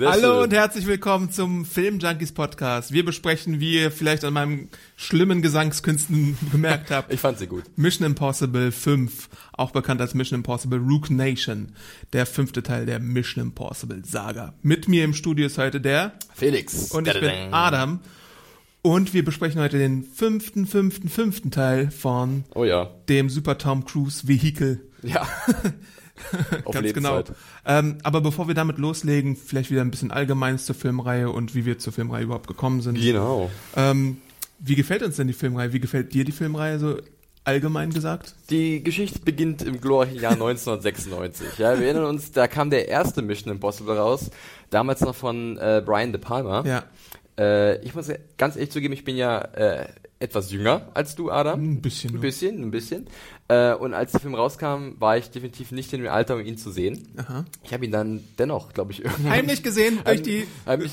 Hallo 0.00 0.42
und 0.42 0.52
herzlich 0.52 0.86
willkommen 0.86 1.30
zum 1.32 1.64
Film 1.64 1.98
Junkies 1.98 2.32
Podcast. 2.32 2.92
Wir 2.92 3.04
besprechen, 3.06 3.58
wie 3.58 3.76
ihr 3.80 3.90
vielleicht 3.90 4.22
an 4.24 4.34
meinem 4.34 4.68
schlimmen 4.96 5.40
Gesangskünsten 5.40 6.36
gemerkt 6.52 6.90
habt, 6.90 7.10
Ich 7.12 7.20
fand 7.20 7.38
sie 7.38 7.46
gut. 7.46 7.64
Mission 7.76 8.04
Impossible 8.06 8.70
5, 8.70 9.30
auch 9.54 9.70
bekannt 9.70 10.02
als 10.02 10.12
Mission 10.14 10.40
Impossible 10.40 10.78
Rook 10.78 11.08
Nation, 11.10 11.72
der 12.12 12.26
fünfte 12.26 12.62
Teil 12.62 12.84
der 12.84 12.98
Mission 13.00 13.42
Impossible 13.46 14.02
Saga. 14.04 14.52
Mit 14.60 14.86
mir 14.88 15.02
im 15.04 15.14
Studio 15.14 15.46
ist 15.46 15.56
heute 15.56 15.80
der 15.80 16.12
Felix. 16.34 16.90
und 16.90 17.08
ich 17.08 17.18
bin 17.18 17.30
Adam. 17.52 18.00
Und 18.82 19.14
wir 19.14 19.24
besprechen 19.24 19.62
heute 19.62 19.78
den 19.78 20.04
fünften, 20.04 20.66
fünften, 20.66 21.08
fünften 21.08 21.50
Teil 21.50 21.90
von 21.90 22.44
Oh 22.54 22.64
ja. 22.64 22.90
dem 23.08 23.30
Super 23.30 23.56
Tom 23.56 23.86
Cruise 23.86 24.28
Vehikel. 24.28 24.86
Ja. 25.02 25.26
Ganz 26.70 26.92
genau. 26.92 27.16
Lebenszeit. 27.16 27.36
Ähm, 27.66 27.98
aber 28.02 28.20
bevor 28.20 28.48
wir 28.48 28.54
damit 28.54 28.78
loslegen, 28.78 29.36
vielleicht 29.36 29.70
wieder 29.70 29.80
ein 29.80 29.90
bisschen 29.90 30.10
Allgemeines 30.10 30.66
zur 30.66 30.74
Filmreihe 30.74 31.30
und 31.30 31.54
wie 31.54 31.64
wir 31.66 31.78
zur 31.78 31.92
Filmreihe 31.92 32.24
überhaupt 32.24 32.46
gekommen 32.46 32.80
sind. 32.82 33.00
Genau. 33.00 33.50
Ähm, 33.76 34.18
wie 34.58 34.74
gefällt 34.76 35.02
uns 35.02 35.16
denn 35.16 35.26
die 35.26 35.32
Filmreihe? 35.32 35.72
Wie 35.72 35.80
gefällt 35.80 36.12
dir 36.14 36.24
die 36.24 36.32
Filmreihe 36.32 36.78
so 36.78 36.96
allgemein 37.44 37.90
gesagt? 37.90 38.34
Die 38.48 38.82
Geschichte 38.82 39.18
beginnt 39.18 39.62
im 39.62 39.80
glorreichen 39.80 40.18
Jahr 40.20 40.32
1996. 40.32 41.58
Ja, 41.58 41.78
wir 41.78 41.86
erinnern 41.86 42.06
uns, 42.06 42.32
da 42.32 42.46
kam 42.48 42.70
der 42.70 42.88
erste 42.88 43.20
Mission 43.20 43.52
Impossible 43.52 43.96
raus. 43.96 44.30
Damals 44.70 45.00
noch 45.00 45.14
von 45.14 45.58
äh, 45.58 45.82
Brian 45.84 46.12
De 46.12 46.20
Palma. 46.20 46.64
Ja, 46.66 46.84
Äh, 47.36 47.82
ich 47.84 47.94
muss 47.96 48.08
ganz 48.38 48.54
ehrlich 48.54 48.70
zugeben, 48.70 48.94
ich 48.94 49.04
bin 49.04 49.16
ja 49.16 49.38
äh, 49.40 49.88
etwas 50.20 50.50
jünger 50.52 50.88
als 50.94 51.16
du, 51.16 51.30
Adam. 51.30 51.60
ein 51.60 51.82
bisschen. 51.82 52.14
Ein 52.14 52.20
bisschen, 52.20 52.62
ein 52.62 52.70
bisschen. 52.70 53.06
Äh, 53.48 53.74
und 53.74 53.92
als 53.92 54.12
der 54.12 54.20
Film 54.20 54.34
rauskam, 54.34 54.94
war 54.98 55.18
ich 55.18 55.30
definitiv 55.30 55.70
nicht 55.70 55.92
in 55.92 56.02
dem 56.02 56.10
Alter, 56.10 56.36
um 56.36 56.40
ihn 56.40 56.56
zu 56.56 56.70
sehen. 56.70 57.08
Aha. 57.16 57.44
Ich 57.62 57.74
habe 57.74 57.84
ihn 57.84 57.90
dann 57.90 58.24
dennoch, 58.38 58.72
glaube 58.72 58.92
ich, 58.92 59.04
irgendwann 59.04 59.32
Heimlich 59.32 59.62
gesehen 59.62 59.98
durch 60.04 60.22
die 60.22 60.46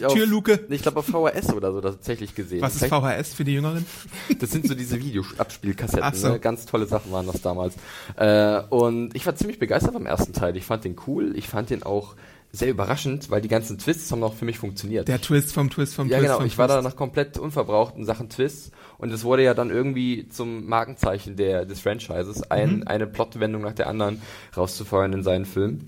auf- 0.03 0.13
Türluke. 0.13 0.66
Ich 0.69 0.81
glaube 0.81 1.00
auf 1.00 1.05
VHS 1.05 1.53
oder 1.53 1.72
so 1.72 1.80
tatsächlich 1.80 2.36
gesehen. 2.36 2.61
Was 2.61 2.75
ist 2.75 2.88
VHS 2.88 3.33
für 3.33 3.45
die 3.45 3.53
Jüngeren? 3.53 3.86
Das 4.39 4.52
sind 4.52 4.67
so 4.67 4.73
diese 4.73 5.00
Videoabspielkassetten. 5.00 6.13
So. 6.13 6.30
Ne? 6.30 6.39
Ganz 6.39 6.66
tolle 6.66 6.88
Sachen 6.88 7.11
waren 7.11 7.28
das 7.28 7.41
damals. 7.41 7.75
Äh, 8.17 8.61
und 8.69 9.16
ich 9.16 9.25
war 9.25 9.35
ziemlich 9.35 9.59
begeistert 9.59 9.94
vom 9.94 10.06
ersten 10.06 10.33
Teil. 10.33 10.58
Ich 10.58 10.66
fand 10.66 10.83
den 10.83 10.95
cool. 11.08 11.33
Ich 11.35 11.47
fand 11.47 11.69
den 11.69 11.83
auch 11.83 12.16
sehr 12.53 12.69
überraschend, 12.69 13.30
weil 13.30 13.41
die 13.41 13.47
ganzen 13.47 13.78
Twists 13.78 14.11
haben 14.11 14.19
noch 14.19 14.33
für 14.33 14.46
mich 14.46 14.57
funktioniert. 14.59 15.07
Der 15.07 15.22
Twist 15.22 15.53
vom 15.53 15.69
Twist 15.69 15.96
vom 15.96 16.07
ja, 16.09 16.17
Twist 16.17 16.28
genau. 16.28 16.38
vom 16.38 16.46
Ich 16.46 16.57
war 16.57 16.67
da 16.67 16.81
noch 16.81 16.96
komplett 16.96 17.38
unverbraucht 17.38 17.96
in 17.96 18.06
Sachen 18.06 18.29
Twists. 18.29 18.72
Und 19.01 19.12
es 19.12 19.23
wurde 19.23 19.44
ja 19.44 19.53
dann 19.53 19.69
irgendwie 19.72 20.29
zum 20.29 20.67
Markenzeichen 20.67 21.35
der, 21.35 21.66
des 21.66 21.81
Franchises, 21.81 22.44
ein, 22.50 22.78
Mhm. 22.78 22.84
eine 22.85 23.07
Plotwendung 23.07 23.63
nach 23.63 23.73
der 23.73 23.88
anderen 23.88 24.22
rauszufeuern 24.56 25.12
in 25.13 25.23
seinen 25.23 25.45
Film 25.45 25.79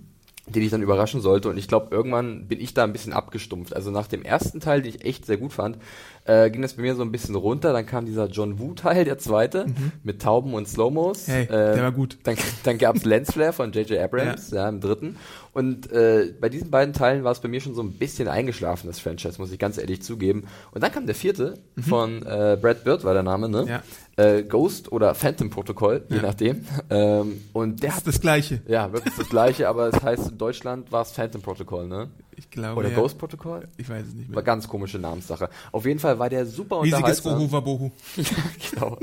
den 0.46 0.62
ich 0.62 0.72
dann 0.72 0.81
überraschen 0.81 1.22
sollte. 1.22 1.47
Und 1.47 1.56
ich 1.56 1.69
glaube, 1.69 1.96
irgendwann 1.96 2.50
bin 2.50 2.59
ich 2.59 2.73
da 2.73 2.84
ein 2.84 2.91
bisschen 2.91 3.13
abgestumpft. 3.13 3.73
Also 3.73 3.91
nach 3.91 4.07
dem 4.07 4.23
ersten 4.23 4.59
Teil, 4.59 4.81
den 4.81 4.90
ich 4.94 5.06
echt 5.06 5.25
sehr 5.25 5.38
gut 5.38 5.53
fand, 5.53 5.78
äh, 6.25 6.50
ging 6.50 6.61
das 6.61 6.73
bei 6.73 6.81
mir 6.81 6.95
so 6.95 7.01
ein 7.01 7.11
bisschen 7.11 7.35
runter. 7.35 7.73
Dann 7.73 7.85
kam 7.85 8.06
dieser 8.06 8.28
John 8.28 8.59
Woo-Teil, 8.59 9.06
der 9.06 9.17
zweite, 9.17 9.66
mit 10.03 10.22
Tauben 10.22 10.53
und 10.53 10.67
Slow-Mos. 10.67 11.28
Mhm. 11.28 11.31
Hey, 11.31 11.44
äh, 11.44 11.47
der 11.75 11.84
war 11.84 11.91
gut. 11.91 12.17
Dann, 12.23 12.35
dann 12.63 12.78
gab's 12.78 13.03
Lensflare 13.06 13.53
von 13.53 13.72
J.J. 13.72 14.00
Abrams, 14.00 14.51
ja. 14.51 14.67
im 14.69 14.79
dritten. 14.79 15.17
Und 15.53 15.91
äh, 15.91 16.34
bei 16.41 16.50
diesen 16.50 16.72
beiden 16.72 16.94
Teilen 16.94 17.23
war 17.23 17.31
es 17.31 17.39
bei 17.39 17.47
mir 17.47 17.61
schon 17.61 17.75
so 17.75 17.84
ein 17.84 17.94
bisschen 17.94 18.28
eingeschlafen, 18.28 18.88
das 18.88 19.00
Franchise, 19.00 19.39
muss 19.39 19.51
ich 19.51 19.59
ganz 19.59 19.78
ehrlich 19.78 20.01
zugeben. 20.01 20.45
Und 20.72 20.81
dann 20.84 20.91
kam 20.91 21.06
der 21.06 21.13
vierte 21.16 21.56
von 21.88 22.23
äh, 22.25 22.57
Brad 22.59 22.84
Bird, 22.84 23.03
war 23.03 23.13
der 23.13 23.22
Name, 23.23 23.50
ne? 23.50 23.61
Mhm. 23.63 23.67
Ja. 23.67 23.84
Äh, 24.16 24.44
Ghost 24.44 24.91
oder 24.91 25.13
Phantom 25.16 25.50
Protokoll, 25.50 26.05
je 26.09 26.17
Ja. 26.17 26.22
nachdem. 26.23 26.66
Ähm, 26.90 27.41
und 27.53 27.81
der 27.84 27.90
Das 27.90 27.97
hat 27.97 28.07
ist 28.07 28.16
das 28.16 28.22
Gleiche. 28.22 28.61
ja, 28.67 28.91
wirklich 28.94 29.13
das 29.16 29.28
gleiche, 29.29 29.67
aber 29.67 29.88
es 29.90 30.01
heißt 30.03 30.31
in 30.31 30.38
Deutschland 30.38 30.91
war 30.91 31.01
es 31.03 31.11
Phantom 31.11 31.41
Protokoll, 31.41 31.88
ne? 31.88 32.09
Ich 32.38 32.50
glaube. 32.50 32.80
Oder 32.80 32.90
ja. 32.90 32.96
Ghost 32.96 33.18
Protokoll? 33.18 33.68
Ich 33.78 33.90
weiß 33.90 34.08
es 34.08 34.14
nicht 34.14 34.30
War 34.30 34.36
mehr. 34.36 34.44
ganz 34.44 34.68
komische 34.68 35.00
Namenssache. 35.00 35.50
Auf 35.72 35.86
jeden 35.86 36.00
Fall 36.00 36.20
war 36.20 36.30
der 36.30 36.46
super 36.46 36.82
Riesiges 36.82 37.20
unterhaltsam. 37.22 37.42
Ohu 37.42 37.52
Wabohu. 37.52 37.92
Ja, 38.18 38.24
genau. 38.72 38.98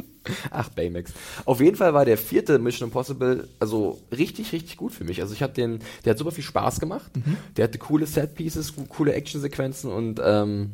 Ach, 0.50 0.68
Baymax. 0.70 1.12
Auf 1.44 1.60
jeden 1.60 1.76
Fall 1.76 1.94
war 1.94 2.04
der 2.04 2.18
vierte 2.18 2.58
Mission 2.58 2.88
Impossible 2.88 3.48
also 3.58 4.00
richtig, 4.12 4.52
richtig 4.52 4.76
gut 4.76 4.92
für 4.92 5.04
mich. 5.04 5.20
Also 5.22 5.32
ich 5.34 5.42
hatte 5.42 5.54
den, 5.54 5.78
der 6.04 6.10
hat 6.12 6.18
super 6.18 6.30
viel 6.32 6.44
Spaß 6.44 6.78
gemacht. 6.80 7.10
Der 7.56 7.64
hatte 7.64 7.78
coole 7.78 8.06
Set-Pieces, 8.06 8.76
co- 8.76 8.84
coole 8.88 9.12
Actionsequenzen 9.14 9.90
und 9.90 10.20
ähm, 10.22 10.72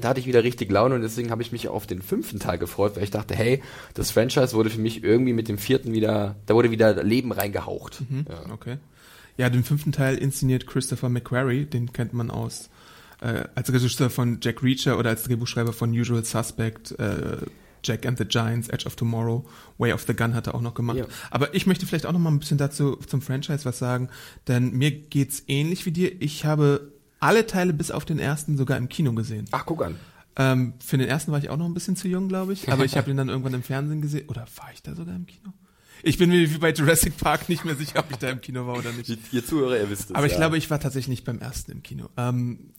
da 0.00 0.08
hatte 0.08 0.20
ich 0.20 0.26
wieder 0.26 0.42
richtig 0.42 0.70
Laune 0.72 0.94
und 0.96 1.02
deswegen 1.02 1.30
habe 1.30 1.42
ich 1.42 1.52
mich 1.52 1.68
auf 1.68 1.86
den 1.86 2.02
fünften 2.02 2.40
Teil 2.40 2.58
gefreut, 2.58 2.96
weil 2.96 3.04
ich 3.04 3.10
dachte, 3.12 3.34
hey, 3.36 3.62
das 3.94 4.10
Franchise 4.10 4.52
wurde 4.54 4.70
für 4.70 4.80
mich 4.80 5.04
irgendwie 5.04 5.32
mit 5.32 5.46
dem 5.48 5.56
vierten 5.58 5.92
wieder, 5.92 6.34
da 6.46 6.54
wurde 6.54 6.70
wieder 6.72 7.02
Leben 7.04 7.30
reingehaucht. 7.32 8.02
Ja. 8.28 8.52
Okay. 8.52 8.78
Ja, 9.36 9.50
den 9.50 9.64
fünften 9.64 9.92
Teil 9.92 10.16
inszeniert 10.16 10.66
Christopher 10.66 11.08
McQuarrie, 11.08 11.64
den 11.64 11.92
kennt 11.92 12.12
man 12.12 12.30
aus 12.30 12.70
äh, 13.20 13.44
als 13.54 13.72
Regisseur 13.72 14.10
von 14.10 14.38
Jack 14.40 14.62
Reacher 14.62 14.98
oder 14.98 15.10
als 15.10 15.24
Drehbuchschreiber 15.24 15.72
von 15.72 15.90
Usual 15.90 16.24
Suspect, 16.24 16.98
äh, 16.98 17.38
Jack 17.82 18.06
and 18.06 18.18
the 18.18 18.24
Giants, 18.24 18.68
Edge 18.68 18.86
of 18.86 18.96
Tomorrow, 18.96 19.44
Way 19.78 19.92
of 19.92 20.04
the 20.06 20.14
Gun 20.14 20.34
hat 20.34 20.46
er 20.46 20.54
auch 20.54 20.60
noch 20.60 20.74
gemacht. 20.74 20.98
Ja. 20.98 21.06
Aber 21.30 21.54
ich 21.54 21.66
möchte 21.66 21.86
vielleicht 21.86 22.06
auch 22.06 22.12
noch 22.12 22.18
mal 22.18 22.30
ein 22.30 22.38
bisschen 22.38 22.58
dazu 22.58 22.96
zum 22.96 23.20
Franchise 23.20 23.64
was 23.64 23.78
sagen, 23.78 24.08
denn 24.48 24.72
mir 24.72 24.90
geht's 24.90 25.42
ähnlich 25.46 25.84
wie 25.86 25.92
dir. 25.92 26.22
Ich 26.22 26.44
habe 26.44 26.92
alle 27.20 27.46
Teile 27.46 27.72
bis 27.72 27.90
auf 27.90 28.04
den 28.04 28.18
ersten 28.18 28.56
sogar 28.56 28.78
im 28.78 28.88
Kino 28.88 29.12
gesehen. 29.12 29.46
Ach, 29.50 29.66
guck 29.66 29.84
an. 29.84 29.96
Ähm, 30.36 30.74
für 30.80 30.98
den 30.98 31.08
ersten 31.08 31.30
war 31.30 31.38
ich 31.38 31.48
auch 31.48 31.56
noch 31.56 31.66
ein 31.66 31.74
bisschen 31.74 31.94
zu 31.94 32.08
jung, 32.08 32.28
glaube 32.28 32.52
ich, 32.54 32.70
aber 32.70 32.84
ich 32.84 32.96
habe 32.96 33.10
ihn 33.10 33.16
dann 33.16 33.28
irgendwann 33.28 33.54
im 33.54 33.62
Fernsehen 33.62 34.02
gesehen. 34.02 34.28
Oder 34.28 34.46
war 34.56 34.70
ich 34.72 34.82
da 34.82 34.94
sogar 34.94 35.14
im 35.14 35.26
Kino? 35.26 35.52
Ich 36.04 36.18
bin 36.18 36.30
mir 36.30 36.50
wie 36.50 36.58
bei 36.58 36.72
Jurassic 36.72 37.16
Park 37.16 37.48
nicht 37.48 37.64
mehr 37.64 37.74
sicher, 37.74 37.98
ob 38.00 38.10
ich 38.10 38.16
da 38.18 38.28
im 38.30 38.40
Kino 38.40 38.66
war 38.66 38.76
oder 38.78 38.92
nicht. 38.92 39.08
Ihr, 39.08 39.16
ihr 39.32 39.44
Zuhörer, 39.44 39.78
ihr 39.78 39.88
wisst 39.90 40.10
es. 40.10 40.14
Aber 40.14 40.26
ich 40.26 40.32
ja. 40.32 40.38
glaube, 40.38 40.58
ich 40.58 40.70
war 40.70 40.78
tatsächlich 40.78 41.08
nicht 41.08 41.24
beim 41.24 41.38
ersten 41.38 41.72
im 41.72 41.82
Kino. 41.82 42.08
Ähm, 42.16 42.70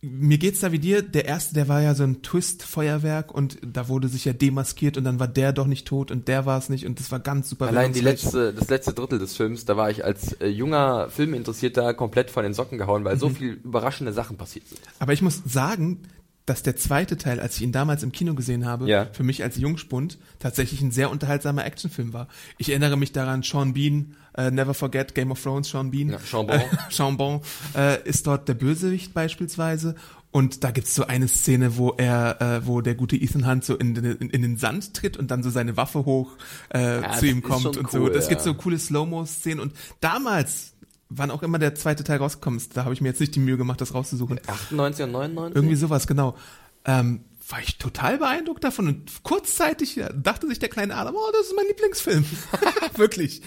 mir 0.00 0.38
geht's 0.38 0.58
da 0.60 0.72
wie 0.72 0.78
dir. 0.80 1.00
Der 1.02 1.26
erste, 1.26 1.54
der 1.54 1.68
war 1.68 1.80
ja 1.80 1.94
so 1.94 2.02
ein 2.02 2.22
Twist-Feuerwerk 2.22 3.32
und 3.32 3.58
da 3.64 3.88
wurde 3.88 4.08
sich 4.08 4.24
ja 4.24 4.32
demaskiert 4.32 4.96
und 4.96 5.04
dann 5.04 5.20
war 5.20 5.28
der 5.28 5.52
doch 5.52 5.66
nicht 5.66 5.86
tot 5.86 6.10
und 6.10 6.26
der 6.26 6.44
war 6.46 6.58
es 6.58 6.68
nicht 6.70 6.86
und 6.86 6.98
das 6.98 7.12
war 7.12 7.20
ganz 7.20 7.48
super. 7.48 7.68
Allein 7.68 7.92
die 7.92 8.00
letzte, 8.00 8.52
das 8.52 8.68
letzte 8.68 8.94
Drittel 8.94 9.18
des 9.20 9.36
Films, 9.36 9.64
da 9.64 9.76
war 9.76 9.90
ich 9.90 10.04
als 10.04 10.32
äh, 10.40 10.48
junger 10.48 11.08
Filminteressierter 11.08 11.94
komplett 11.94 12.30
von 12.30 12.42
den 12.42 12.52
Socken 12.54 12.78
gehauen, 12.78 13.04
weil 13.04 13.16
so 13.18 13.28
Mhm. 13.28 13.36
viel 13.36 13.52
überraschende 13.62 14.12
Sachen 14.12 14.36
passiert 14.36 14.66
sind. 14.66 14.80
Aber 14.98 15.12
ich 15.12 15.22
muss 15.22 15.40
sagen, 15.44 16.00
dass 16.46 16.62
der 16.62 16.74
zweite 16.76 17.16
Teil, 17.16 17.38
als 17.38 17.56
ich 17.56 17.62
ihn 17.62 17.72
damals 17.72 18.02
im 18.02 18.10
Kino 18.12 18.34
gesehen 18.34 18.66
habe, 18.66 18.88
Ja. 18.88 19.06
für 19.12 19.22
mich 19.22 19.42
als 19.44 19.56
Jungspund 19.56 20.18
tatsächlich 20.40 20.80
ein 20.80 20.90
sehr 20.90 21.10
unterhaltsamer 21.10 21.64
Actionfilm 21.64 22.12
war. 22.12 22.26
Ich 22.58 22.68
erinnere 22.70 22.96
mich 22.96 23.12
daran, 23.12 23.42
Sean 23.42 23.74
Bean, 23.74 24.16
äh, 24.36 24.50
Never 24.50 24.74
Forget, 24.74 25.14
Game 25.14 25.30
of 25.30 25.40
Thrones, 25.42 25.68
Sean 25.68 25.90
Bean. 25.92 26.10
Ja, 26.10 26.18
Sean 26.18 26.46
Bon. 26.48 26.56
Äh, 26.56 26.64
Sean 26.90 27.16
Bon 27.16 27.40
äh, 27.76 28.02
ist 28.08 28.26
dort 28.26 28.48
der 28.48 28.54
Bösewicht 28.54 29.14
beispielsweise. 29.14 29.94
Und 30.32 30.64
da 30.64 30.70
gibt's 30.70 30.94
so 30.94 31.06
eine 31.06 31.28
Szene, 31.28 31.76
wo 31.76 31.90
er, 31.90 32.40
äh, 32.40 32.66
wo 32.66 32.80
der 32.80 32.94
gute 32.94 33.16
Ethan 33.16 33.46
Hunt 33.46 33.64
so 33.64 33.76
in, 33.76 33.94
den- 33.94 34.16
in, 34.16 34.30
in 34.30 34.40
den 34.42 34.56
Sand 34.56 34.94
tritt 34.94 35.18
und 35.18 35.30
dann 35.30 35.42
so 35.42 35.50
seine 35.50 35.76
Waffe 35.76 36.06
hoch 36.06 36.38
äh, 36.70 37.02
das 37.02 37.18
zu 37.18 37.26
ihm 37.26 37.42
kommt 37.42 37.76
und 37.76 37.90
so. 37.90 37.98
cool, 38.04 38.10
Es 38.16 38.28
gibt 38.28 38.40
ja. 38.40 38.44
so 38.46 38.54
coole 38.54 38.78
Slow-Mo-Szenen 38.78 39.60
und 39.60 39.74
damals, 40.00 40.72
wann 41.16 41.30
auch 41.30 41.42
immer 41.42 41.58
der 41.58 41.74
zweite 41.74 42.04
Teil 42.04 42.18
rausgekommen 42.18 42.58
ist, 42.58 42.76
da 42.76 42.84
habe 42.84 42.94
ich 42.94 43.00
mir 43.00 43.08
jetzt 43.08 43.20
nicht 43.20 43.34
die 43.34 43.40
Mühe 43.40 43.56
gemacht, 43.56 43.80
das 43.80 43.94
rauszusuchen. 43.94 44.40
98 44.46 45.04
und 45.04 45.12
99? 45.12 45.56
Irgendwie 45.56 45.76
sowas, 45.76 46.06
genau. 46.06 46.36
Ähm, 46.84 47.24
war 47.48 47.60
ich 47.60 47.76
total 47.76 48.18
beeindruckt 48.18 48.64
davon 48.64 48.88
und 48.88 49.22
kurzzeitig 49.22 49.98
äh, 49.98 50.08
dachte 50.14 50.46
sich 50.46 50.58
der 50.58 50.68
kleine 50.68 50.94
Adam, 50.96 51.14
oh, 51.14 51.32
das 51.32 51.48
ist 51.48 51.54
mein 51.56 51.66
Lieblingsfilm. 51.66 52.24
Wirklich. 52.96 53.42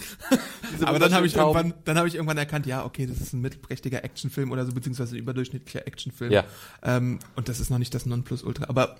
Aber 0.82 0.98
dann 0.98 1.14
habe 1.14 1.26
ich 1.26 1.34
wunderschönen 1.34 1.66
irgendwann, 1.66 1.84
dann 1.84 1.98
habe 1.98 2.08
ich 2.08 2.14
irgendwann 2.14 2.38
erkannt, 2.38 2.66
ja, 2.66 2.84
okay, 2.84 3.06
das 3.06 3.20
ist 3.20 3.32
ein 3.32 3.40
mittelprächtiger 3.40 4.04
Actionfilm 4.04 4.52
oder 4.52 4.64
so, 4.64 4.72
beziehungsweise 4.72 5.16
ein 5.16 5.18
überdurchschnittlicher 5.18 5.86
Actionfilm. 5.86 6.32
Ja. 6.32 6.44
Ähm, 6.82 7.18
und 7.34 7.48
das 7.48 7.60
ist 7.60 7.70
noch 7.70 7.78
nicht 7.78 7.94
das 7.94 8.06
Nonplusultra. 8.06 8.66
Aber 8.68 8.96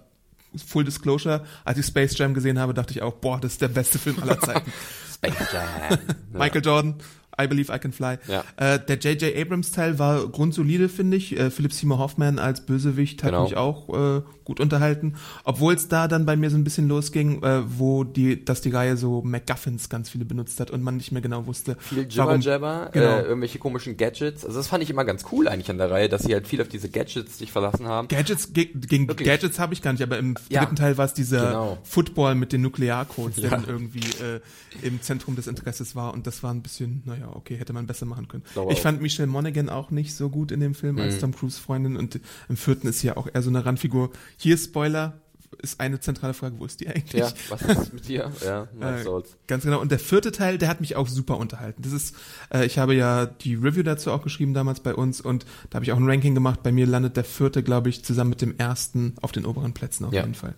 Full 0.66 0.84
Disclosure, 0.84 1.44
als 1.64 1.78
ich 1.78 1.86
Space 1.86 2.16
Jam 2.16 2.34
gesehen 2.34 2.58
habe, 2.58 2.72
dachte 2.72 2.92
ich 2.92 3.02
auch, 3.02 3.14
boah, 3.14 3.38
das 3.40 3.52
ist 3.52 3.62
der 3.62 3.68
beste 3.68 3.98
Film 3.98 4.18
aller 4.22 4.40
Zeiten. 4.40 4.72
Space 5.14 5.34
Jam. 5.52 5.98
Michael 6.32 6.64
Jordan, 6.64 6.94
I 7.40 7.46
Believe 7.46 7.74
I 7.74 7.78
Can 7.78 7.92
Fly. 7.92 8.18
Ja. 8.28 8.44
Äh, 8.56 8.78
der 8.86 8.96
J.J. 8.98 9.36
Abrams 9.36 9.70
Teil 9.72 9.98
war 9.98 10.26
grundsolide, 10.28 10.88
finde 10.88 11.16
ich. 11.16 11.38
Äh, 11.38 11.50
Philip 11.50 11.72
Seymour 11.72 11.98
Hoffman 11.98 12.38
als 12.38 12.64
Bösewicht 12.64 13.22
hat 13.22 13.30
Genau. 13.30 13.44
mich 13.44 13.56
auch 13.56 13.88
äh, 14.18 14.22
gut 14.44 14.60
unterhalten. 14.60 15.14
Obwohl 15.44 15.74
es 15.74 15.88
da 15.88 16.08
dann 16.08 16.24
bei 16.24 16.36
mir 16.36 16.50
so 16.50 16.56
ein 16.56 16.64
bisschen 16.64 16.88
losging, 16.88 17.42
äh, 17.42 17.62
wo 17.78 18.04
die, 18.04 18.44
dass 18.44 18.60
die 18.60 18.70
Reihe 18.70 18.96
so 18.96 19.22
MacGuffins 19.22 19.88
ganz 19.88 20.08
viele 20.08 20.24
benutzt 20.24 20.60
hat 20.60 20.70
und 20.70 20.82
man 20.82 20.96
nicht 20.96 21.12
mehr 21.12 21.20
genau 21.22 21.46
wusste, 21.46 21.76
Viel 21.80 22.06
warum. 22.16 22.40
Jabber, 22.40 22.90
Genau. 22.92 23.06
äh, 23.18 23.22
irgendwelche 23.22 23.58
komischen 23.58 23.96
Gadgets. 23.96 24.44
Also 24.44 24.56
das 24.58 24.68
fand 24.68 24.82
ich 24.82 24.90
immer 24.90 25.04
ganz 25.04 25.24
cool 25.32 25.48
eigentlich 25.48 25.68
an 25.70 25.78
der 25.78 25.90
Reihe, 25.90 26.08
dass 26.08 26.22
sie 26.22 26.32
halt 26.32 26.46
viel 26.46 26.62
auf 26.62 26.68
diese 26.68 26.88
Gadgets 26.88 27.38
sich 27.38 27.52
verlassen 27.52 27.86
haben. 27.86 28.08
Gadgets, 28.08 28.52
ge 28.52 28.66
gegen 28.74 29.08
Wirklich? 29.08 29.28
Gadgets 29.28 29.58
habe 29.58 29.74
ich 29.74 29.82
gar 29.82 29.92
nicht, 29.92 30.02
aber 30.02 30.18
im 30.18 30.36
Ja. 30.48 30.60
dritten 30.60 30.76
Teil 30.76 30.96
war 30.96 31.04
es 31.04 31.12
dieser 31.14 31.46
Genau. 31.48 31.78
Football 31.82 32.34
mit 32.36 32.52
den 32.52 32.62
Nuklearcodes, 32.62 33.36
der 33.36 33.50
Ja. 33.50 33.50
dann 33.50 33.64
irgendwie 33.66 34.00
äh, 34.22 34.40
im 34.82 35.02
Zentrum 35.02 35.36
des 35.36 35.46
Interesses 35.46 35.96
war 35.96 36.14
und 36.14 36.26
das 36.26 36.42
war 36.42 36.52
ein 36.54 36.62
bisschen, 36.62 37.02
naja, 37.04 37.25
okay, 37.34 37.56
hätte 37.56 37.72
man 37.72 37.86
besser 37.86 38.06
machen 38.06 38.28
können. 38.28 38.44
Glaube 38.52 38.72
ich 38.72 38.78
auch. 38.78 38.82
fand 38.82 39.02
Michelle 39.02 39.26
Monaghan 39.28 39.68
auch 39.68 39.90
nicht 39.90 40.14
so 40.14 40.28
gut 40.30 40.52
in 40.52 40.60
dem 40.60 40.74
Film 40.74 40.96
Mhm. 40.96 41.02
als 41.02 41.18
Tom 41.18 41.34
Cruise 41.34 41.60
Freundin 41.60 41.96
und 41.96 42.20
im 42.48 42.56
vierten 42.56 42.86
ist 42.88 43.00
sie 43.00 43.08
ja 43.08 43.16
auch 43.16 43.26
eher 43.32 43.42
so 43.42 43.50
eine 43.50 43.64
Randfigur. 43.64 44.10
Hier 44.36 44.56
Spoiler, 44.56 45.14
ist 45.62 45.80
eine 45.80 46.00
zentrale 46.00 46.34
Frage, 46.34 46.58
wo 46.58 46.66
ist 46.66 46.80
die 46.80 46.88
eigentlich? 46.88 47.12
Ja, 47.20 47.32
was 47.48 47.62
ist 47.62 47.92
mit 47.94 48.08
dir? 48.08 48.30
Ja, 48.44 48.68
was 48.74 49.06
Äh. 49.06 49.22
Ganz 49.46 49.64
genau. 49.64 49.80
Und 49.80 49.90
der 49.90 49.98
vierte 50.00 50.32
Teil, 50.32 50.58
der 50.58 50.68
hat 50.68 50.80
mich 50.80 50.96
auch 50.96 51.08
super 51.08 51.38
unterhalten. 51.38 51.80
Das 51.82 51.92
ist, 51.92 52.14
äh, 52.52 52.66
ich 52.66 52.78
habe 52.78 52.94
ja 52.94 53.24
die 53.26 53.54
Review 53.54 53.82
dazu 53.84 54.10
auch 54.10 54.22
geschrieben 54.22 54.54
damals 54.54 54.80
bei 54.80 54.94
uns 54.94 55.20
und 55.20 55.46
da 55.70 55.76
habe 55.76 55.84
ich 55.84 55.92
auch 55.92 55.96
ein 55.96 56.08
Ranking 56.10 56.34
gemacht. 56.34 56.62
Bei 56.62 56.72
mir 56.72 56.84
landet 56.86 57.16
der 57.16 57.24
vierte, 57.24 57.62
glaube 57.62 57.88
ich, 57.88 58.04
zusammen 58.04 58.30
mit 58.30 58.42
dem 58.42 58.56
ersten 58.58 59.14
auf 59.22 59.32
den 59.32 59.46
oberen 59.46 59.72
Plätzen 59.72 60.04
auf 60.04 60.12
Ja. 60.12 60.22
jeden 60.22 60.34
Fall. 60.34 60.54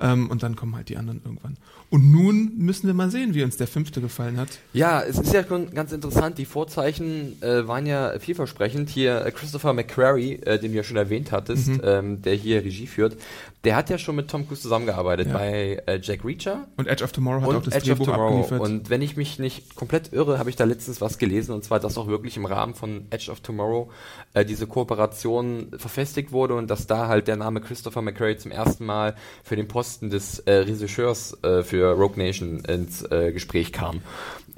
Ähm, 0.00 0.30
und 0.30 0.42
dann 0.42 0.56
kommen 0.56 0.74
halt 0.76 0.88
die 0.88 0.96
anderen 0.96 1.20
irgendwann. 1.24 1.56
Und 1.90 2.10
nun 2.10 2.52
müssen 2.56 2.86
wir 2.86 2.94
mal 2.94 3.10
sehen, 3.10 3.34
wie 3.34 3.42
uns 3.42 3.56
der 3.56 3.66
fünfte 3.66 4.00
gefallen 4.00 4.36
hat. 4.38 4.48
Ja, 4.72 5.02
es 5.02 5.18
ist 5.18 5.32
ja 5.34 5.44
schon 5.44 5.74
ganz 5.74 5.92
interessant. 5.92 6.38
Die 6.38 6.44
Vorzeichen 6.44 7.40
äh, 7.42 7.66
waren 7.66 7.84
ja 7.84 8.18
vielversprechend. 8.18 8.88
Hier 8.90 9.24
äh, 9.26 9.30
Christopher 9.32 9.72
McQuarrie, 9.72 10.34
äh, 10.36 10.58
den 10.58 10.70
du 10.70 10.76
ja 10.78 10.84
schon 10.84 10.96
erwähnt 10.96 11.32
hattest, 11.32 11.68
Mhm. 11.68 11.80
ähm, 11.84 12.22
der 12.22 12.34
hier 12.34 12.64
Regie 12.64 12.86
führt, 12.86 13.16
der 13.64 13.76
hat 13.76 13.90
ja 13.90 13.98
schon 13.98 14.16
mit 14.16 14.28
Tom 14.28 14.46
Cruise 14.46 14.62
zusammengearbeitet 14.62 15.28
Ja. 15.28 15.34
bei 15.34 15.82
äh, 15.86 15.98
Jack 16.02 16.24
Reacher 16.24 16.66
Und 16.76 16.88
Edge 16.88 17.04
of 17.04 17.12
Tomorrow 17.12 17.42
hat 17.42 17.48
auch 17.50 17.54
und 17.56 17.66
das 17.66 17.74
Edge 17.74 17.92
of 17.92 17.98
Drehbuch 17.98 18.12
Tomorrow. 18.14 18.28
abgeliefert. 18.40 18.60
Und 18.60 18.90
wenn 18.90 19.02
ich 19.02 19.16
mich 19.16 19.38
nicht 19.38 19.74
komplett 19.76 20.12
irre, 20.12 20.38
habe 20.38 20.48
ich 20.50 20.56
da 20.56 20.64
letztens 20.64 21.00
was 21.00 21.18
gelesen 21.18 21.52
und 21.54 21.62
zwar, 21.62 21.78
dass 21.80 21.98
auch 21.98 22.06
wirklich 22.06 22.36
im 22.38 22.46
Rahmen 22.46 22.74
von 22.74 23.06
Edge 23.10 23.30
of 23.30 23.40
Tomorrow 23.40 23.90
äh, 24.34 24.44
diese 24.44 24.66
Kooperation 24.66 25.72
verfestigt 25.76 26.32
wurde 26.32 26.54
und 26.54 26.68
dass 26.70 26.86
da 26.86 27.08
halt 27.08 27.28
der 27.28 27.36
Name 27.36 27.60
Christopher 27.60 28.02
McQuarrie 28.02 28.36
zum 28.36 28.50
ersten 28.50 28.86
Mal 28.86 29.14
für 29.44 29.56
den 29.56 29.68
Posten 29.68 30.10
des 30.10 30.38
äh, 30.40 30.52
Regisseurs 30.52 31.36
äh, 31.42 31.62
für 31.62 31.92
Rogue 31.92 32.16
Nation 32.16 32.60
ins 32.60 33.02
äh, 33.10 33.32
Gespräch 33.32 33.72
kam. 33.72 34.00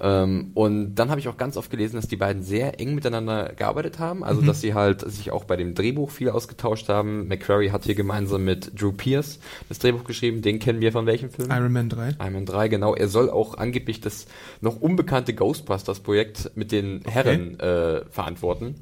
Ähm, 0.02 0.50
und 0.54 0.96
dann 0.96 1.10
habe 1.10 1.20
ich 1.20 1.28
auch 1.28 1.36
ganz 1.36 1.56
oft 1.56 1.70
gelesen, 1.70 1.94
dass 1.94 2.08
die 2.08 2.16
beiden 2.16 2.42
sehr 2.42 2.80
eng 2.80 2.96
miteinander 2.96 3.52
gearbeitet 3.54 4.00
haben, 4.00 4.24
also 4.24 4.42
dass 4.42 4.60
sie 4.60 4.74
halt 4.74 5.00
sich 5.00 5.30
auch 5.30 5.44
bei 5.44 5.56
dem 5.56 5.74
Drehbuch 5.74 6.10
viel 6.10 6.28
ausgetauscht 6.28 6.88
haben. 6.88 7.28
McQuarrie 7.28 7.70
hat 7.70 7.84
hier 7.84 7.94
gemeinsam 7.94 8.44
mit 8.44 8.80
Drew 8.80 8.90
Pierce 8.90 9.38
das 9.68 9.78
Drehbuch 9.78 10.02
geschrieben, 10.02 10.42
den 10.42 10.58
kennen 10.58 10.80
wir 10.80 10.90
von 10.90 11.06
welchem 11.06 11.30
Film? 11.30 11.50
Iron 11.52 11.72
Man 11.72 11.88
3. 11.88 12.16
Iron 12.18 12.32
Man 12.32 12.46
3, 12.46 12.66
genau. 12.68 12.96
Er 12.96 13.06
soll 13.06 13.30
auch 13.30 13.56
angeblich 13.58 14.00
das 14.00 14.26
noch 14.60 14.80
unbekannte 14.80 15.34
Ghostbusters-Projekt 15.34 16.50
mit 16.56 16.72
den 16.72 17.02
Herren 17.06 17.60
äh, 17.60 18.04
verantworten. 18.10 18.74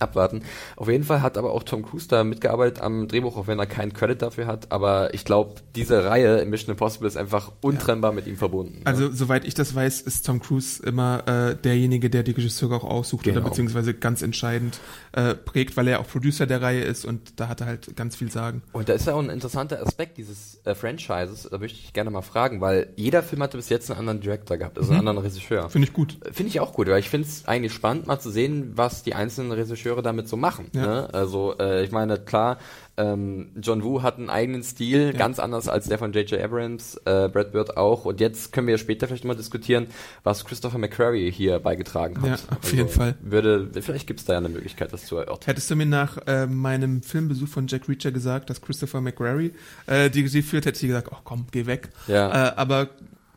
Abwarten. 0.00 0.42
Auf 0.76 0.88
jeden 0.88 1.04
Fall 1.04 1.22
hat 1.22 1.36
aber 1.38 1.52
auch 1.52 1.62
Tom 1.62 1.82
Cruise 1.84 2.08
da 2.08 2.24
mitgearbeitet 2.24 2.80
am 2.82 3.08
Drehbuch, 3.08 3.36
auch 3.36 3.46
wenn 3.46 3.58
er 3.58 3.66
keinen 3.66 3.92
Credit 3.92 4.20
dafür 4.22 4.46
hat. 4.46 4.70
Aber 4.70 5.12
ich 5.14 5.24
glaube, 5.24 5.56
diese 5.74 6.04
Reihe 6.04 6.44
Mission 6.46 6.70
Impossible 6.72 7.06
ist 7.08 7.16
einfach 7.16 7.52
untrennbar 7.60 8.12
mit 8.12 8.26
ihm 8.26 8.36
verbunden. 8.36 8.78
ne? 8.80 8.86
Also, 8.86 9.10
soweit 9.12 9.44
ich 9.44 9.54
das 9.54 9.74
weiß, 9.74 10.00
ist 10.02 10.26
Tom 10.26 10.40
Cruise 10.40 10.82
immer 10.82 11.22
äh, 11.26 11.56
derjenige, 11.56 12.10
der 12.10 12.22
die 12.22 12.32
Regisseure 12.32 12.76
auch 12.76 12.84
aussucht 12.84 13.26
oder 13.26 13.34
Genau. 13.36 13.48
beziehungsweise 13.48 13.94
ganz 13.94 14.22
entscheidend 14.22 14.78
äh, 15.12 15.34
prägt, 15.34 15.76
weil 15.76 15.88
er 15.88 16.00
auch 16.00 16.06
Producer 16.06 16.46
der 16.46 16.62
Reihe 16.62 16.82
ist 16.82 17.04
und 17.04 17.38
da 17.40 17.48
hat 17.48 17.60
er 17.60 17.66
halt 17.66 17.96
ganz 17.96 18.16
viel 18.16 18.30
sagen. 18.30 18.62
Und 18.72 18.88
da 18.88 18.92
ist 18.94 19.06
ja 19.06 19.14
auch 19.14 19.18
ein 19.22 19.30
interessanter 19.30 19.80
Aspekt 19.84 20.18
dieses 20.18 20.60
äh, 20.64 20.74
Franchises, 20.74 21.48
da 21.50 21.58
möchte 21.58 21.78
ich 21.82 21.92
gerne 21.92 22.10
mal 22.10 22.22
fragen, 22.22 22.60
weil 22.60 22.92
jeder 22.96 23.22
Film 23.22 23.42
hatte 23.42 23.56
bis 23.56 23.68
jetzt 23.68 23.90
einen 23.90 24.00
anderen 24.00 24.20
Director 24.20 24.56
gehabt, 24.56 24.78
also 24.78 24.90
einen 24.92 25.00
anderen 25.08 25.18
Regisseur. 25.26 25.70
Finde 25.70 25.88
ich 25.88 25.92
gut. 25.94 26.18
Finde 26.32 26.50
ich 26.50 26.60
auch 26.60 26.72
gut, 26.72 26.88
weil 26.88 26.98
ich 27.00 27.08
finde 27.10 27.26
es 27.28 27.46
eigentlich 27.46 27.72
spannend, 27.72 28.06
mal 28.06 28.18
zu 28.20 28.30
sehen, 28.30 28.72
was 28.74 29.02
die 29.02 29.14
einzelnen 29.14 29.52
Regisseure 29.52 29.87
damit 29.96 30.28
so 30.28 30.36
machen. 30.36 30.66
Ja. 30.72 30.86
Ne? 30.86 31.08
Also 31.12 31.54
äh, 31.58 31.84
ich 31.84 31.90
meine, 31.92 32.18
klar, 32.18 32.58
ähm, 32.96 33.50
John 33.60 33.84
Woo 33.84 34.02
hat 34.02 34.18
einen 34.18 34.28
eigenen 34.28 34.62
Stil, 34.64 35.12
ganz 35.12 35.38
anders 35.38 35.68
als 35.68 35.86
der 35.86 35.98
von 35.98 36.12
J.J. 36.12 36.40
Abrams, 36.42 36.96
äh, 37.04 37.28
Brad 37.28 37.52
Bird 37.52 37.76
auch. 37.76 38.04
Und 38.04 38.20
jetzt 38.20 38.52
können 38.52 38.66
wir 38.66 38.72
ja 38.74 38.78
später 38.78 39.06
vielleicht 39.06 39.24
mal 39.24 39.36
diskutieren, 39.36 39.86
was 40.24 40.44
Christopher 40.44 40.78
McQuarrie 40.78 41.30
hier 41.30 41.60
beigetragen 41.60 42.20
hat. 42.22 42.42
Ja, 42.50 42.56
auf 42.60 42.72
jeden 42.72 42.88
Fall. 42.88 43.14
Würde, 43.20 43.70
vielleicht 43.80 44.06
gibt 44.08 44.20
es 44.20 44.26
da 44.26 44.32
ja 44.32 44.38
eine 44.38 44.48
Möglichkeit, 44.48 44.92
das 44.92 45.06
zu 45.06 45.16
erörtern. 45.16 45.46
Hättest 45.46 45.70
du 45.70 45.76
mir 45.76 45.86
nach 45.86 46.18
äh, 46.26 46.46
meinem 46.46 47.02
Filmbesuch 47.02 47.48
von 47.48 47.68
Jack 47.68 47.88
Reacher 47.88 48.10
gesagt, 48.10 48.50
dass 48.50 48.60
Christopher 48.60 49.00
McQuarrie 49.00 49.52
äh, 49.86 50.10
die 50.10 50.22
Regie 50.22 50.42
führt, 50.42 50.66
hätte 50.66 50.74
ich 50.76 50.80
dir 50.80 50.88
gesagt, 50.88 51.08
oh 51.12 51.18
komm, 51.22 51.46
geh 51.52 51.66
weg. 51.66 51.90
Ja. 52.08 52.48
Äh, 52.48 52.52
aber 52.56 52.82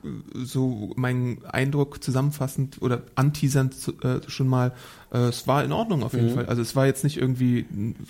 äh, 0.03 0.07
so 0.43 0.91
mein 0.95 1.37
Eindruck 1.47 2.03
zusammenfassend 2.03 2.81
oder 2.81 3.03
anteasernd 3.13 3.75
zu- 3.75 3.93
äh, 4.01 4.21
schon 4.27 4.47
mal, 4.47 4.73
es 5.19 5.45
war 5.47 5.63
in 5.63 5.71
Ordnung 5.71 6.03
auf 6.03 6.13
jeden 6.13 6.27
Mhm. 6.29 6.33
Fall. 6.35 6.45
Also 6.45 6.61
es 6.61 6.75
war 6.75 6.85
jetzt 6.85 7.03
nicht 7.03 7.17
irgendwie, 7.17 7.65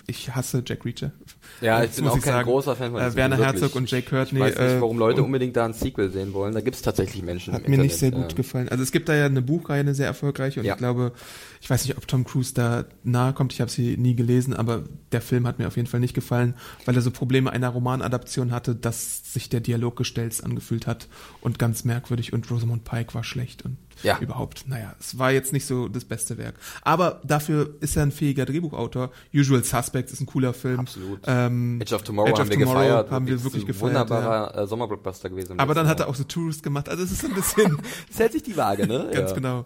ich 0.08 0.36
hasse 0.36 0.64
Jack 0.66 0.86
Reacher. 0.86 1.12
Ja, 1.60 1.84
ich 1.84 1.92
bin 1.92 2.08
auch 2.08 2.16
ich 2.18 2.24
kein 2.24 2.34
sagen. 2.34 2.48
großer 2.50 2.76
Fan 2.76 2.92
von 2.92 3.02
Äh, 3.02 3.16
Werner 3.16 3.36
Film, 3.38 3.46
Herzog 3.46 3.62
wirklich. 3.62 3.76
und 3.76 3.92
Jay 3.92 4.02
Courtney. 4.02 4.40
Ich 4.40 4.46
weiß 4.46 4.58
nicht, 4.60 4.68
äh, 4.78 4.82
warum 4.82 4.98
Leute 5.00 5.24
unbedingt 5.24 5.56
da 5.56 5.66
ein 5.66 5.74
Sequel 5.74 6.12
sehen 6.12 6.34
wollen. 6.34 6.54
Da 6.54 6.62
gibt 6.62 6.76
es 6.76 6.82
tatsächlich 6.82 7.24
Menschen 7.24 7.54
Hat 7.54 7.62
mir 7.62 7.68
Internet. 7.68 7.86
nicht 7.92 7.98
sehr 8.00 8.12
gut 8.12 8.30
ähm, 8.32 8.36
gefallen. 8.36 8.70
Also 8.70 8.84
es 8.84 8.92
gibt 8.92 9.10
da 9.10 9.16
ja 9.16 9.26
eine 9.26 9.42
Buchreihe, 9.42 9.80
eine 9.82 9.94
sehr 9.96 10.06
erfolgreiche 10.08 10.60
und 10.60 10.66
Ja. 10.66 10.74
ich 10.74 10.78
glaube, 10.80 11.12
ich 11.60 11.70
weiß 11.70 11.86
nicht, 11.86 11.98
ob 11.98 12.08
Tom 12.08 12.24
Cruise 12.24 12.54
da 12.54 12.86
nahe 13.04 13.34
kommt, 13.34 13.54
ich 13.54 13.62
habe 13.62 13.70
sie 13.72 13.98
nie 13.98 14.16
gelesen, 14.16 14.54
aber 14.56 14.84
der 15.12 15.22
Film 15.22 15.46
hat 15.48 15.60
mir 15.60 15.68
auf 15.68 15.76
jeden 15.76 15.88
Fall 15.88 16.00
nicht 16.00 16.14
gefallen, 16.14 16.56
weil 16.86 16.96
er 16.96 17.02
so 17.02 17.12
Probleme 17.12 17.52
einer 17.52 17.70
Romanadaption 17.70 18.52
hatte, 18.52 18.76
dass 18.76 19.34
sich 19.34 19.50
der 19.50 19.60
Dialog 19.60 19.96
gestelzt 19.96 20.44
angefühlt 20.44 20.88
hat 20.88 21.08
und 21.42 21.60
ganz 21.60 21.84
merkwürdig 21.84 22.34
und 22.34 22.50
Rosamund 22.50 22.84
Pike 22.84 23.14
war 23.14 23.24
schlecht 23.24 23.64
und 23.66 23.78
Ja. 24.04 24.18
überhaupt, 24.20 24.68
naja, 24.68 24.96
es 25.00 25.18
war 25.18 25.32
jetzt 25.32 25.54
nicht 25.54 25.66
so 25.66 25.88
das 25.88 26.06
beste 26.06 26.38
Werk. 26.38 26.56
Aber 26.82 27.22
dafür 27.24 27.76
ist 27.82 27.96
er 27.96 28.04
ein 28.04 28.12
fähiger 28.12 28.46
Drehbuchautor. 28.46 29.12
Usual 29.34 29.64
Suspects 29.64 30.14
ist 30.14 30.22
ein 30.22 30.26
cooler 30.26 30.54
Film. 30.54 30.80
Absolut. 30.80 31.20
Ähm, 31.28 31.80
Edge 31.82 31.96
of 31.96 32.04
Tomorrow 32.04 32.30
Edge 32.30 32.40
haben 32.42 32.50
of 32.50 32.58
wir 32.58 32.66
Tomorrow 32.66 32.80
gefeiert. 32.82 33.12
haben 33.12 33.28
wir 33.28 33.44
wirklich 33.44 33.66
gefeiert. 33.66 33.94
Ja. 33.94 34.00
Wunderbarer 34.02 34.58
äh, 34.58 34.68
Sommerblockbuster 34.68 35.30
gewesen. 35.30 35.60
Aber 35.60 35.74
dann 35.74 35.86
letzten 35.86 35.90
hat 35.92 36.00
er 36.00 36.04
Jahr. 36.06 36.10
auch 36.10 36.16
so 36.16 36.24
Tourist 36.24 36.64
gemacht. 36.64 36.90
Also 36.90 37.04
es 37.04 37.12
ist 37.12 37.26
ein 37.26 37.34
bisschen 37.34 37.78
Das 38.10 38.20
hält 38.20 38.32
sich 38.34 38.44
die 38.44 38.58
Waage, 38.58 38.88
ne? 38.88 39.10
Ganz 39.14 39.30
ja. 39.32 39.36
genau. 39.36 39.66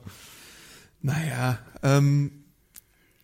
Naja, 1.01 1.59
ähm, 1.83 2.44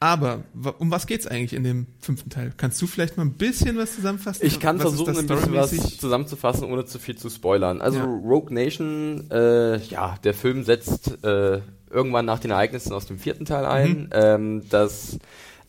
aber 0.01 0.43
um 0.79 0.89
was 0.89 1.05
geht's 1.05 1.27
eigentlich 1.27 1.53
in 1.53 1.63
dem 1.63 1.85
fünften 1.99 2.31
Teil? 2.31 2.51
Kannst 2.57 2.81
du 2.81 2.87
vielleicht 2.87 3.17
mal 3.17 3.23
ein 3.23 3.33
bisschen 3.33 3.77
was 3.77 3.95
zusammenfassen? 3.95 4.43
Ich 4.43 4.59
kann 4.59 4.79
Was 4.79 4.87
versuchen, 4.87 5.15
ein 5.15 5.27
bisschen 5.27 5.53
was 5.53 5.97
zusammenzufassen, 5.99 6.65
ohne 6.65 6.85
zu 6.85 6.97
viel 6.97 7.15
zu 7.15 7.29
spoilern. 7.29 7.81
Also 7.81 7.99
Ja. 7.99 8.05
Rogue 8.05 8.51
Nation, 8.51 9.29
äh, 9.29 9.77
ja, 9.77 10.15
der 10.23 10.33
Film 10.33 10.63
setzt 10.63 11.23
äh, 11.23 11.61
irgendwann 11.91 12.25
nach 12.25 12.39
den 12.39 12.49
Ereignissen 12.49 12.93
aus 12.93 13.05
dem 13.05 13.19
vierten 13.19 13.45
Teil 13.45 13.63
ein. 13.65 13.89
Mhm. 13.91 14.09
Ähm, 14.11 14.61
das 14.69 15.19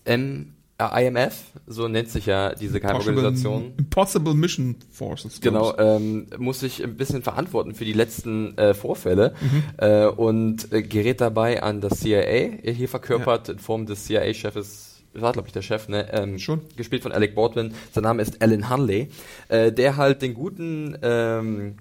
M 0.05 0.55
IMF, 0.89 1.35
so 1.67 1.89
nennt 1.89 2.09
sich 2.11 2.27
ja 2.27 2.55
diese 2.55 2.81
Geheimorganisation. 2.81 3.73
Impossible 3.79 4.35
Mission 4.35 4.77
Forces. 4.91 5.41
Genau, 5.41 5.77
ähm, 5.79 6.27
muss 6.39 6.61
sich 6.61 6.83
ein 6.83 6.97
bisschen 6.97 7.23
verantworten 7.23 7.75
für 7.75 7.85
die 7.85 7.93
letzten 7.93 8.57
äh, 8.59 8.75
Vorfälle 8.75 9.35
Mhm. 9.41 9.63
äh, 9.79 10.07
und 10.07 10.73
äh, 10.73 10.83
gerät 10.83 11.21
dabei 11.21 11.63
an 11.63 11.81
das 11.81 12.01
CIA, 12.01 12.51
hier 12.73 12.89
verkörpert 12.89 13.49
in 13.49 13.59
Form 13.59 13.87
des 13.87 14.05
CIA-Chefes, 14.07 15.03
war 15.15 15.33
glaube 15.33 15.49
ich 15.49 15.53
der 15.53 15.63
Chef, 15.63 15.89
ne? 15.89 16.11
Ähm, 16.13 16.39
Schon. 16.39 16.63
Gespielt 16.77 17.03
von 17.03 17.13
Alec 17.13 17.35
Baldwin. 17.35 17.75
Sein 17.93 18.05
Name 18.05 18.23
ist 18.23 18.41
Alan 18.43 18.71
Hunley, 18.71 19.09
äh, 19.49 19.71
der 19.73 19.97
halt 19.97 20.23
den 20.23 20.35
guten, 20.35 20.97
ähm. 21.03 21.77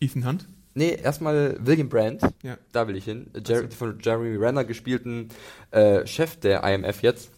Ethan 0.00 0.26
Hunt. 0.26 0.46
nee, 0.74 0.94
erstmal 1.02 1.56
William 1.60 1.88
Brandt, 1.88 2.20
Ja. 2.42 2.58
da 2.72 2.86
will 2.86 2.96
ich 2.96 3.04
hin, 3.06 3.28
Jer 3.46 3.68
von 3.70 3.98
Jeremy 4.02 4.36
Renner 4.36 4.64
gespielten 4.64 5.30
äh, 5.70 6.06
Chef 6.06 6.36
der 6.36 6.62
IMF 6.64 7.02
jetzt 7.02 7.30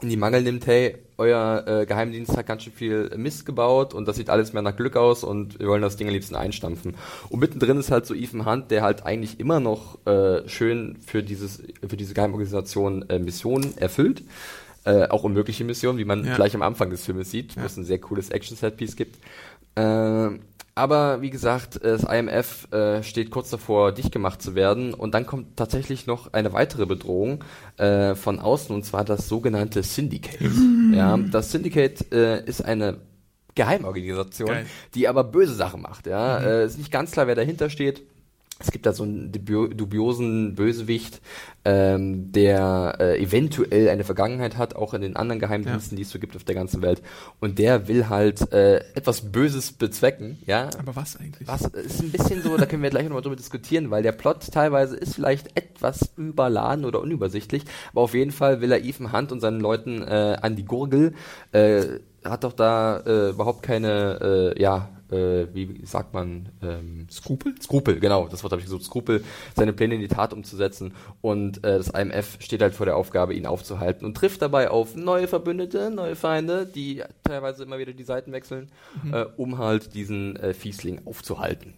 in 0.00 0.08
die 0.10 0.16
Mangel 0.16 0.42
nimmt, 0.42 0.66
hey, 0.66 0.96
euer 1.16 1.64
äh, 1.66 1.86
Geheimdienst 1.86 2.36
hat 2.36 2.46
ganz 2.46 2.64
schön 2.64 2.72
viel 2.72 3.10
Mist 3.16 3.46
gebaut 3.46 3.94
und 3.94 4.06
das 4.06 4.16
sieht 4.16 4.28
alles 4.28 4.52
mehr 4.52 4.62
nach 4.62 4.76
Glück 4.76 4.96
aus 4.96 5.22
und 5.24 5.58
wir 5.60 5.68
wollen 5.68 5.80
das 5.82 5.96
Ding 5.96 6.08
am 6.08 6.12
liebsten 6.12 6.34
einstampfen. 6.34 6.94
Und 7.30 7.38
mittendrin 7.40 7.78
ist 7.78 7.90
halt 7.90 8.04
so 8.04 8.14
Ethan 8.14 8.44
Hunt, 8.44 8.70
der 8.70 8.82
halt 8.82 9.06
eigentlich 9.06 9.38
immer 9.40 9.60
noch 9.60 10.04
äh, 10.06 10.46
schön 10.48 10.96
für 11.06 11.22
dieses 11.22 11.62
für 11.88 11.96
diese 11.96 12.12
Geheimorganisation 12.14 13.08
äh, 13.08 13.18
Missionen 13.18 13.78
erfüllt. 13.78 14.24
Äh, 14.84 15.08
auch 15.08 15.22
unmögliche 15.24 15.64
Missionen, 15.64 15.98
wie 15.98 16.04
man 16.04 16.24
Ja. 16.26 16.34
gleich 16.34 16.54
am 16.54 16.60
Anfang 16.62 16.90
des 16.90 17.04
Filmes 17.04 17.30
sieht, 17.30 17.56
wo 17.56 17.60
Ja. 17.60 17.66
es 17.66 17.76
ein 17.78 17.84
sehr 17.84 17.98
cooles 17.98 18.28
Action-Set-Piece 18.30 18.96
gibt. 18.96 19.16
Äh, 19.76 20.28
aber 20.74 21.22
wie 21.22 21.30
gesagt, 21.30 21.84
das 21.84 22.02
IMF 22.02 22.72
äh, 22.72 23.02
steht 23.02 23.30
kurz 23.30 23.50
davor, 23.50 23.92
dicht 23.92 24.10
gemacht 24.10 24.42
zu 24.42 24.54
werden. 24.54 24.92
Und 24.92 25.14
dann 25.14 25.26
kommt 25.26 25.56
tatsächlich 25.56 26.06
noch 26.06 26.32
eine 26.32 26.52
weitere 26.52 26.86
Bedrohung 26.86 27.44
äh, 27.76 28.14
von 28.14 28.40
außen, 28.40 28.74
und 28.74 28.84
zwar 28.84 29.04
das 29.04 29.28
sogenannte 29.28 29.82
Syndicate. 29.82 30.40
ja, 30.92 31.16
das 31.16 31.52
Syndicate 31.52 32.12
äh, 32.12 32.44
ist 32.44 32.64
eine 32.64 32.98
Geheimorganisation, 33.54 34.48
Geil. 34.48 34.66
die 34.94 35.06
aber 35.06 35.22
böse 35.22 35.54
Sachen 35.54 35.82
macht. 35.82 36.06
Ja, 36.06 36.38
äh, 36.38 36.66
ist 36.66 36.78
nicht 36.78 36.90
ganz 36.90 37.12
klar, 37.12 37.28
wer 37.28 37.36
dahinter 37.36 37.70
steht. 37.70 38.02
Es 38.60 38.70
gibt 38.70 38.86
da 38.86 38.92
so 38.92 39.02
einen 39.02 39.32
dubio- 39.32 39.74
dubiosen 39.74 40.54
Bösewicht, 40.54 41.20
ähm, 41.64 42.30
der 42.30 42.96
äh, 43.00 43.20
eventuell 43.20 43.88
eine 43.88 44.04
Vergangenheit 44.04 44.56
hat, 44.56 44.76
auch 44.76 44.94
in 44.94 45.02
den 45.02 45.16
anderen 45.16 45.40
Geheimdiensten, 45.40 45.96
die 45.96 46.02
es 46.02 46.10
so 46.10 46.20
gibt 46.20 46.36
auf 46.36 46.44
der 46.44 46.54
ganzen 46.54 46.80
Welt. 46.80 47.02
Und 47.40 47.58
der 47.58 47.88
will 47.88 48.08
halt 48.08 48.52
äh, 48.52 48.76
etwas 48.94 49.32
Böses 49.32 49.72
bezwecken, 49.72 50.38
ja. 50.46 50.70
Aber 50.78 50.94
was 50.94 51.16
eigentlich? 51.16 51.48
Was 51.48 51.62
ist 51.62 52.00
ein 52.00 52.12
bisschen 52.12 52.42
so, 52.42 52.56
da 52.56 52.66
können 52.66 52.82
wir 52.82 52.90
gleich 52.90 53.04
nochmal 53.04 53.22
drüber 53.22 53.36
diskutieren, 53.36 53.90
weil 53.90 54.04
der 54.04 54.12
Plot 54.12 54.46
teilweise 54.52 54.96
ist 54.96 55.16
vielleicht 55.16 55.56
etwas 55.56 56.12
überladen 56.16 56.84
oder 56.84 57.00
unübersichtlich, 57.00 57.64
aber 57.90 58.02
auf 58.02 58.14
jeden 58.14 58.30
Fall 58.30 58.60
will 58.60 58.70
er 58.70 58.84
Ethan 58.84 59.12
Hunt 59.12 59.32
und 59.32 59.40
seinen 59.40 59.60
Leuten 59.60 60.00
äh, 60.00 60.36
an 60.40 60.54
die 60.54 60.64
Gurgel, 60.64 61.14
äh, 61.52 61.82
hat 62.24 62.44
doch 62.44 62.52
da 62.52 62.98
äh, 63.00 63.30
überhaupt 63.30 63.62
keine, 63.62 64.54
äh, 64.54 64.62
ja, 64.62 64.88
äh, 65.10 65.46
wie 65.52 65.84
sagt 65.84 66.14
man, 66.14 66.48
ähm, 66.62 67.06
Skrupel? 67.10 67.54
Skrupel, 67.60 68.00
genau, 68.00 68.28
das 68.28 68.42
Wort 68.42 68.52
habe 68.52 68.60
ich 68.60 68.66
gesucht, 68.66 68.84
Skrupel, 68.84 69.24
seine 69.54 69.72
Pläne 69.72 69.94
in 69.94 70.00
die 70.00 70.08
Tat 70.08 70.32
umzusetzen 70.32 70.92
und 71.20 71.58
äh, 71.58 71.78
das 71.78 71.88
IMF 71.88 72.36
steht 72.40 72.62
halt 72.62 72.74
vor 72.74 72.86
der 72.86 72.96
Aufgabe, 72.96 73.34
ihn 73.34 73.46
aufzuhalten 73.46 74.04
und 74.04 74.16
trifft 74.16 74.42
dabei 74.42 74.70
auf 74.70 74.96
neue 74.96 75.28
Verbündete, 75.28 75.90
neue 75.90 76.16
Feinde, 76.16 76.66
die 76.66 77.02
teilweise 77.22 77.64
immer 77.64 77.78
wieder 77.78 77.92
die 77.92 78.04
Seiten 78.04 78.32
wechseln, 78.32 78.70
äh, 79.12 79.24
um 79.36 79.58
halt 79.58 79.94
diesen 79.94 80.36
äh, 80.36 80.54
Fiesling 80.54 81.02
aufzuhalten. 81.06 81.74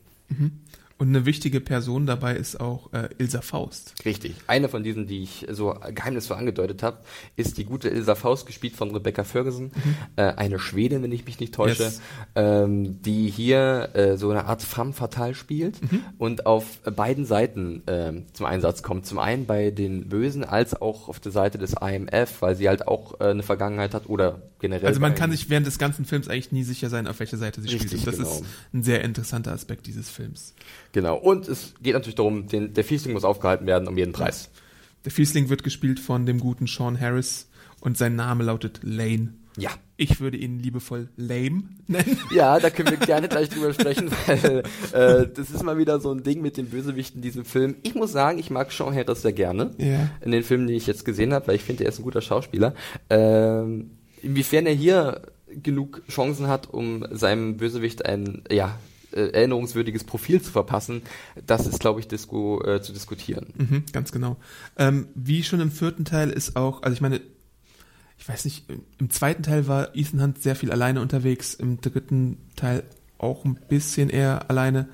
Und 0.99 1.09
eine 1.09 1.27
wichtige 1.27 1.61
Person 1.61 2.07
dabei 2.07 2.37
ist 2.37 2.59
auch 2.59 2.91
äh, 2.95 3.11
Ilsa 3.19 3.43
Faust. 3.43 3.95
Richtig. 4.07 4.35
Eine 4.47 4.71
von 4.71 4.83
diesen, 4.83 5.07
die 5.07 5.23
ich 5.23 5.47
so 5.51 5.75
geheimnisvoll 5.95 6.39
angedeutet 6.39 6.83
habe, 6.83 6.99
ist 7.37 7.59
die 7.59 7.65
gute 7.65 7.91
Ilsa 7.91 8.15
Faust, 8.15 8.47
gespielt 8.47 8.75
von 8.75 8.91
Rebecca 8.93 9.23
Ferguson, 9.23 9.73
äh, 10.17 10.23
eine 10.23 10.59
Schwedin, 10.59 11.03
wenn 11.03 11.13
ich 11.13 11.27
mich 11.27 11.39
nicht 11.39 11.55
täusche, 11.55 11.83
Yes. 11.83 12.01
ähm, 12.35 13.03
die 13.03 13.29
hier 13.29 13.91
äh, 13.93 14.17
so 14.17 14.31
eine 14.31 14.47
Art 14.47 14.63
femme 14.63 14.95
fatale 14.95 15.35
spielt 15.35 15.77
und 16.17 16.47
auf 16.47 16.79
beiden 16.83 17.27
Seiten 17.27 17.83
ähm, 17.87 18.25
zum 18.33 18.47
Einsatz 18.47 18.83
kommt. 18.83 19.05
Zum 19.05 19.19
einen 19.19 19.45
bei 19.45 19.71
den 19.71 20.09
Bösen 20.09 20.45
als 20.45 20.81
auch 20.81 21.11
auf 21.11 21.21
der 21.21 21.33
Seite 21.33 21.59
des 21.59 21.75
IMF, 21.75 22.41
weil 22.41 22.57
sie 22.57 22.69
halt 22.69 22.89
auch 22.89 23.21
äh, 23.21 23.25
eine 23.25 23.43
Vergangenheit 23.43 23.93
hat 23.93 24.09
oder 24.09 24.41
generell. 24.61 24.87
Also 24.87 25.01
man 25.01 25.15
kann 25.15 25.31
sich 25.31 25.51
während 25.51 25.67
des 25.67 25.79
ganzen 25.79 26.07
Films 26.07 26.29
eigentlich 26.29 26.53
nie 26.53 26.63
sicher 26.63 26.89
sein, 26.89 27.07
auf 27.07 27.19
welcher 27.19 27.37
Seite 27.37 27.61
sie 27.61 27.69
Richtig, 27.69 28.01
spielt. 28.01 28.01
Und 28.01 28.07
das 28.07 28.17
genau. 28.17 28.31
ist 28.31 28.45
ein 28.73 28.83
sehr 28.83 29.05
interessanter 29.05 29.53
Aspekt 29.53 29.87
dieses 29.87 30.09
Films. 30.09 30.55
Genau. 30.97 31.19
Und 31.19 31.47
es 31.47 31.75
geht 31.83 31.93
natürlich 31.93 32.15
darum, 32.15 32.47
den, 32.49 32.73
der 32.73 32.83
Fiesling 32.83 33.13
muss 33.13 33.23
aufgehalten 33.23 33.67
werden 33.67 33.87
um 33.87 33.99
jeden 33.99 34.13
Preis. 34.15 34.49
Der 35.05 35.13
Fiesling 35.13 35.51
wird 35.51 35.63
gespielt 35.63 36.01
von 36.01 36.25
dem 36.25 36.41
guten 36.41 36.67
Sean 36.67 36.99
Harris 36.99 37.51
und 37.81 37.99
sein 37.99 38.17
Name 38.17 38.45
lautet 38.45 38.81
Lane. 38.83 39.35
Ja. 39.59 39.69
Ich 39.99 40.21
würde 40.21 40.39
ihn 40.39 40.59
liebevoll 40.59 41.11
Lame 41.19 41.65
nennen. 41.87 42.19
Ja, 42.35 42.59
da 42.59 42.71
können 42.71 42.91
wir 42.93 42.97
gerne 42.97 43.29
gleich 43.29 43.51
drüber 43.51 43.75
sprechen, 43.75 44.11
weil 44.27 44.63
äh, 44.95 45.29
das 45.29 45.51
ist 45.51 45.63
mal 45.63 45.77
wieder 45.77 46.01
so 46.01 46.11
ein 46.13 46.23
Ding 46.23 46.41
mit 46.41 46.57
den 46.57 46.71
Bösewichten 46.71 47.19
in 47.19 47.23
diesem 47.23 47.45
Film. 47.45 47.77
Ich 47.83 47.95
muss 47.95 48.11
sagen, 48.13 48.39
ich 48.39 48.49
mag 48.49 48.73
Sean 48.73 48.95
Harris 48.95 49.21
sehr 49.21 49.35
gerne 49.35 49.73
Ja. 49.77 50.09
in 50.23 50.31
den 50.33 50.45
Filmen, 50.45 50.67
die 50.67 50.77
ich 50.77 50.87
jetzt 50.87 51.05
gesehen 51.05 51.35
habe, 51.35 51.49
weil 51.49 51.57
ich 51.57 51.63
finde, 51.63 51.85
er 51.85 51.91
ist 51.91 51.99
ein 51.99 52.05
guter 52.05 52.23
Schauspieler. 52.23 52.75
Ähm, 53.11 53.91
inwiefern 54.23 54.65
er 54.65 54.73
hier 54.75 55.21
genug 55.63 56.01
Chancen 56.09 56.49
hat, 56.49 56.71
um 56.73 57.05
seinem 57.11 57.59
Bösewicht 57.59 58.07
ein 58.07 58.45
ja 58.51 58.79
äh, 59.17 59.29
erinnerungswürdiges 59.31 60.05
Profil 60.05 60.41
zu 60.43 60.51
verpassen, 60.53 61.03
das 61.47 61.67
ist, 61.67 61.81
glaube 61.81 62.01
ich, 62.01 62.09
Disco 62.09 62.63
äh, 62.65 62.81
zu 62.83 62.93
diskutieren. 62.93 63.47
Mhm, 63.57 63.85
ganz 63.93 64.13
genau. 64.13 64.37
Ähm, 64.79 65.09
wie 65.15 65.43
schon 65.43 65.61
im 65.61 65.71
vierten 65.71 66.05
Teil 66.05 66.31
ist 66.31 66.57
auch, 66.57 66.83
also 66.83 66.95
ich 66.95 67.01
meine, 67.01 67.21
ich 68.19 68.29
weiß 68.29 68.45
nicht, 68.45 68.65
im- 68.99 69.11
zweiten 69.11 69.43
Teil 69.43 69.67
war 69.69 69.95
Ethan 69.95 70.23
Hunt 70.23 70.43
sehr 70.43 70.57
viel 70.57 70.71
alleine 70.73 71.01
unterwegs, 71.01 71.55
im 71.55 71.81
dritten 71.81 72.39
Teil 72.57 72.83
auch 73.19 73.45
ein 73.45 73.59
bisschen 73.69 74.09
eher 74.11 74.51
alleine. 74.51 74.89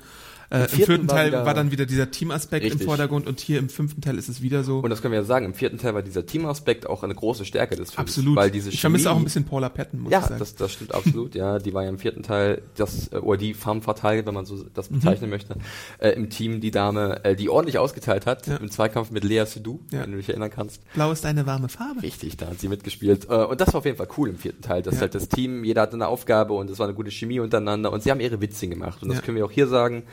Äh, 0.53 0.61
Im 0.65 0.67
vierten 0.69 0.85
vierten 0.85 1.07
war 1.09 1.15
Teil 1.15 1.27
wieder- 1.29 1.45
war 1.47 1.53
dann 1.55 1.71
wieder 1.71 1.85
dieser 1.87 2.11
Teamaspekt 2.11 2.63
im 2.63 2.69
Richtig. 2.73 2.85
Vordergrund 2.85 3.25
und 3.25 3.39
hier 3.39 3.57
im 3.57 3.69
fünften 3.69 4.01
Teil 4.01 4.19
ist 4.19 4.29
es 4.29 4.43
wieder 4.43 4.63
so. 4.63 4.79
Und 4.81 4.89
das 4.91 5.01
können 5.01 5.11
wir 5.13 5.19
ja 5.19 5.25
sagen, 5.25 5.45
im 5.47 5.55
vierten 5.55 5.79
Teil 5.79 5.95
war 5.95 6.03
dieser 6.03 6.27
Teamaspekt 6.27 6.87
auch 6.87 7.01
eine 7.03 7.15
große 7.15 7.43
Stärke 7.43 7.75
des 7.75 7.89
Films. 7.91 7.97
Absolut. 8.11 8.35
Weil 8.35 8.51
diese 8.51 8.69
ich 8.69 8.79
vermisse 8.79 9.09
auch 9.09 9.17
ein 9.17 9.23
bisschen 9.23 9.45
Paula 9.45 9.69
Patton, 9.69 10.01
muss 10.01 10.11
Ja, 10.11 10.19
ich 10.19 10.25
sagen. 10.25 10.37
das, 10.37 10.53
das 10.55 10.71
stimmt 10.71 10.93
absolut. 10.93 11.33
Ja, 11.33 11.57
die 11.57 11.73
war 11.73 11.81
ja 11.83 11.89
im 11.89 11.97
vierten 11.97 12.21
Teil, 12.21 12.61
das 12.75 13.11
äh, 13.11 13.15
oder 13.17 13.39
die 13.39 13.55
femme 13.55 13.81
fatale, 13.81 14.23
wenn 14.27 14.33
man 14.35 14.45
so 14.45 14.63
das 14.75 14.91
Mhm. 14.91 14.95
bezeichnen 14.99 15.31
möchte, 15.31 15.55
äh, 15.97 16.09
im 16.11 16.29
Team 16.29 16.61
die 16.61 16.69
Dame, 16.69 17.25
äh, 17.25 17.35
die 17.35 17.49
ordentlich 17.49 17.79
ausgeteilt 17.79 18.27
hat 18.27 18.45
Ja. 18.45 18.57
im 18.57 18.69
Zweikampf 18.69 19.09
mit 19.09 19.23
Lea 19.23 19.45
Seydoux, 19.47 19.79
Ja. 19.91 20.01
wenn 20.03 20.11
du 20.11 20.17
dich 20.17 20.29
erinnern 20.29 20.51
kannst. 20.51 20.81
Blau 20.93 21.11
ist 21.11 21.25
eine 21.25 21.47
warme 21.47 21.67
Farbe. 21.67 22.03
Richtig, 22.03 22.37
da 22.37 22.45
hat 22.45 22.59
sie 22.59 22.67
mitgespielt. 22.67 23.27
Äh, 23.27 23.33
und 23.45 23.59
das 23.59 23.69
war 23.73 23.79
auf 23.79 23.85
jeden 23.85 23.97
Fall 23.97 24.07
cool 24.19 24.29
im 24.29 24.37
vierten 24.37 24.61
Teil. 24.61 24.83
Das 24.83 24.95
Ja. 24.95 25.01
halt 25.01 25.15
das 25.15 25.29
Team, 25.29 25.63
jeder 25.63 25.81
hatte 25.81 25.93
eine 25.95 26.07
Aufgabe 26.07 26.53
und 26.53 26.69
es 26.69 26.77
war 26.77 26.85
eine 26.85 26.93
gute 26.95 27.09
Chemie 27.09 27.39
untereinander 27.39 27.91
und 27.91 28.03
sie 28.03 28.11
haben 28.11 28.19
ihre 28.19 28.39
Witzchen 28.39 28.69
gemacht. 28.69 29.01
Und 29.01 29.09
das 29.09 29.17
Ja. 29.17 29.23
können 29.23 29.37
wir 29.37 29.45
auch 29.45 29.51
hier 29.51 29.65
sagen. 29.65 30.03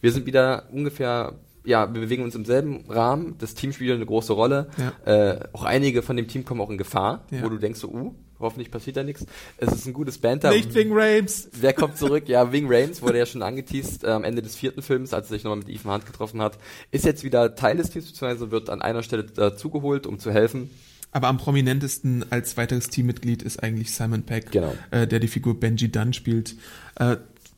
Wir 0.00 0.12
sind 0.12 0.26
wieder 0.26 0.68
ungefähr, 0.72 1.34
ja, 1.64 1.92
wir 1.92 2.00
bewegen 2.00 2.22
uns 2.22 2.34
im 2.34 2.44
selben 2.44 2.84
Rahmen. 2.88 3.36
Das 3.38 3.54
Team 3.54 3.72
spielt 3.72 3.92
eine 3.94 4.06
große 4.06 4.32
Rolle. 4.32 4.68
Ja. 5.04 5.32
Äh, 5.32 5.40
auch 5.52 5.64
einige 5.64 6.02
von 6.02 6.16
dem 6.16 6.28
Team 6.28 6.44
kommen 6.44 6.60
auch 6.60 6.70
in 6.70 6.78
Gefahr, 6.78 7.24
Ja. 7.30 7.42
wo 7.42 7.48
du 7.48 7.58
denkst 7.58 7.80
so, 7.80 7.88
uh, 7.88 8.14
hoffentlich 8.38 8.70
passiert 8.70 8.96
da 8.98 9.02
nichts. 9.02 9.24
Es 9.58 9.72
ist 9.72 9.86
ein 9.86 9.92
gutes 9.94 10.18
Banter. 10.18 10.50
Nicht 10.50 10.74
wegen 10.74 10.90
Rames. 10.92 11.48
Wer 11.58 11.72
kommt 11.72 11.96
zurück? 11.96 12.28
Ja, 12.28 12.52
Wing 12.52 12.66
Rames 12.68 13.00
wurde 13.02 13.18
ja 13.18 13.26
schon 13.26 13.42
angeteased 13.42 14.04
äh, 14.04 14.08
am 14.08 14.24
Ende 14.24 14.42
des 14.42 14.54
vierten 14.56 14.82
Films, 14.82 15.12
als 15.14 15.26
er 15.28 15.34
sich 15.34 15.44
nochmal 15.44 15.58
mit 15.58 15.68
Ethan 15.68 15.92
Hunt 15.92 16.06
getroffen 16.06 16.40
hat. 16.42 16.58
Ist 16.90 17.04
jetzt 17.04 17.24
wieder 17.24 17.54
Teil 17.54 17.76
des 17.78 17.90
Teams, 17.90 18.06
beziehungsweise 18.06 18.50
wird 18.50 18.68
an 18.70 18.82
einer 18.82 19.02
Stelle 19.02 19.24
dazugeholt, 19.24 20.06
um 20.06 20.18
zu 20.18 20.30
helfen. 20.30 20.70
Aber 21.12 21.28
am 21.28 21.38
prominentesten 21.38 22.26
als 22.30 22.58
weiteres 22.58 22.90
Teammitglied 22.90 23.42
ist 23.42 23.62
eigentlich 23.62 23.92
Simon 23.94 24.24
Peck, 24.24 24.50
Genau. 24.50 24.74
äh, 24.90 25.06
der 25.06 25.18
die 25.18 25.28
Figur 25.28 25.58
Benji 25.58 25.90
Dunn 25.90 26.12
spielt. 26.12 26.56
Äh, 26.96 27.16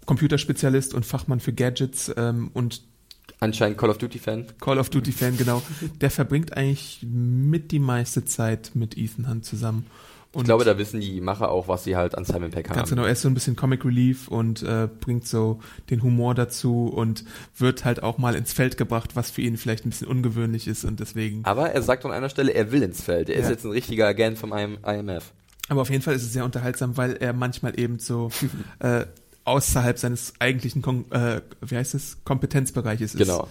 Computerspezialist 0.08 0.94
und 0.94 1.04
Fachmann 1.04 1.38
für 1.38 1.52
Gadgets 1.52 2.10
ähm, 2.16 2.50
und 2.54 2.82
Anscheinend 3.40 3.78
Call 3.78 3.90
of 3.90 3.98
Duty 3.98 4.18
Fan. 4.18 4.46
Call 4.60 4.78
of 4.78 4.88
Duty 4.90 5.12
Fan, 5.12 5.36
genau. 5.36 5.62
Der 6.00 6.10
verbringt 6.10 6.56
eigentlich 6.56 7.06
mit 7.08 7.70
die 7.70 7.78
meiste 7.78 8.24
Zeit 8.24 8.72
mit 8.74 8.96
Ethan 8.98 9.28
Hunt 9.28 9.44
zusammen. 9.44 9.86
Und 10.32 10.42
Ich 10.42 10.46
glaube, 10.46 10.64
da 10.64 10.76
wissen 10.76 11.00
die 11.00 11.20
Macher 11.20 11.50
auch, 11.50 11.68
was 11.68 11.84
sie 11.84 11.94
halt 11.94 12.16
an 12.16 12.24
Simon 12.24 12.50
Peck 12.50 12.68
haben. 12.68 12.76
Ganz 12.76 12.90
genau, 12.90 13.04
er 13.04 13.12
ist 13.12 13.22
so 13.22 13.28
ein 13.28 13.34
bisschen 13.34 13.54
Comic 13.54 13.84
Relief 13.84 14.28
und 14.28 14.62
äh, 14.62 14.88
bringt 15.00 15.26
so 15.28 15.60
den 15.90 16.02
Humor 16.02 16.34
dazu 16.34 16.86
und 16.88 17.24
wird 17.56 17.84
halt 17.84 18.02
auch 18.02 18.18
mal 18.18 18.34
ins 18.34 18.52
Feld 18.52 18.76
gebracht, 18.76 19.14
was 19.14 19.30
für 19.30 19.42
ihn 19.42 19.56
vielleicht 19.56 19.86
ein 19.86 19.90
bisschen 19.90 20.08
ungewöhnlich 20.08 20.66
ist 20.66 20.84
und 20.84 20.98
deswegen. 20.98 21.44
Aber 21.44 21.70
er 21.70 21.82
sagt 21.82 22.04
an 22.06 22.10
einer 22.12 22.30
Stelle, 22.30 22.52
er 22.52 22.72
will 22.72 22.82
ins 22.82 23.02
Feld. 23.02 23.28
Er 23.28 23.36
ist 23.36 23.44
Ja. 23.44 23.50
jetzt 23.52 23.64
ein 23.64 23.70
richtiger 23.72 24.06
Agent 24.08 24.36
vom 24.38 24.52
IM 24.52 24.78
IMF. 24.84 25.32
Aber 25.68 25.82
auf 25.82 25.90
jeden 25.90 26.02
Fall 26.02 26.14
ist 26.14 26.22
es 26.24 26.32
sehr 26.32 26.44
unterhaltsam, 26.44 26.96
weil 26.96 27.16
er 27.18 27.32
manchmal 27.34 27.78
eben 27.78 27.98
so 28.00 28.30
äh, 28.80 29.04
außerhalb 29.48 29.98
seines 29.98 30.34
eigentlichen, 30.38 30.82
Kon 30.82 31.10
äh, 31.10 31.40
wie 31.60 31.76
heißt 31.76 31.94
es, 31.94 32.18
Kompetenzbereiches 32.24 33.14
ist. 33.14 33.18
Genau. 33.18 33.48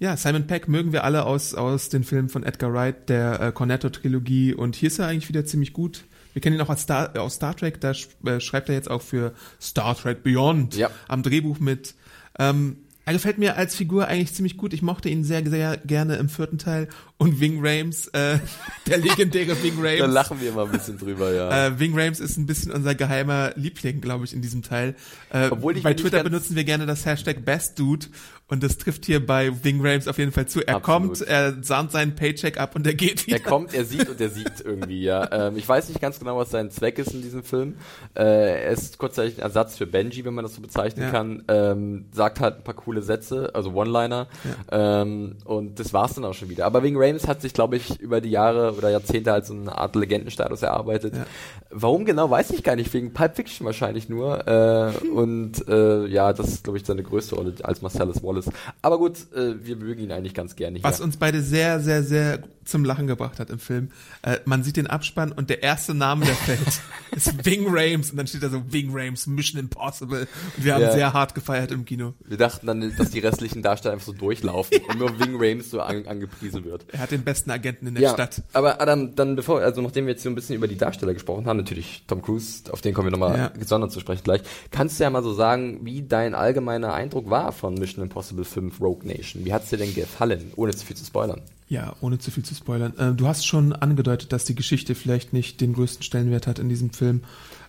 Ja, 0.00 0.16
Simon 0.16 0.46
Peck 0.46 0.68
mögen 0.68 0.92
wir 0.92 1.02
alle 1.04 1.24
aus, 1.24 1.54
aus 1.54 1.88
den 1.88 2.04
Filmen 2.04 2.28
von 2.28 2.44
Edgar 2.44 2.72
Wright, 2.72 3.08
der 3.08 3.40
äh, 3.40 3.52
Cornetto-Trilogie 3.52 4.54
und 4.54 4.76
hier 4.76 4.86
ist 4.88 4.98
er 5.00 5.08
eigentlich 5.08 5.28
wieder 5.28 5.44
ziemlich 5.44 5.72
gut. 5.72 6.04
Wir 6.34 6.42
kennen 6.42 6.54
ihn 6.56 6.62
auch 6.62 6.70
als 6.70 6.82
Star, 6.82 7.16
äh, 7.16 7.18
aus 7.18 7.34
Star 7.34 7.56
Trek, 7.56 7.80
da 7.80 7.94
sch 7.94 8.08
äh, 8.24 8.38
schreibt 8.38 8.68
er 8.68 8.76
jetzt 8.76 8.90
auch 8.90 9.02
für 9.02 9.34
Star 9.60 9.96
Trek 9.96 10.22
Beyond 10.22 10.76
Ja. 10.76 10.90
am 11.08 11.24
Drehbuch 11.24 11.58
mit. 11.58 11.94
Ähm, 12.38 12.76
er 13.04 13.14
gefällt 13.14 13.38
mir 13.38 13.56
als 13.56 13.74
Figur 13.74 14.06
eigentlich 14.06 14.34
ziemlich 14.34 14.56
gut. 14.56 14.72
Ich 14.72 14.82
mochte 14.82 15.08
ihn 15.08 15.24
sehr, 15.24 15.44
sehr 15.48 15.78
gerne 15.78 16.16
im 16.16 16.28
vierten 16.28 16.58
Teil. 16.58 16.88
Und 17.20 17.40
Wing 17.40 17.58
Rames, 17.60 18.06
äh, 18.08 18.38
der 18.86 18.98
legendäre 18.98 19.60
Wing 19.62 19.74
Da 19.82 19.88
Rames. 20.04 20.14
lachen 20.14 20.40
wir 20.40 20.50
immer 20.50 20.64
ein 20.66 20.70
bisschen 20.70 20.98
drüber, 20.98 21.32
ja. 21.34 21.66
Äh, 21.66 21.78
Wing 21.80 21.98
Rames 21.98 22.20
ist 22.20 22.36
ein 22.36 22.46
bisschen 22.46 22.70
unser 22.70 22.94
geheimer 22.94 23.50
Liebling, 23.56 24.00
glaube 24.00 24.24
ich, 24.24 24.32
in 24.32 24.40
diesem 24.40 24.62
Teil. 24.62 24.94
Äh, 25.30 25.48
Obwohl 25.50 25.76
ich 25.76 25.82
bei 25.82 25.94
Twitter 25.94 26.22
benutzen 26.22 26.54
wir 26.54 26.62
gerne 26.62 26.86
das 26.86 27.04
Hashtag 27.06 27.44
BestDude 27.44 28.06
und 28.46 28.62
das 28.62 28.78
trifft 28.78 29.04
hier 29.04 29.24
bei 29.26 29.52
Wing 29.64 29.84
Rames 29.84 30.06
auf 30.06 30.16
jeden 30.18 30.30
Fall 30.30 30.46
zu. 30.46 30.60
Er 30.64 30.76
Absolut. 30.76 31.18
kommt, 31.18 31.20
er 31.22 31.62
sahnt 31.62 31.90
seinen 31.90 32.14
Paycheck 32.14 32.56
ab 32.58 32.76
und 32.76 32.86
er 32.86 32.94
geht 32.94 33.26
wieder. 33.26 33.38
Er 33.38 33.42
kommt, 33.42 33.74
er 33.74 33.84
sieht 33.84 34.08
und 34.08 34.20
er 34.20 34.30
siegt 34.30 34.60
irgendwie, 34.64 35.02
ja. 35.02 35.48
Ähm, 35.48 35.56
ich 35.56 35.68
weiß 35.68 35.88
nicht 35.88 36.00
ganz 36.00 36.20
genau, 36.20 36.38
was 36.38 36.50
sein 36.52 36.70
Zweck 36.70 37.00
ist 37.00 37.12
in 37.14 37.20
diesem 37.22 37.42
Film. 37.42 37.74
Äh, 38.14 38.22
er 38.62 38.70
ist 38.70 38.96
kurzzeitig 38.96 39.38
ein 39.38 39.42
Ersatz 39.42 39.76
für 39.76 39.86
Benji, 39.88 40.24
wenn 40.24 40.34
man 40.34 40.44
das 40.44 40.54
so 40.54 40.62
bezeichnen 40.62 41.02
Ja. 41.06 41.10
kann. 41.10 41.42
Ähm, 41.48 42.04
sagt 42.12 42.38
halt 42.38 42.58
ein 42.58 42.64
paar 42.64 42.74
coole 42.74 43.02
Sätze, 43.02 43.50
also 43.54 43.72
One-Liner. 43.72 44.28
Ähm, 44.70 45.36
und 45.44 45.80
das 45.80 45.92
war's 45.92 46.14
dann 46.14 46.24
auch 46.24 46.34
schon 46.34 46.48
wieder. 46.48 46.64
Aber 46.64 46.82
Wing 46.84 46.94
Rames 46.96 47.07
hat 47.14 47.40
sich, 47.40 47.52
glaube 47.52 47.76
ich, 47.76 48.00
über 48.00 48.20
die 48.20 48.30
Jahre 48.30 48.74
oder 48.76 48.90
Jahrzehnte 48.90 49.32
als 49.32 49.48
so 49.48 49.54
eine 49.54 49.76
Art 49.76 49.96
Legendenstatus 49.96 50.62
erarbeitet. 50.62 51.14
Ja. 51.14 51.26
Warum 51.70 52.04
genau, 52.04 52.30
weiß 52.30 52.50
ich 52.50 52.62
gar 52.62 52.76
nicht. 52.76 52.92
Wegen 52.92 53.12
Pulp 53.12 53.36
Fiction 53.36 53.64
wahrscheinlich 53.64 54.08
nur. 54.08 54.46
Äh, 54.46 55.06
und 55.14 55.66
äh, 55.68 56.06
ja, 56.06 56.32
das 56.32 56.48
ist, 56.48 56.64
glaube 56.64 56.78
ich, 56.78 56.84
seine 56.84 57.02
größte 57.02 57.34
Rolle 57.34 57.54
als 57.62 57.82
Marcellus 57.82 58.22
Wallace. 58.22 58.50
Aber 58.82 58.98
gut, 58.98 59.32
äh, 59.34 59.54
wir 59.64 59.76
mögen 59.76 60.02
ihn 60.02 60.12
eigentlich 60.12 60.34
ganz 60.34 60.56
gerne 60.56 60.76
hier. 60.78 60.84
Was 60.84 61.00
uns 61.00 61.16
beide 61.16 61.40
sehr, 61.40 61.80
sehr, 61.80 62.02
sehr 62.02 62.40
zum 62.68 62.84
Lachen 62.84 63.06
gebracht 63.06 63.40
hat 63.40 63.50
im 63.50 63.58
Film. 63.58 63.90
Äh, 64.22 64.38
man 64.44 64.62
sieht 64.62 64.76
den 64.76 64.86
Abspann 64.86 65.32
und 65.32 65.50
der 65.50 65.62
erste 65.62 65.94
Name, 65.94 66.24
der 66.26 66.34
fällt, 66.34 66.80
ist 67.16 67.44
Wing 67.44 67.66
Rames 67.68 68.10
und 68.10 68.16
dann 68.18 68.26
steht 68.26 68.42
da 68.42 68.48
so 68.50 68.62
Wing 68.72 68.90
Rames, 68.92 69.26
Mission 69.26 69.58
Impossible. 69.60 70.28
Und 70.56 70.64
wir 70.64 70.74
haben 70.74 70.82
Ja. 70.82 70.92
sehr 70.92 71.12
hart 71.12 71.34
gefeiert 71.34 71.72
im 71.72 71.84
Kino. 71.84 72.14
Wir 72.26 72.36
dachten 72.36 72.66
dann, 72.66 72.94
dass 72.96 73.10
die 73.10 73.18
restlichen 73.20 73.62
Darsteller 73.62 73.94
einfach 73.94 74.06
so 74.06 74.12
durchlaufen 74.12 74.78
und 74.88 74.98
nur 74.98 75.18
Wing 75.18 75.36
Rames 75.38 75.70
so 75.70 75.80
an, 75.80 76.06
angepriesen 76.06 76.64
wird. 76.64 76.84
Er 76.92 77.00
hat 77.00 77.10
den 77.10 77.24
besten 77.24 77.50
Agenten 77.50 77.86
in 77.86 77.94
der 77.94 78.10
Stadt. 78.10 78.42
aber 78.52 78.80
Adam, 78.80 79.14
dann 79.16 79.34
bevor, 79.36 79.60
also 79.60 79.80
nachdem 79.82 80.06
wir 80.06 80.12
jetzt 80.12 80.22
so 80.22 80.28
ein 80.28 80.34
bisschen 80.34 80.54
über 80.56 80.68
die 80.68 80.76
Darsteller 80.76 81.14
gesprochen 81.14 81.46
haben, 81.46 81.56
natürlich 81.56 82.04
Tom 82.06 82.22
Cruise, 82.22 82.64
auf 82.72 82.80
den 82.80 82.94
kommen 82.94 83.06
wir 83.08 83.12
nochmal 83.12 83.38
Ja. 83.38 83.48
gesondert 83.48 83.92
zu 83.92 84.00
sprechen 84.00 84.22
gleich, 84.24 84.42
kannst 84.70 84.98
du 85.00 85.04
ja 85.04 85.10
mal 85.10 85.22
so 85.22 85.32
sagen, 85.32 85.80
wie 85.84 86.02
dein 86.02 86.34
allgemeiner 86.34 86.92
Eindruck 86.94 87.30
war 87.30 87.52
von 87.52 87.74
Mission 87.74 88.02
Impossible 88.04 88.44
5 88.44 88.80
Rogue 88.80 89.06
Nation. 89.06 89.44
Wie 89.44 89.52
hat's 89.52 89.70
dir 89.70 89.76
denn 89.78 89.94
gefallen, 89.94 90.52
ohne 90.56 90.74
zu 90.74 90.84
viel 90.84 90.96
zu 90.96 91.04
spoilern? 91.04 91.40
Ja, 91.68 91.94
ohne 92.00 92.18
zu 92.18 92.30
viel 92.30 92.44
zu 92.44 92.54
spoilern. 92.54 92.96
Äh, 92.96 93.12
du 93.12 93.26
hast 93.26 93.46
schon 93.46 93.72
angedeutet, 93.74 94.32
dass 94.32 94.44
die 94.44 94.54
Geschichte 94.54 94.94
vielleicht 94.94 95.32
nicht 95.32 95.60
den 95.60 95.74
größten 95.74 96.02
Stellenwert 96.02 96.46
hat 96.46 96.58
in 96.58 96.68
diesem 96.68 96.90
Film. 96.90 97.22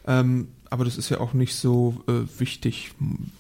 Ähm, 0.08 0.48
aber 0.70 0.86
das 0.86 0.98
ist 0.98 1.10
ja 1.10 1.20
auch 1.20 1.34
nicht 1.34 1.56
so 1.56 2.02
äh, 2.08 2.40
wichtig 2.40 2.92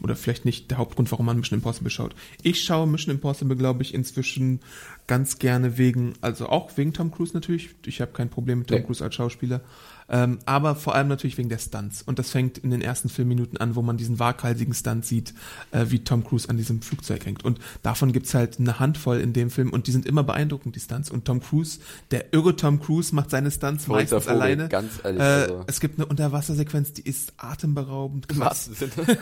oder 0.01 0.15
vielleicht 0.15 0.45
nicht 0.45 0.71
der 0.71 0.77
Hauptgrund, 0.79 1.11
warum 1.11 1.27
man 1.27 1.37
Mission 1.37 1.59
Impossible 1.59 1.91
schaut. 1.91 2.15
Ich 2.41 2.63
schaue 2.63 2.87
Mission 2.87 3.15
Impossible, 3.15 3.55
glaube 3.55 3.83
ich, 3.83 3.93
inzwischen 3.93 4.59
ganz 5.07 5.39
gerne 5.39 5.77
wegen, 5.77 6.13
also 6.21 6.47
auch 6.47 6.75
wegen 6.75 6.91
Tom 6.91 7.11
Cruise 7.11 7.33
natürlich. 7.33 7.69
Ich 7.85 8.01
habe 8.01 8.11
kein 8.11 8.29
Problem 8.29 8.59
mit 8.59 8.67
Tom 8.67 8.79
Nee. 8.79 8.83
Cruise 8.83 9.03
als 9.03 9.15
Schauspieler. 9.15 9.61
Ähm, 10.09 10.39
aber 10.45 10.75
vor 10.75 10.95
allem 10.95 11.07
natürlich 11.07 11.37
wegen 11.37 11.49
der 11.49 11.59
Stunts. 11.59 12.01
Und 12.01 12.19
das 12.19 12.31
fängt 12.31 12.57
in 12.57 12.71
den 12.71 12.81
ersten 12.81 13.09
Filmminuten 13.09 13.57
an, 13.57 13.75
wo 13.75 13.81
man 13.81 13.97
diesen 13.97 14.19
waghalsigen 14.19 14.73
Stunt 14.73 15.05
sieht, 15.05 15.33
äh, 15.71 15.85
wie 15.89 16.03
Tom 16.03 16.23
Cruise 16.23 16.49
an 16.49 16.57
diesem 16.57 16.81
Flugzeug 16.81 17.25
hängt. 17.25 17.45
Und 17.45 17.59
davon 17.83 18.11
gibt's 18.11 18.33
halt 18.33 18.59
eine 18.59 18.79
Handvoll 18.79 19.19
in 19.19 19.33
dem 19.33 19.49
Film 19.51 19.71
und 19.71 19.87
die 19.87 19.91
sind 19.91 20.05
immer 20.05 20.23
beeindruckend, 20.23 20.75
die 20.75 20.79
Stunts. 20.79 21.09
Und 21.11 21.25
Tom 21.25 21.41
Cruise, 21.41 21.79
der 22.11 22.33
irre 22.33 22.55
Tom 22.55 22.79
Cruise, 22.79 23.13
macht 23.13 23.29
seine 23.29 23.51
Stunts 23.51 23.85
Verrückter 23.85 24.15
meistens 24.15 24.31
Vogel, 24.31 24.41
alleine. 24.41 24.69
ganz 24.69 24.93
ehrlich, 25.03 25.21
Äh, 25.21 25.23
also. 25.23 25.63
Es 25.67 25.79
gibt 25.79 25.99
eine 25.99 26.07
Unterwassersequenz, 26.07 26.93
die 26.93 27.03
ist 27.03 27.33
atemberaubend 27.37 28.31
Im 28.31 28.39
wahrsten 28.39 28.75
Sinne. 28.75 28.91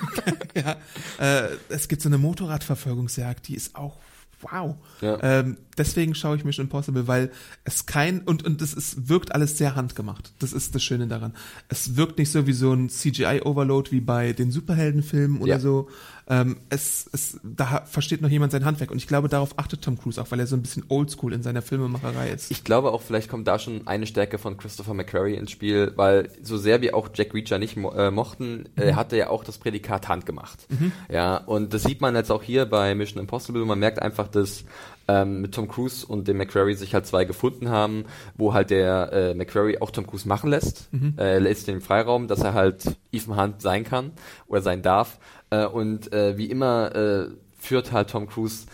ja, 0.56 0.78
äh, 1.20 1.50
es 1.70 1.88
gibt 1.88 2.02
so 2.02 2.10
eine 2.10 2.18
Motorradverfolgungsjagd, 2.18 3.48
die 3.48 3.56
ist 3.56 3.76
auch 3.76 3.98
wow. 4.42 4.76
Ja. 5.02 5.18
Ähm, 5.22 5.58
deswegen 5.78 6.16
schaue 6.16 6.38
ich 6.38 6.44
Mission 6.46 6.66
Impossible, 6.66 7.08
weil 7.08 7.32
es 7.64 7.86
kein 7.86 8.22
und 8.22 8.44
und 8.46 8.62
es 8.62 8.74
ist, 8.74 9.10
wirkt 9.10 9.34
alles 9.34 9.58
sehr 9.58 9.76
handgemacht. 9.76 10.34
Das 10.40 10.54
ist 10.54 10.76
das 10.76 10.84
Schöne 10.84 11.08
daran. 11.08 11.34
Es 11.70 11.96
wirkt 11.96 12.18
nicht 12.18 12.32
so 12.32 12.48
wie 12.48 12.54
so 12.54 12.74
ein 12.74 12.90
CGI 12.90 13.42
Overload 13.44 13.92
wie 13.92 14.02
bei 14.02 14.34
den 14.34 14.52
Superheldenfilmen 14.52 15.40
oder 15.42 15.54
Ja. 15.54 15.60
so. 15.60 15.90
Ähm, 16.30 16.58
es, 16.70 17.10
es 17.14 17.40
da 17.44 17.84
versteht 17.86 18.22
noch 18.22 18.30
jemand 18.30 18.52
sein 18.52 18.66
Handwerk 18.66 18.92
und 18.92 18.98
ich 18.98 19.08
glaube 19.08 19.30
darauf 19.30 19.58
achtet 19.58 19.82
Tom 19.82 19.98
Cruise 19.98 20.22
auch, 20.22 20.30
weil 20.32 20.40
er 20.40 20.48
so 20.48 20.58
ein 20.58 20.62
bisschen 20.62 20.84
Oldschool 20.90 21.34
in 21.34 21.42
seiner 21.42 21.62
Filmemacherei 21.62 22.30
ist. 22.30 22.52
Ich 22.52 22.64
glaube 22.64 22.92
auch, 22.92 23.02
vielleicht 23.02 23.30
kommt 23.30 23.48
da 23.48 23.60
schon 23.60 23.88
eine 23.88 24.06
Stärke 24.06 24.38
von 24.38 24.58
Christopher 24.58 24.94
McQuarrie 24.94 25.36
ins 25.36 25.52
Spiel, 25.52 25.94
weil 25.96 26.30
so 26.42 26.58
sehr 26.58 26.82
wir 26.82 26.96
auch 26.96 27.10
Jack 27.14 27.34
Reacher 27.34 27.60
nicht 27.60 27.78
mo 27.78 27.92
äh, 27.92 28.12
mochten, 28.12 28.68
äh, 28.76 28.94
hatte 28.94 29.16
er 29.16 29.32
auch 29.32 29.44
das 29.44 29.58
Prädikat 29.58 30.10
handgemacht. 30.10 30.68
Ja, 31.10 31.38
und 31.38 31.74
das 31.74 31.84
sieht 31.84 32.02
man 32.02 32.16
jetzt 32.16 32.32
auch 32.32 32.44
hier 32.44 32.66
bei 32.66 32.94
Mission 32.94 33.22
Impossible. 33.22 33.64
Man 33.66 33.80
merkt 33.80 34.02
einfach, 34.02 34.28
dass 34.28 34.66
ähm, 35.08 35.42
mit 35.42 35.54
Tom 35.54 35.68
Cruise 35.68 36.06
und 36.06 36.28
dem 36.28 36.38
McQuarrie 36.38 36.74
sich 36.74 36.94
halt 36.94 37.06
zwei 37.06 37.26
gefunden 37.26 37.70
haben, 37.70 38.06
wo 38.36 38.54
halt 38.54 38.70
der 38.70 39.12
äh, 39.14 39.34
McQuarrie 39.34 39.80
auch 39.80 39.92
Tom 39.92 40.06
Cruise 40.06 40.28
machen 40.28 40.50
lässt. 40.50 40.90
Äh, 41.18 41.36
er 41.36 41.40
lässt 41.40 41.68
den 41.68 41.82
Freiraum, 41.82 42.28
dass 42.28 42.42
er 42.42 42.54
halt 42.54 42.84
Ethan 43.12 43.42
Hunt 43.42 43.62
sein 43.62 43.84
kann 43.84 44.12
oder 44.48 44.62
sein 44.62 44.82
darf. 44.82 45.18
Äh, 45.50 45.66
und 45.66 46.12
äh, 46.14 46.38
wie 46.38 46.46
immer 46.46 46.96
äh, 46.96 47.28
führt 47.58 47.92
halt 47.92 48.10
Tom 48.10 48.28
Cruise 48.28 48.66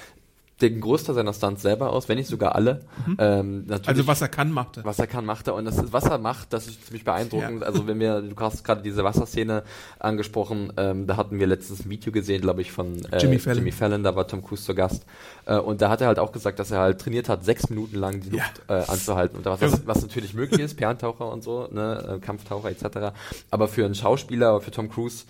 den 0.61 0.79
Großteil 0.79 1.15
seiner 1.15 1.33
Stunts 1.33 1.61
selber 1.61 1.91
aus, 1.91 2.07
wenn 2.07 2.17
nicht 2.17 2.29
sogar 2.29 2.55
alle. 2.55 2.81
Ähm, 3.17 3.65
natürlich, 3.65 3.87
also 3.89 4.07
was 4.07 4.21
er 4.21 4.29
kann, 4.29 4.51
macht 4.51 4.77
er. 4.77 4.85
was 4.85 4.97
er 4.97 5.07
kann, 5.07 5.25
macht 5.25 5.47
er. 5.47 5.55
Und 5.55 5.65
das 5.65 5.77
ist, 5.77 5.91
was 5.91 6.05
er 6.05 6.19
macht, 6.19 6.53
das 6.53 6.67
ist 6.67 6.85
ziemlich 6.85 7.03
beeindruckend. 7.03 7.61
Ja. 7.61 7.67
Also 7.67 7.85
wenn 7.85 7.99
wir, 7.99 8.21
du 8.21 8.35
hast 8.39 8.63
gerade 8.63 8.81
diese 8.81 9.03
Wasserszene 9.03 9.63
angesprochen, 9.99 10.71
ähm, 10.77 11.05
da 11.05 11.17
hatten 11.17 11.39
wir 11.39 11.47
letztens 11.47 11.85
ein 11.85 11.89
Video 11.89 12.13
gesehen, 12.13 12.41
glaube 12.41 12.61
ich, 12.61 12.71
von 12.71 13.03
äh, 13.11 13.17
Jimmy 13.17 13.39
Fallon. 13.39 13.57
Jimmy 13.59 13.71
Fallon, 13.71 14.03
da 14.03 14.15
war 14.15 14.27
Tom 14.27 14.43
Cruise 14.43 14.63
zu 14.63 14.73
Gast. 14.73 15.05
Äh, 15.45 15.57
und 15.57 15.81
da 15.81 15.89
hat 15.89 15.99
er 16.01 16.07
halt 16.07 16.19
auch 16.19 16.31
gesagt, 16.31 16.59
dass 16.59 16.71
er 16.71 16.79
halt 16.79 17.01
trainiert 17.01 17.27
hat, 17.27 17.43
sechs 17.43 17.69
Minuten 17.69 17.97
lang 17.97 18.21
die 18.21 18.29
Ja. 18.37 18.43
Luft 18.43 18.61
äh, 18.69 18.89
anzuhalten. 18.91 19.37
Und 19.37 19.45
was, 19.45 19.59
was, 19.59 19.85
was 19.85 20.01
natürlich 20.01 20.33
möglich 20.33 20.61
ist, 20.61 20.77
Perlentaucher 20.77 21.29
und 21.29 21.43
so, 21.43 21.67
ne, 21.71 22.17
äh, 22.17 22.19
Kampftaucher 22.19 22.69
etc. 22.69 23.13
Aber 23.51 23.67
für 23.67 23.83
einen 23.83 23.95
Schauspieler, 23.95 24.61
für 24.61 24.71
Tom 24.71 24.89
Cruise, 24.89 25.25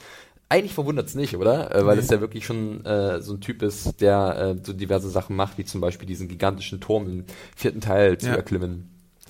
eigentlich 0.54 0.74
verwundert 0.74 1.08
es 1.08 1.16
nicht, 1.16 1.36
oder? 1.36 1.74
Äh, 1.76 1.86
weil 1.86 1.96
Nee. 1.96 2.04
es 2.04 2.10
ja 2.10 2.22
wirklich 2.22 2.46
schon 2.46 2.86
äh, 2.86 3.22
so 3.22 3.34
ein 3.34 3.42
Typ 3.42 3.62
ist, 3.64 4.00
der 4.02 4.56
äh, 4.60 4.64
so 4.64 4.74
diverse 4.74 5.10
Sachen 5.10 5.36
macht, 5.36 5.58
wie 5.58 5.66
zum 5.66 5.82
Beispiel 5.82 6.08
diesen 6.08 6.28
gigantischen 6.28 6.80
Turm 6.80 7.08
im 7.08 7.26
vierten 7.56 7.82
Teil 7.82 8.18
zu 8.18 8.28
Ja. 8.28 8.36
erklimmen. 8.36 8.90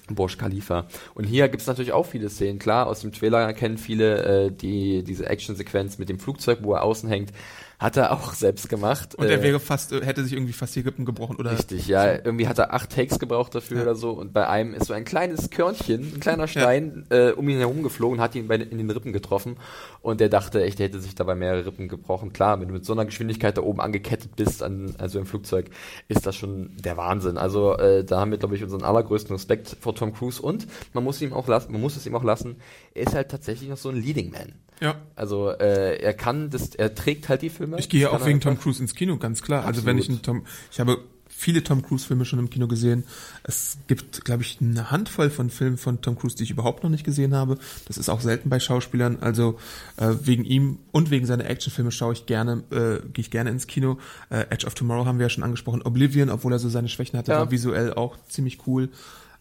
Burj 0.09 0.35
Khalifa. 0.37 0.85
Und 1.15 1.23
hier 1.23 1.47
gibt 1.47 1.61
es 1.61 1.67
natürlich 1.67 1.93
auch 1.93 2.05
viele 2.05 2.29
Szenen. 2.29 2.59
Klar, 2.59 2.87
aus 2.87 2.99
dem 2.99 3.13
Trailer 3.13 3.53
kennen 3.53 3.77
viele 3.77 4.47
äh, 4.47 4.51
die 4.51 5.01
diese 5.03 5.27
Actionsequenz 5.27 5.97
mit 5.97 6.09
dem 6.09 6.19
Flugzeug, 6.19 6.59
wo 6.61 6.73
er 6.73 6.83
außen 6.83 7.07
hängt, 7.07 7.31
hat 7.83 7.97
er 7.97 8.11
auch 8.13 8.33
selbst 8.33 8.69
gemacht. 8.69 9.13
Und 9.13 9.25
er 9.27 9.39
Äh, 9.39 9.43
wäre 9.43 9.59
fast, 9.59 9.91
hätte 9.91 10.23
sich 10.23 10.33
irgendwie 10.33 10.53
fast 10.53 10.75
die 10.75 10.79
Rippen 10.79 11.05
gebrochen 11.05 11.35
oder 11.35 11.51
Richtig, 11.51 11.87
ja. 11.87 12.13
Irgendwie 12.13 12.47
hat 12.47 12.57
er 12.57 12.73
acht 12.73 12.89
Takes 12.89 13.19
gebraucht 13.19 13.53
dafür 13.53 13.77
Ja. 13.77 13.83
oder 13.83 13.95
so. 13.95 14.11
Und 14.11 14.31
bei 14.33 14.47
einem 14.47 14.73
ist 14.73 14.87
so 14.87 14.93
ein 14.93 15.03
kleines 15.05 15.49
Körnchen, 15.49 16.13
ein 16.15 16.19
kleiner 16.19 16.47
Stein, 16.47 17.05
äh, 17.09 17.31
um 17.31 17.47
ihn 17.49 17.57
herum 17.57 17.83
geflogen, 17.83 18.21
hat 18.21 18.35
ihn 18.35 18.47
bei, 18.47 18.55
in 18.55 18.77
den 18.77 18.89
Rippen 18.89 19.11
getroffen. 19.13 19.57
Und 20.01 20.21
der 20.21 20.29
dachte 20.29 20.63
echt, 20.63 20.79
er 20.79 20.87
hätte 20.87 20.99
sich 21.01 21.13
dabei 21.13 21.35
mehrere 21.35 21.65
Rippen 21.65 21.87
gebrochen. 21.89 22.31
Klar, 22.33 22.59
wenn 22.61 22.69
du 22.69 22.73
mit 22.73 22.85
so 22.85 22.93
einer 22.93 23.05
Geschwindigkeit 23.05 23.57
da 23.57 23.61
oben 23.61 23.81
angekettet 23.81 24.35
bist, 24.35 24.63
an, 24.63 24.95
also 24.97 25.19
im 25.19 25.25
Flugzeug, 25.25 25.69
ist 26.07 26.25
das 26.25 26.35
schon 26.35 26.71
der 26.77 26.95
Wahnsinn. 26.97 27.37
Also 27.37 27.77
äh, 27.77 28.03
da 28.05 28.19
haben 28.21 28.31
wir, 28.31 28.37
glaube 28.37 28.55
ich, 28.55 28.63
unseren 28.63 28.83
allergrößten 28.83 29.35
Respekt 29.35 29.75
vor 29.81 29.93
Tom 29.93 30.13
Cruise. 30.13 30.41
Und 30.41 30.67
man 30.93 31.03
muss 31.03 31.21
ihm 31.21 31.33
auch 31.33 31.47
lassen, 31.47 31.71
man 31.73 31.81
muss 31.81 31.97
es 31.97 32.05
ihm 32.05 32.15
auch 32.15 32.23
lassen, 32.23 32.55
er 32.95 33.03
ist 33.07 33.13
halt 33.13 33.29
tatsächlich 33.29 33.69
noch 33.69 33.77
so 33.77 33.89
ein 33.89 33.95
Leading 33.97 34.31
Man. 34.31 34.53
Ja. 34.81 34.95
Also 35.15 35.49
äh, 35.51 35.97
er 36.01 36.13
kann 36.13 36.49
das, 36.49 36.75
er 36.75 36.93
trägt 36.95 37.29
halt 37.29 37.41
die 37.43 37.49
Filme. 37.49 37.72
Ich 37.77 37.89
gehe 37.89 38.01
ja 38.01 38.09
Kann 38.09 38.21
auch 38.21 38.25
wegen. 38.25 38.39
Tom 38.41 38.59
Cruise 38.59 38.81
ins 38.81 38.95
Kino, 38.95 39.17
ganz 39.17 39.41
klar. 39.41 39.59
Also 39.65 39.79
Absolut. 39.81 39.85
wenn 39.87 39.97
ich 39.97 40.09
einen 40.09 40.21
Tom, 40.21 40.43
ich 40.71 40.79
habe 40.79 40.97
viele 41.35 41.63
Tom 41.63 41.81
Cruise 41.81 42.05
Filme 42.05 42.25
schon 42.25 42.39
im 42.39 42.49
Kino 42.49 42.67
gesehen. 42.67 43.03
Es 43.43 43.77
gibt, 43.87 44.23
glaube 44.23 44.43
ich, 44.43 44.59
eine 44.61 44.91
Handvoll 44.91 45.29
von 45.29 45.49
Filmen 45.49 45.77
von 45.77 45.99
Tom 46.01 46.17
Cruise, 46.17 46.35
die 46.37 46.43
ich 46.43 46.51
überhaupt 46.51 46.83
noch 46.83 46.89
nicht 46.89 47.03
gesehen 47.03 47.33
habe. 47.33 47.57
Das 47.87 47.97
ist 47.97 48.07
auch 48.07 48.21
selten 48.21 48.49
bei 48.49 48.59
Schauspielern. 48.59 49.17
Also 49.19 49.57
äh, 49.97 50.11
wegen 50.21 50.45
ihm 50.45 50.77
und 50.91 51.09
wegen 51.11 51.25
seiner 51.25 51.49
Actionfilme 51.49 51.91
schaue 51.91 52.13
ich 52.13 52.27
gerne, 52.27 52.63
äh, 52.71 53.05
gehe 53.11 53.21
ich 53.23 53.31
gerne 53.31 53.49
ins 53.49 53.67
Kino. 53.67 53.97
Äh, 54.29 54.45
Edge 54.51 54.67
of 54.67 54.75
Tomorrow 54.75 55.05
haben 55.05 55.17
wir 55.19 55.25
ja 55.25 55.29
schon 55.29 55.43
angesprochen. 55.43 55.81
Oblivion, 55.81 56.29
obwohl 56.29 56.53
er 56.53 56.59
so 56.59 56.69
seine 56.69 56.87
Schwächen 56.87 57.17
hatte, 57.17 57.31
Ja. 57.31 57.39
war 57.39 57.51
visuell 57.51 57.93
auch 57.93 58.15
ziemlich 58.29 58.65
cool. 58.67 58.89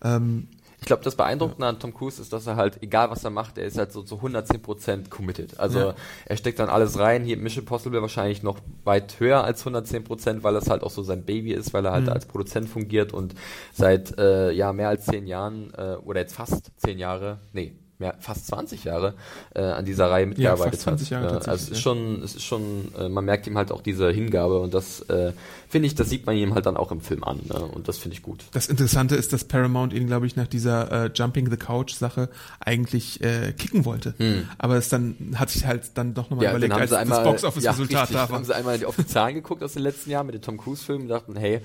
Ähm, 0.03 0.49
Ich 0.83 0.87
glaube, 0.87 1.05
das 1.05 1.15
Beeindruckende 1.15 1.65
an 1.69 1.79
Tom 1.79 1.95
Cruise 1.95 2.21
ist, 2.21 2.33
dass 2.33 2.45
er 2.49 2.57
halt, 2.57 2.83
egal 2.83 3.09
was 3.09 3.23
er 3.23 3.31
macht, 3.31 3.57
er 3.57 3.65
ist 3.67 3.79
halt 3.79 3.93
so 3.93 4.03
zu 4.03 4.17
110% 4.21 5.11
committed. 5.11 5.61
Also 5.61 5.79
Ja. 5.79 5.95
er 6.27 6.37
steckt 6.37 6.59
dann 6.59 6.69
alles 6.69 6.99
rein. 6.99 7.23
Hier 7.25 7.37
Mission 7.37 7.65
Possible 7.65 8.03
wahrscheinlich 8.03 8.43
noch 8.43 8.59
weit 8.83 9.21
höher 9.21 9.45
als 9.45 9.65
110%, 9.65 10.43
weil 10.43 10.57
es 10.57 10.69
halt 10.69 10.83
auch 10.83 10.91
so 10.91 11.05
sein 11.05 11.25
Baby 11.25 11.53
ist, 11.53 11.73
weil 11.73 11.85
er 11.87 11.93
halt 11.93 12.07
Mhm. 12.07 12.13
als 12.13 12.27
Produzent 12.27 12.69
fungiert 12.69 13.15
und 13.15 13.37
seit 13.73 14.19
äh, 14.19 14.51
ja 14.51 14.73
mehr 14.73 14.89
als 14.89 15.07
zehn 15.07 15.29
Jahren 15.29 15.73
äh, 15.75 15.95
oder 16.05 16.19
jetzt 16.21 16.35
fast 16.35 16.73
zehn 16.79 16.99
Jahre, 16.99 17.39
nee, 17.53 17.77
mehr, 18.03 18.15
fast 18.21 18.47
20 18.49 18.85
Jahre 18.85 19.15
äh, 19.55 19.63
an 19.63 19.85
dieser 19.85 20.11
Reihe 20.11 20.27
mitgearbeitet 20.27 20.75
fast 20.75 20.83
20 20.83 21.11
Jahre 21.11 21.35
hat. 21.35 21.47
Äh, 21.47 21.51
also 21.51 21.65
es 21.65 21.71
ist 21.71 21.77
ja. 21.77 21.83
schon, 21.83 22.23
es 22.23 22.35
ist 22.35 22.45
schon, 22.45 22.93
äh, 22.99 23.09
man 23.09 23.25
merkt 23.25 23.47
ihm 23.47 23.57
halt 23.57 23.73
auch 23.73 23.81
diese 23.81 24.11
Hingabe 24.11 24.61
und 24.61 24.75
das 24.75 25.01
äh, 25.09 25.33
finde 25.69 25.87
ich, 25.87 25.95
das 25.95 26.11
sieht 26.11 26.27
man 26.27 26.37
ihm 26.37 26.55
halt 26.55 26.67
dann 26.67 26.77
auch 26.77 26.93
im 26.93 27.01
Film 27.01 27.25
an 27.25 27.41
ne? 27.49 27.65
und 27.65 27.89
das 27.89 27.99
finde 27.99 28.17
ich 28.17 28.23
gut. 28.23 28.45
Das 28.53 28.67
Interessante 28.67 29.17
ist, 29.17 29.33
dass 29.33 29.45
Paramount 29.45 29.93
ihn, 29.93 30.07
glaube 30.07 30.27
ich, 30.27 30.37
nach 30.37 30.47
dieser 30.47 31.07
äh, 31.07 31.11
Jumping 31.15 31.51
the 31.51 31.57
Couch 31.57 31.95
Sache 31.95 32.29
eigentlich 32.61 33.23
äh, 33.23 33.53
kicken 33.53 33.85
wollte. 33.85 34.15
Aber 34.59 34.77
es 34.77 34.89
dann 34.89 35.17
hat 35.37 35.51
sich 35.51 35.65
halt 35.67 35.93
dann 35.95 36.15
doch 36.15 36.31
nochmal 36.31 36.51
überlegt, 36.51 36.75
als 36.75 36.91
das 36.91 37.23
Box 37.23 37.45
Office 37.45 37.65
Resultat 37.65 38.03
richtig, 38.03 38.17
da 38.17 38.29
war. 38.29 38.37
haben 38.37 38.45
sie 38.45 38.55
einmal 38.55 38.85
auf 38.85 38.97
die 38.97 39.07
Zahlen 39.07 39.35
geguckt 39.35 39.63
aus 39.63 39.73
den 39.73 39.83
letzten 39.83 40.11
Jahren 40.11 40.27
mit 40.27 40.35
den 40.35 40.43
Tom 40.43 40.59
Cruise 40.59 40.85
Filmen 40.85 41.03
und 41.03 41.09
dachten, 41.09 41.37
hey, 41.37 41.61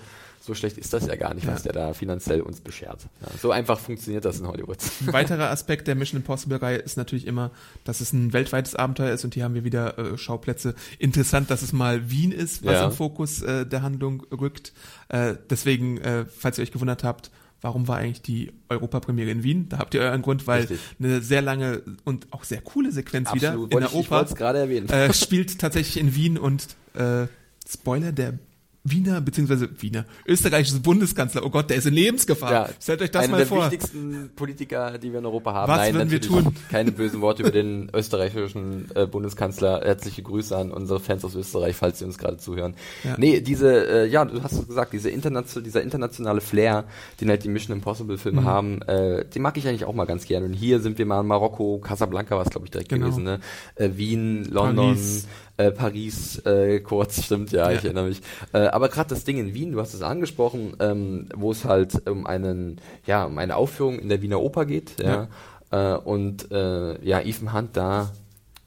so 0.47 0.53
schlecht 0.55 0.77
ist 0.77 0.93
das 0.93 1.05
ja 1.05 1.15
gar 1.15 1.33
nicht, 1.33 1.45
was 1.45 1.63
Ja. 1.65 1.73
der 1.73 1.87
da 1.87 1.93
finanziell 1.93 2.41
uns 2.41 2.61
beschert. 2.61 3.01
Ja, 3.21 3.27
so 3.39 3.51
einfach 3.51 3.77
funktioniert 3.79 4.25
das 4.25 4.39
in 4.39 4.47
Hollywood. 4.47 4.77
Ein 5.05 5.13
weiterer 5.13 5.51
Aspekt 5.51 5.87
der 5.87 5.93
Mission 5.95 6.21
Impossible 6.21 6.57
Reihe 6.57 6.77
ist 6.77 6.97
natürlich 6.97 7.27
immer, 7.27 7.51
dass 7.83 8.01
es 8.01 8.13
ein 8.13 8.33
weltweites 8.33 8.73
Abenteuer 8.73 9.11
ist 9.13 9.25
und 9.25 9.33
hier 9.35 9.43
haben 9.43 9.53
wir 9.53 9.65
wieder 9.65 9.97
äh, 9.99 10.17
Schauplätze. 10.17 10.73
Interessant, 10.97 11.51
dass 11.51 11.61
es 11.61 11.73
mal 11.73 12.09
Wien 12.09 12.31
ist, 12.31 12.65
was 12.65 12.73
Ja. 12.73 12.85
im 12.85 12.91
Fokus 12.93 13.41
äh, 13.41 13.65
der 13.65 13.81
Handlung 13.83 14.23
rückt. 14.31 14.73
Äh, 15.09 15.35
deswegen, 15.49 15.97
äh, 15.99 16.25
falls 16.25 16.57
ihr 16.57 16.63
euch 16.63 16.71
gewundert 16.71 17.03
habt, 17.03 17.29
warum 17.61 17.87
war 17.87 17.97
eigentlich 17.97 18.21
die 18.21 18.53
Europapremiere 18.69 19.29
in 19.31 19.43
Wien? 19.43 19.67
Da 19.67 19.79
habt 19.79 19.93
ihr 19.95 20.01
euren 20.01 20.21
Grund, 20.21 20.47
weil 20.47 20.61
Richtig. 20.61 20.79
eine 20.99 21.21
sehr 21.21 21.41
lange 21.41 21.81
und 22.05 22.31
auch 22.31 22.43
sehr 22.45 22.61
coole 22.61 22.91
Sequenz 22.91 23.33
wieder 23.33 23.53
in 23.53 23.59
Wollte 23.59 23.77
der 23.77 23.87
ich, 23.87 23.93
ich 23.93 23.99
Oper 23.99 24.21
es 24.23 24.35
gerade 24.35 24.59
erwähnen. 24.59 24.87
äh, 24.89 25.13
spielt 25.13 25.59
tatsächlich 25.59 25.99
in 25.99 26.15
Wien 26.15 26.37
und 26.37 26.67
äh, 26.93 27.27
Spoiler, 27.67 28.11
der 28.13 28.39
Wiener, 28.91 29.21
beziehungsweise 29.21 29.69
Wiener, 29.81 30.05
österreichisches 30.25 30.79
Bundeskanzler, 30.81 31.45
oh 31.45 31.49
Gott, 31.49 31.69
der 31.69 31.77
ist 31.77 31.85
in 31.87 31.93
Lebensgefahr. 31.93 32.51
Ja, 32.51 32.69
Stellt 32.81 33.01
euch 33.01 33.11
das 33.11 33.23
einer 33.23 33.31
mal 33.31 33.37
der 33.37 33.47
vor. 33.47 33.63
wichtigsten 33.71 34.29
Politiker, 34.35 34.97
die 34.97 35.11
wir 35.11 35.19
in 35.19 35.25
Europa 35.25 35.53
haben. 35.53 35.71
Was 35.71 35.77
Nein, 35.79 35.93
würden 35.95 36.11
wir 36.11 36.21
tun? 36.21 36.55
keine 36.71 36.91
bösen 36.91 37.21
Worte 37.21 37.43
über 37.43 37.51
den 37.51 37.89
österreichischen 37.93 38.89
äh, 38.95 39.05
Bundeskanzler. 39.07 39.81
Herzliche 39.83 40.23
Grüße 40.23 40.55
an 40.55 40.71
unsere 40.71 40.99
Fans 40.99 41.23
aus 41.25 41.35
Österreich, 41.35 41.75
falls 41.75 41.99
sie 41.99 42.05
uns 42.05 42.17
gerade 42.17 42.37
zuhören. 42.37 42.75
Ja. 43.03 43.15
Nee, 43.17 43.41
diese, 43.41 43.87
äh, 43.87 44.07
ja, 44.07 44.25
du 44.25 44.41
hast 44.43 44.53
es 44.53 44.67
gesagt, 44.67 44.93
diese 44.93 45.09
internation 45.09 45.63
dieser 45.63 45.81
internationale 45.83 46.41
Flair, 46.41 46.85
den 47.21 47.29
halt 47.29 47.43
die 47.43 47.49
Mission 47.49 47.75
Impossible 47.77 48.15
Mhm. 48.15 48.19
Filme 48.19 48.43
haben, 48.45 48.81
äh, 48.83 49.25
den 49.25 49.41
mag 49.41 49.57
ich 49.57 49.67
eigentlich 49.67 49.85
auch 49.85 49.93
mal 49.93 50.05
ganz 50.05 50.25
gerne. 50.25 50.45
Und 50.45 50.53
hier 50.53 50.79
sind 50.79 50.97
wir 50.97 51.05
mal 51.05 51.21
in 51.21 51.27
Marokko, 51.27 51.79
Casablanca 51.79 52.35
war 52.35 52.43
es, 52.45 52.49
glaube 52.49 52.65
ich, 52.67 52.71
direkt 52.71 52.89
Genau. 52.89 53.05
gewesen, 53.07 53.23
ne? 53.23 53.39
Äh, 53.75 53.89
Wien, 53.95 54.45
London, 54.45 54.95
Paris. 54.95 55.27
Äh, 55.57 55.71
Paris 55.71 56.39
äh, 56.45 56.79
kurz, 56.79 57.23
stimmt, 57.25 57.51
ja, 57.51 57.69
Ja. 57.71 57.77
ich 57.77 57.83
erinnere 57.83 58.05
mich. 58.05 58.21
Äh, 58.53 58.67
aber 58.67 58.89
gerade 58.89 59.09
das 59.09 59.23
Ding 59.23 59.37
in 59.37 59.53
Wien, 59.53 59.71
du 59.71 59.79
hast 59.81 59.93
es 59.93 60.01
angesprochen, 60.01 60.75
ähm, 60.79 61.29
wo 61.35 61.51
es 61.51 61.65
halt 61.65 62.07
um 62.07 62.25
einen, 62.25 62.79
ja, 63.05 63.25
um 63.25 63.37
eine 63.37 63.55
Aufführung 63.55 63.99
in 63.99 64.09
der 64.09 64.21
Wiener 64.21 64.39
Oper 64.41 64.65
geht, 64.65 64.99
ja, 65.01 65.27
Äh, 65.69 65.95
und 65.97 66.49
äh, 66.51 67.03
ja, 67.05 67.19
Ethan 67.19 67.51
Hunt 67.53 67.75
da 67.75 68.11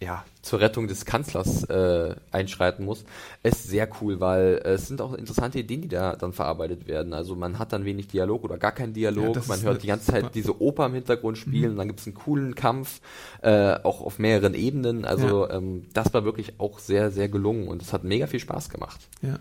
ja 0.00 0.22
zur 0.42 0.60
Rettung 0.60 0.88
des 0.88 1.04
Kanzlers 1.04 1.64
äh, 1.64 2.14
einschreiten 2.30 2.84
muss, 2.84 3.04
ist 3.42 3.64
sehr 3.64 3.88
cool, 4.00 4.20
weil 4.20 4.60
äh, 4.64 4.72
es 4.72 4.88
sind 4.88 5.00
auch 5.00 5.12
interessante 5.12 5.58
Ideen, 5.58 5.82
die 5.82 5.88
da 5.88 6.16
dann 6.16 6.32
verarbeitet 6.32 6.86
werden. 6.88 7.12
Also 7.12 7.34
man 7.36 7.58
hat 7.58 7.72
dann 7.72 7.84
wenig 7.84 8.08
Dialog 8.08 8.44
oder 8.44 8.56
gar 8.56 8.72
keinen 8.72 8.94
Ja, 8.94 9.10
Dialog, 9.10 9.34
das 9.34 9.48
man 9.48 9.60
hört 9.62 9.82
die 9.82 9.88
ganze 9.88 10.12
Zeit 10.12 10.34
diese 10.34 10.60
Oper 10.60 10.86
im 10.86 10.94
Hintergrund 10.94 11.36
spielen, 11.36 11.72
und 11.72 11.76
dann 11.76 11.88
gibt 11.88 12.00
es 12.00 12.06
einen 12.06 12.14
coolen 12.14 12.54
Kampf, 12.54 13.00
äh, 13.42 13.74
auch 13.82 14.00
auf 14.00 14.18
mehreren 14.18 14.54
Ebenen. 14.54 15.04
Also 15.04 15.48
ähm, 15.50 15.86
das 15.92 16.12
war 16.14 16.24
wirklich 16.24 16.58
auch 16.58 16.78
sehr, 16.78 17.10
sehr 17.10 17.28
gelungen 17.28 17.68
und 17.68 17.82
es 17.82 17.92
hat 17.92 18.04
mega 18.04 18.26
viel 18.26 18.40
Spaß 18.40 18.70
gemacht. 18.70 19.00
Ja. 19.22 19.38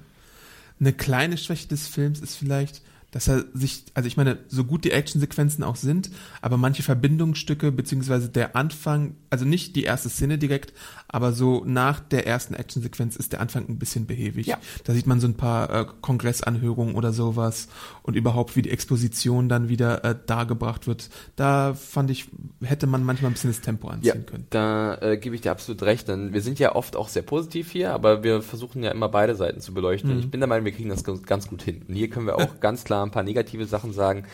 Eine 0.80 0.94
kleine 0.94 1.38
Schwäche 1.38 1.68
des 1.68 1.88
Films 1.88 2.20
ist 2.20 2.36
vielleicht, 2.36 2.82
dass 3.12 3.28
er 3.28 3.46
sich, 3.54 3.86
also 3.94 4.08
ich 4.08 4.18
meine, 4.18 4.38
so 4.48 4.64
gut 4.64 4.84
die 4.86 4.92
Actionsequenzen 4.92 5.64
auch 5.64 5.76
sind, 5.76 6.12
aber 6.42 6.58
manche 6.58 6.84
Verbindungsstücke, 6.84 7.72
beziehungsweise 7.72 8.30
der 8.30 8.56
Anfang, 8.56 9.16
also 9.30 9.46
nicht 9.46 9.76
die 9.76 9.84
erste 9.84 10.10
Szene 10.10 10.38
direkt, 10.38 10.74
aber 11.08 11.34
so 11.34 11.64
nach 11.66 12.00
der 12.00 12.28
ersten 12.28 12.54
Actionsequenz 12.54 13.16
ist 13.16 13.34
der 13.34 13.42
Anfang 13.42 13.68
ein 13.68 13.80
bisschen 13.80 14.06
behäbig. 14.06 14.48
Ja. 14.48 14.58
Da 14.84 14.94
sieht 14.94 15.08
man 15.08 15.20
so 15.20 15.28
ein 15.28 15.36
paar 15.36 15.70
äh, 15.70 15.86
Kongressanhörungen 16.02 16.96
oder 16.96 17.12
sowas 17.12 17.68
und 18.04 18.16
überhaupt, 18.16 18.56
wie 18.56 18.62
die 18.62 18.70
Exposition 18.70 19.50
dann 19.50 19.70
wieder 19.70 20.04
äh, 20.04 20.16
dargebracht 20.28 20.86
wird. 20.86 21.10
Da 21.36 21.74
fand 21.74 22.12
ich, 22.12 22.28
hätte 22.62 22.86
man 22.86 23.04
manchmal 23.04 23.32
ein 23.32 23.34
bisschen 23.34 23.50
das 23.50 23.62
Tempo 23.62 23.88
anziehen 23.88 24.26
können. 24.26 24.46
Da 24.52 24.96
äh, 25.02 25.18
gebe 25.18 25.34
ich 25.34 25.42
dir 25.42 25.52
absolut 25.52 25.82
recht, 25.82 26.08
denn 26.08 26.34
wir 26.34 26.42
sind 26.42 26.60
ja 26.60 26.76
oft 26.76 26.96
auch 26.96 27.10
sehr 27.10 27.24
positiv 27.24 27.72
hier, 27.72 27.94
aber 27.94 28.24
wir 28.24 28.42
versuchen 28.42 28.84
ja 28.84 28.92
immer 28.92 29.10
beide 29.10 29.36
Seiten 29.36 29.62
zu 29.62 29.74
beleuchten. 29.74 30.14
Mhm. 30.14 30.20
Ich 30.20 30.32
bin 30.32 30.40
der 30.40 30.48
Meinung, 30.48 30.66
wir 30.66 30.74
kriegen 30.74 30.90
das 30.90 31.04
ganz, 31.04 31.24
ganz 31.24 31.48
gut 31.48 31.64
hin. 31.64 31.84
Und 31.88 31.96
hier 31.96 32.10
können 32.10 32.28
wir 32.28 32.38
auch 32.38 32.60
ganz 32.60 32.84
klar 32.84 32.99
ein 33.04 33.12
paar 33.12 33.24
negative 33.24 33.66
Sachen 33.66 33.94
sagen. 33.94 34.26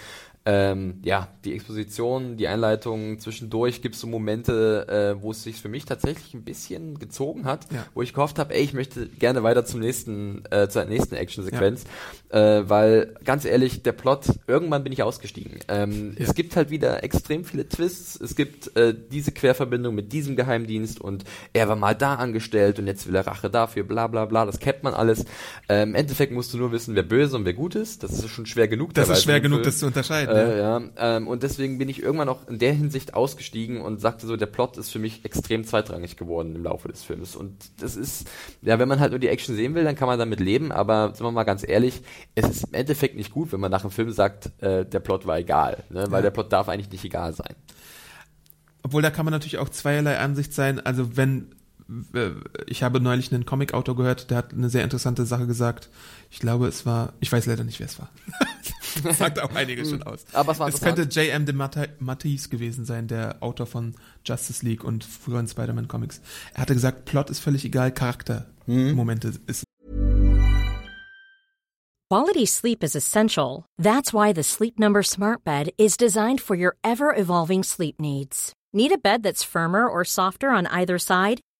Ähm, 0.48 1.00
ja, 1.04 1.30
die 1.44 1.54
Exposition, 1.56 2.38
die 2.38 2.48
Einleitung, 2.48 3.18
zwischendurch 3.18 3.82
gibt 3.82 3.96
es 3.96 4.02
so 4.02 4.06
Momente, 4.08 5.16
äh, 5.18 5.22
wo 5.22 5.32
es 5.32 5.42
sich 5.42 5.56
für 5.60 5.70
mich 5.70 5.86
tatsächlich 5.86 6.36
ein 6.36 6.44
bisschen 6.44 7.00
gezogen 7.00 7.46
hat, 7.46 7.66
Ja. 7.74 7.84
wo 7.96 8.04
ich 8.04 8.14
gehofft 8.14 8.38
habe, 8.38 8.54
ey, 8.54 8.62
ich 8.64 8.74
möchte 8.74 9.08
gerne 9.08 9.42
weiter 9.42 9.66
zum 9.66 9.80
nächsten, 9.80 10.44
äh, 10.52 10.68
zur 10.70 10.86
nächsten 10.86 11.16
Actionsequenz, 11.16 11.86
äh, 12.30 12.62
weil 12.68 13.16
ganz 13.24 13.44
ehrlich, 13.46 13.82
der 13.82 13.94
Plot, 13.94 14.26
irgendwann 14.46 14.84
bin 14.84 14.94
ich 14.94 15.02
ausgestiegen. 15.02 15.62
Ähm, 15.68 16.16
Ja. 16.18 16.26
Es 16.26 16.36
gibt 16.36 16.56
halt 16.56 16.70
wieder 16.70 17.04
extrem 17.04 17.44
viele 17.44 17.68
Twists, 17.68 18.16
es 18.22 18.36
gibt 18.36 18.76
äh, 18.78 18.94
diese 19.12 19.32
Querverbindung 19.32 19.96
mit 19.96 20.14
diesem 20.14 20.36
Geheimdienst 20.36 21.02
und 21.02 21.24
er 21.54 21.68
war 21.70 21.76
mal 21.76 21.96
da 21.96 22.16
angestellt 22.16 22.78
und 22.78 22.86
jetzt 22.86 23.08
will 23.08 23.16
er 23.16 23.26
Rache 23.26 23.50
dafür, 23.50 23.84
bla 23.84 24.06
bla 24.06 24.26
bla, 24.26 24.46
das 24.46 24.60
kennt 24.60 24.84
man 24.84 24.94
alles. 24.94 25.26
Ähm, 25.70 25.90
Im 25.90 25.96
Endeffekt 25.96 26.32
musst 26.34 26.54
du 26.54 26.58
nur 26.60 26.72
wissen, 26.72 26.94
wer 26.94 27.04
böse 27.04 27.36
und 27.36 27.46
wer 27.46 27.54
gut 27.54 27.74
ist, 27.74 28.04
das 28.04 28.12
ist 28.12 28.30
schon 28.30 28.46
schwer 28.46 28.68
genug. 28.68 28.94
Das 28.94 29.10
ist 29.10 29.24
schwer 29.24 29.40
genug, 29.40 29.64
das 29.64 29.80
zu 29.80 29.88
unterscheiden. 29.88 30.35
Äh, 30.38 30.60
ja, 30.60 30.82
ähm, 30.98 31.28
und 31.28 31.44
deswegen 31.44 31.78
bin 31.78 31.90
ich 31.90 32.02
irgendwann 32.02 32.30
auch 32.30 32.48
in 32.48 32.60
der 32.60 32.74
Hinsicht 32.74 33.14
ausgestiegen 33.14 33.82
und 33.82 34.00
sagte 34.02 34.28
so, 34.28 34.36
der 34.38 34.46
Plot 34.46 34.78
ist 34.78 34.90
für 34.92 35.00
mich 35.00 35.26
extrem 35.26 35.64
zweitrangig 35.66 36.18
geworden 36.18 36.56
im 36.56 36.64
Laufe 36.64 36.88
des 36.88 37.04
Films. 37.04 37.36
Und 37.36 37.54
das 37.82 37.96
ist, 37.96 38.30
ja, 38.62 38.80
wenn 38.80 38.88
man 38.88 39.00
halt 39.00 39.12
nur 39.12 39.20
die 39.20 39.28
Action 39.30 39.56
sehen 39.56 39.76
will, 39.76 39.84
dann 39.84 39.96
kann 39.96 40.08
man 40.08 40.20
damit 40.20 40.40
leben, 40.40 40.72
aber 40.72 41.14
sind 41.16 41.26
wir 41.26 41.32
mal 41.32 41.44
ganz 41.44 41.68
ehrlich, 41.68 42.02
es 42.36 42.48
ist 42.50 42.64
im 42.68 42.74
Endeffekt 42.74 43.16
nicht 43.16 43.32
gut, 43.32 43.52
wenn 43.52 43.60
man 43.60 43.72
nach 43.72 43.82
dem 43.82 43.92
Film 43.92 44.12
sagt, 44.12 44.52
äh, 44.62 44.86
der 44.86 45.00
Plot 45.00 45.26
war 45.26 45.38
egal, 45.38 45.84
ne? 45.90 46.06
weil 46.10 46.20
Ja. 46.20 46.24
der 46.24 46.32
Plot 46.32 46.52
darf 46.54 46.70
eigentlich 46.70 46.92
nicht 46.92 47.06
egal 47.06 47.34
sein. 47.34 47.56
Obwohl 48.84 49.02
da 49.02 49.10
kann 49.10 49.26
man 49.26 49.32
natürlich 49.32 49.58
auch 49.58 49.70
zweierlei 49.70 50.20
Ansicht 50.20 50.54
sein. 50.54 50.80
Also 50.80 51.18
wenn 51.18 51.56
ich 52.66 52.84
habe 52.84 53.00
neulich 53.00 53.32
einen 53.32 53.46
Comic-Autor 53.46 53.96
gehört, 53.96 54.32
der 54.32 54.38
hat 54.38 54.54
eine 54.54 54.70
sehr 54.70 54.84
interessante 54.84 55.26
Sache 55.26 55.46
gesagt. 55.46 55.90
Ich 56.32 56.40
glaube, 56.40 56.68
es 56.68 56.86
war, 56.86 57.14
ich 57.20 57.32
weiß 57.32 57.46
leider 57.46 57.64
nicht, 57.64 57.80
wer 57.80 57.86
es 57.86 58.00
war. 58.00 58.10
das 59.04 59.20
sagt 59.20 59.40
auch 59.40 59.54
einiges 59.54 59.92
schon 59.92 60.04
aus. 60.04 60.26
Aber 60.34 60.54
es 60.54 60.60
war 60.60 60.68
es 60.68 60.82
könnte 60.82 61.04
J.M. 61.04 61.46
de 61.46 61.56
Matisse 62.00 62.50
gewesen 62.50 62.86
sein, 62.86 63.08
der 63.08 63.42
Autor 63.42 63.68
von 63.68 63.96
Justice 64.26 64.66
League 64.66 64.84
und 64.84 65.04
früheren 65.04 65.48
Spider-Man-Comics. 65.48 66.22
Er 66.54 66.62
hatte 66.62 66.74
gesagt, 66.74 67.06
Plot 67.06 67.30
ist 67.30 67.40
völlig 67.40 67.66
egal, 67.66 67.92
Charakter. 67.92 68.48
Momente 68.66 69.34
ist 69.46 69.64
Quality 72.12 72.46
sleep 72.46 72.84
is 72.84 72.96
essential. 72.96 73.66
That's 73.78 74.14
why 74.14 74.32
the 74.32 74.44
Sleep 74.44 74.80
Number 74.80 75.02
Smart 75.04 75.44
Bed 75.44 75.72
is 75.78 75.98
designed 75.98 76.40
for 76.40 76.56
your 76.56 76.78
ever 76.84 77.14
evolving 77.16 77.64
sleep 77.64 78.00
needs. 78.00 78.54
Need 78.74 78.92
a 78.92 78.98
bed 78.98 79.24
that's 79.24 79.44
firmer 79.44 79.88
or 79.90 80.06
softer 80.06 80.50
on 80.50 80.68
either 80.68 81.00
side? 81.00 81.42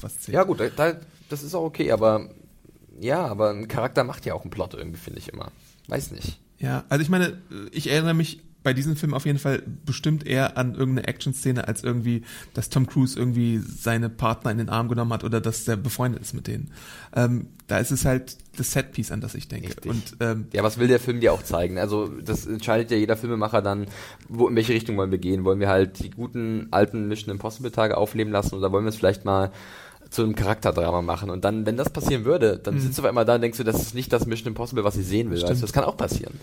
was 0.00 0.20
zählt. 0.20 0.34
Ja 0.34 0.44
gut, 0.44 0.60
da, 0.60 0.68
da, 0.68 0.96
das 1.28 1.42
ist 1.42 1.54
auch 1.54 1.64
okay, 1.64 1.92
aber 1.92 2.28
ja, 3.00 3.26
aber 3.26 3.50
ein 3.50 3.68
Charakter 3.68 4.04
macht 4.04 4.26
ja 4.26 4.34
auch 4.34 4.42
einen 4.42 4.50
Plot 4.50 4.74
irgendwie, 4.74 4.98
finde 4.98 5.18
ich 5.20 5.32
immer. 5.32 5.50
Weiß 5.86 6.10
nicht. 6.10 6.40
Ja, 6.58 6.84
also 6.88 7.02
ich 7.02 7.08
meine, 7.08 7.40
ich 7.70 7.88
erinnere 7.90 8.14
mich 8.14 8.40
bei 8.62 8.74
diesem 8.74 8.96
Film 8.96 9.14
auf 9.14 9.24
jeden 9.24 9.38
Fall 9.38 9.62
bestimmt 9.86 10.26
eher 10.26 10.56
an 10.56 10.74
irgendeine 10.74 11.06
Action-Szene, 11.06 11.68
als 11.68 11.84
irgendwie, 11.84 12.22
dass 12.54 12.68
Tom 12.68 12.86
Cruise 12.86 13.18
irgendwie 13.18 13.58
seine 13.58 14.08
Partner 14.08 14.50
in 14.50 14.58
den 14.58 14.68
Arm 14.68 14.88
genommen 14.88 15.12
hat 15.12 15.24
oder 15.24 15.40
dass 15.40 15.64
der 15.64 15.76
befreundet 15.76 16.22
ist 16.22 16.34
mit 16.34 16.46
denen. 16.46 16.70
Ähm, 17.14 17.46
da 17.66 17.78
ist 17.78 17.90
es 17.92 18.04
halt 18.04 18.36
das 18.56 18.72
Setpiece, 18.72 19.12
an 19.12 19.20
das 19.20 19.34
ich 19.34 19.48
denke. 19.48 19.68
Richtig. 19.68 19.90
Und 19.90 20.16
ähm, 20.20 20.46
Ja, 20.52 20.62
was 20.62 20.78
will 20.78 20.88
der 20.88 20.98
Film 20.98 21.20
dir 21.20 21.32
auch 21.32 21.42
zeigen? 21.42 21.78
Also 21.78 22.08
das 22.08 22.46
entscheidet 22.46 22.90
ja 22.90 22.96
jeder 22.96 23.16
Filmemacher 23.16 23.62
dann, 23.62 23.86
wo, 24.28 24.48
in 24.48 24.56
welche 24.56 24.74
Richtung 24.74 24.96
wollen 24.96 25.10
wir 25.12 25.18
gehen. 25.18 25.44
Wollen 25.44 25.60
wir 25.60 25.68
halt 25.68 26.00
die 26.00 26.10
guten 26.10 26.66
alten 26.70 27.06
Mission 27.08 27.30
Impossible 27.30 27.70
Tage 27.70 27.96
aufleben 27.96 28.32
lassen 28.32 28.56
oder 28.56 28.72
wollen 28.72 28.84
wir 28.84 28.90
es 28.90 28.96
vielleicht 28.96 29.24
mal 29.24 29.52
zu 30.10 30.22
einem 30.24 30.34
Charakterdrama 30.34 31.02
machen? 31.02 31.30
Und 31.30 31.44
dann, 31.44 31.64
wenn 31.66 31.76
das 31.76 31.90
passieren 31.90 32.24
würde, 32.24 32.58
dann 32.58 32.80
sitzt 32.80 32.98
du 32.98 33.02
auf 33.02 33.08
einmal 33.08 33.24
da 33.24 33.36
und 33.36 33.42
denkst 33.42 33.58
du, 33.58 33.64
das 33.64 33.80
ist 33.80 33.94
nicht 33.94 34.12
das 34.12 34.26
Mission 34.26 34.48
Impossible, 34.48 34.82
was 34.82 34.96
ich 34.96 35.06
sehen 35.06 35.30
will. 35.30 35.40
Weißt 35.40 35.58
du, 35.58 35.60
das 35.60 35.72
kann 35.72 35.84
auch 35.84 35.96
passieren. 35.96 36.34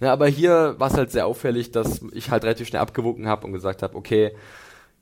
Ja, 0.00 0.12
aber 0.12 0.26
hier 0.28 0.74
war 0.78 0.90
es 0.90 0.96
halt 0.96 1.10
sehr 1.10 1.26
auffällig, 1.26 1.72
dass 1.72 2.00
ich 2.12 2.30
halt 2.30 2.44
relativ 2.44 2.68
schnell 2.68 2.82
abgewogen 2.82 3.26
habe 3.26 3.46
und 3.46 3.52
gesagt 3.52 3.82
habe, 3.82 3.94
okay, 3.96 4.32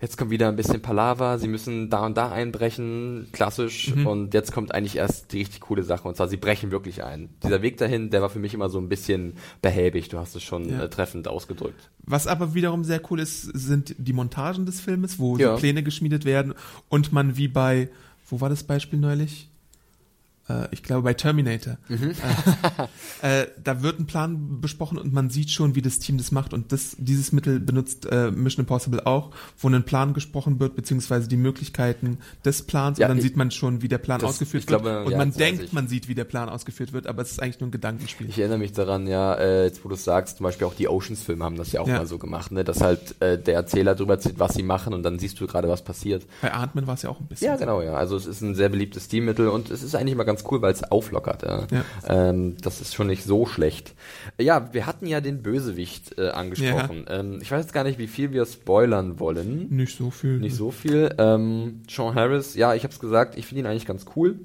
jetzt 0.00 0.16
kommt 0.16 0.30
wieder 0.30 0.48
ein 0.48 0.54
bisschen 0.54 0.80
Palaver, 0.80 1.38
sie 1.40 1.48
müssen 1.48 1.90
da 1.90 2.06
und 2.06 2.16
da 2.16 2.30
einbrechen, 2.30 3.28
klassisch, 3.32 3.92
und 4.04 4.32
jetzt 4.32 4.52
kommt 4.52 4.72
eigentlich 4.72 4.94
erst 4.96 5.32
die 5.32 5.38
richtig 5.38 5.60
coole 5.60 5.82
Sache, 5.82 6.06
und 6.06 6.16
zwar 6.16 6.28
sie 6.28 6.36
brechen 6.36 6.70
wirklich 6.70 7.02
ein. 7.02 7.30
Dieser 7.42 7.62
Weg 7.62 7.78
dahin, 7.78 8.10
der 8.10 8.22
war 8.22 8.30
für 8.30 8.38
mich 8.38 8.54
immer 8.54 8.68
so 8.68 8.78
ein 8.78 8.88
bisschen 8.88 9.34
behäbig, 9.60 10.08
du 10.08 10.18
hast 10.18 10.36
es 10.36 10.42
schon 10.44 10.68
Ja. 10.68 10.84
äh, 10.84 10.88
treffend 10.88 11.26
ausgedrückt. 11.26 11.90
was 12.04 12.26
aber 12.28 12.54
wiederum 12.54 12.84
sehr 12.84 13.00
cool 13.10 13.18
ist, 13.20 13.42
sind 13.42 13.94
die 13.98 14.12
Montagen 14.12 14.66
des 14.66 14.80
Filmes, 14.80 15.18
wo 15.18 15.36
Ja. 15.36 15.56
Pläne 15.56 15.82
geschmiedet 15.82 16.24
werden 16.24 16.54
und 16.88 17.12
man 17.12 17.36
wie 17.36 17.48
bei, 17.48 17.88
wo 18.28 18.40
war 18.40 18.48
das 18.50 18.62
Beispiel 18.62 18.98
neulich? 19.00 19.47
Äh, 20.48 20.68
ich 20.70 20.82
glaube 20.82 21.02
bei 21.02 21.14
Terminator. 21.14 21.78
Äh, 23.22 23.42
äh, 23.42 23.46
da 23.62 23.82
wird 23.82 23.98
ein 24.00 24.06
Plan 24.06 24.60
besprochen 24.60 24.98
und 24.98 25.12
man 25.12 25.30
sieht 25.30 25.50
schon, 25.50 25.74
wie 25.74 25.82
das 25.82 25.98
Team 25.98 26.18
das 26.18 26.30
macht 26.32 26.52
und 26.54 26.72
das, 26.72 26.96
dieses 26.98 27.32
Mittel 27.32 27.60
benutzt 27.60 28.06
äh, 28.10 28.30
Mission 28.30 28.62
Impossible 28.64 29.02
auch, 29.04 29.30
wo 29.58 29.68
ein 29.68 29.82
Plan 29.84 30.14
gesprochen 30.14 30.60
wird, 30.60 30.76
beziehungsweise 30.76 31.28
die 31.28 31.36
Möglichkeiten 31.36 32.18
des 32.44 32.62
Plans 32.62 32.98
Ja, 32.98 33.06
und 33.06 33.10
dann 33.10 33.18
ich- 33.18 33.24
sieht 33.24 33.36
man 33.36 33.50
schon, 33.50 33.82
wie 33.82 33.88
der 33.88 33.98
Plan 33.98 34.20
das- 34.20 34.30
ausgeführt 34.30 34.66
glaube, 34.66 34.84
wird 34.84 35.06
und 35.06 35.12
ja, 35.12 35.18
man 35.18 35.32
denkt, 35.32 35.62
ich. 35.64 35.72
man 35.72 35.88
sieht, 35.88 36.08
wie 36.08 36.14
der 36.14 36.24
Plan 36.24 36.48
ausgeführt 36.48 36.92
wird, 36.92 37.06
aber 37.06 37.22
es 37.22 37.32
ist 37.32 37.42
eigentlich 37.42 37.60
nur 37.60 37.68
ein 37.68 37.72
Gedankenspiel. 37.72 38.28
Ich 38.28 38.38
erinnere 38.38 38.58
mich 38.58 38.72
daran, 38.72 39.06
ja, 39.06 39.34
äh, 39.34 39.64
jetzt 39.64 39.84
wo 39.84 39.88
du 39.88 39.94
es 39.94 40.04
sagst, 40.04 40.38
zum 40.38 40.44
Beispiel 40.44 40.66
auch 40.66 40.74
die 40.74 40.88
Oceans-Filme 40.88 41.44
haben 41.44 41.56
das 41.56 41.72
ja 41.72 41.80
auch 41.80 41.88
Ja. 41.88 41.98
mal 41.98 42.06
so 42.06 42.18
gemacht, 42.18 42.52
ne, 42.52 42.64
dass 42.64 42.80
halt 42.80 43.20
äh, 43.20 43.38
der 43.38 43.54
Erzähler 43.54 43.94
drüber 43.94 44.18
zieht, 44.18 44.38
was 44.38 44.54
sie 44.54 44.62
machen 44.62 44.94
und 44.94 45.02
dann 45.02 45.18
siehst 45.18 45.40
du 45.40 45.46
gerade, 45.46 45.68
was 45.68 45.82
passiert. 45.82 46.26
Bei 46.42 46.52
Ant-Man 46.52 46.86
war 46.86 46.94
es 46.94 47.02
ja 47.02 47.10
auch 47.10 47.20
ein 47.20 47.26
bisschen 47.26 47.46
Ja, 47.46 47.56
genau, 47.56 47.82
ja. 47.82 47.94
Also 47.94 48.16
es 48.16 48.26
ist 48.26 48.40
ein 48.40 48.54
sehr 48.54 48.68
beliebtes 48.68 49.04
Stilmittel 49.06 49.48
und 49.48 49.70
es 49.70 49.82
ist 49.82 49.94
eigentlich 49.94 50.12
immer 50.12 50.24
ganz 50.24 50.37
ganz 50.38 50.50
cool, 50.50 50.62
weil 50.62 50.72
es 50.72 50.84
auflockert. 50.84 51.42
Ja. 51.42 51.66
Ja. 51.70 51.84
Ähm, 52.08 52.56
das 52.60 52.80
ist 52.80 52.94
schon 52.94 53.08
nicht 53.08 53.24
so 53.24 53.46
schlecht. 53.46 53.94
Ja, 54.38 54.72
wir 54.72 54.86
hatten 54.86 55.06
ja 55.06 55.20
den 55.20 55.42
Bösewicht 55.42 56.18
äh, 56.18 56.28
angesprochen. 56.28 57.06
Ähm, 57.08 57.38
ich 57.42 57.50
weiß 57.50 57.62
jetzt 57.62 57.72
gar 57.72 57.84
nicht, 57.84 57.98
wie 57.98 58.06
viel 58.06 58.32
wir 58.32 58.46
spoilern 58.46 59.18
wollen. 59.20 59.68
Nicht 59.70 59.96
so 59.96 60.10
viel. 60.10 60.38
Nicht 60.38 60.56
so 60.56 60.70
viel. 60.70 61.14
Ähm, 61.18 61.82
Sean 61.88 62.14
Harris, 62.14 62.54
ja, 62.54 62.74
ich 62.74 62.84
habe 62.84 62.92
es 62.92 63.00
gesagt, 63.00 63.36
ich 63.36 63.46
finde 63.46 63.60
ihn 63.60 63.66
eigentlich 63.66 63.86
ganz 63.86 64.06
cool. 64.16 64.38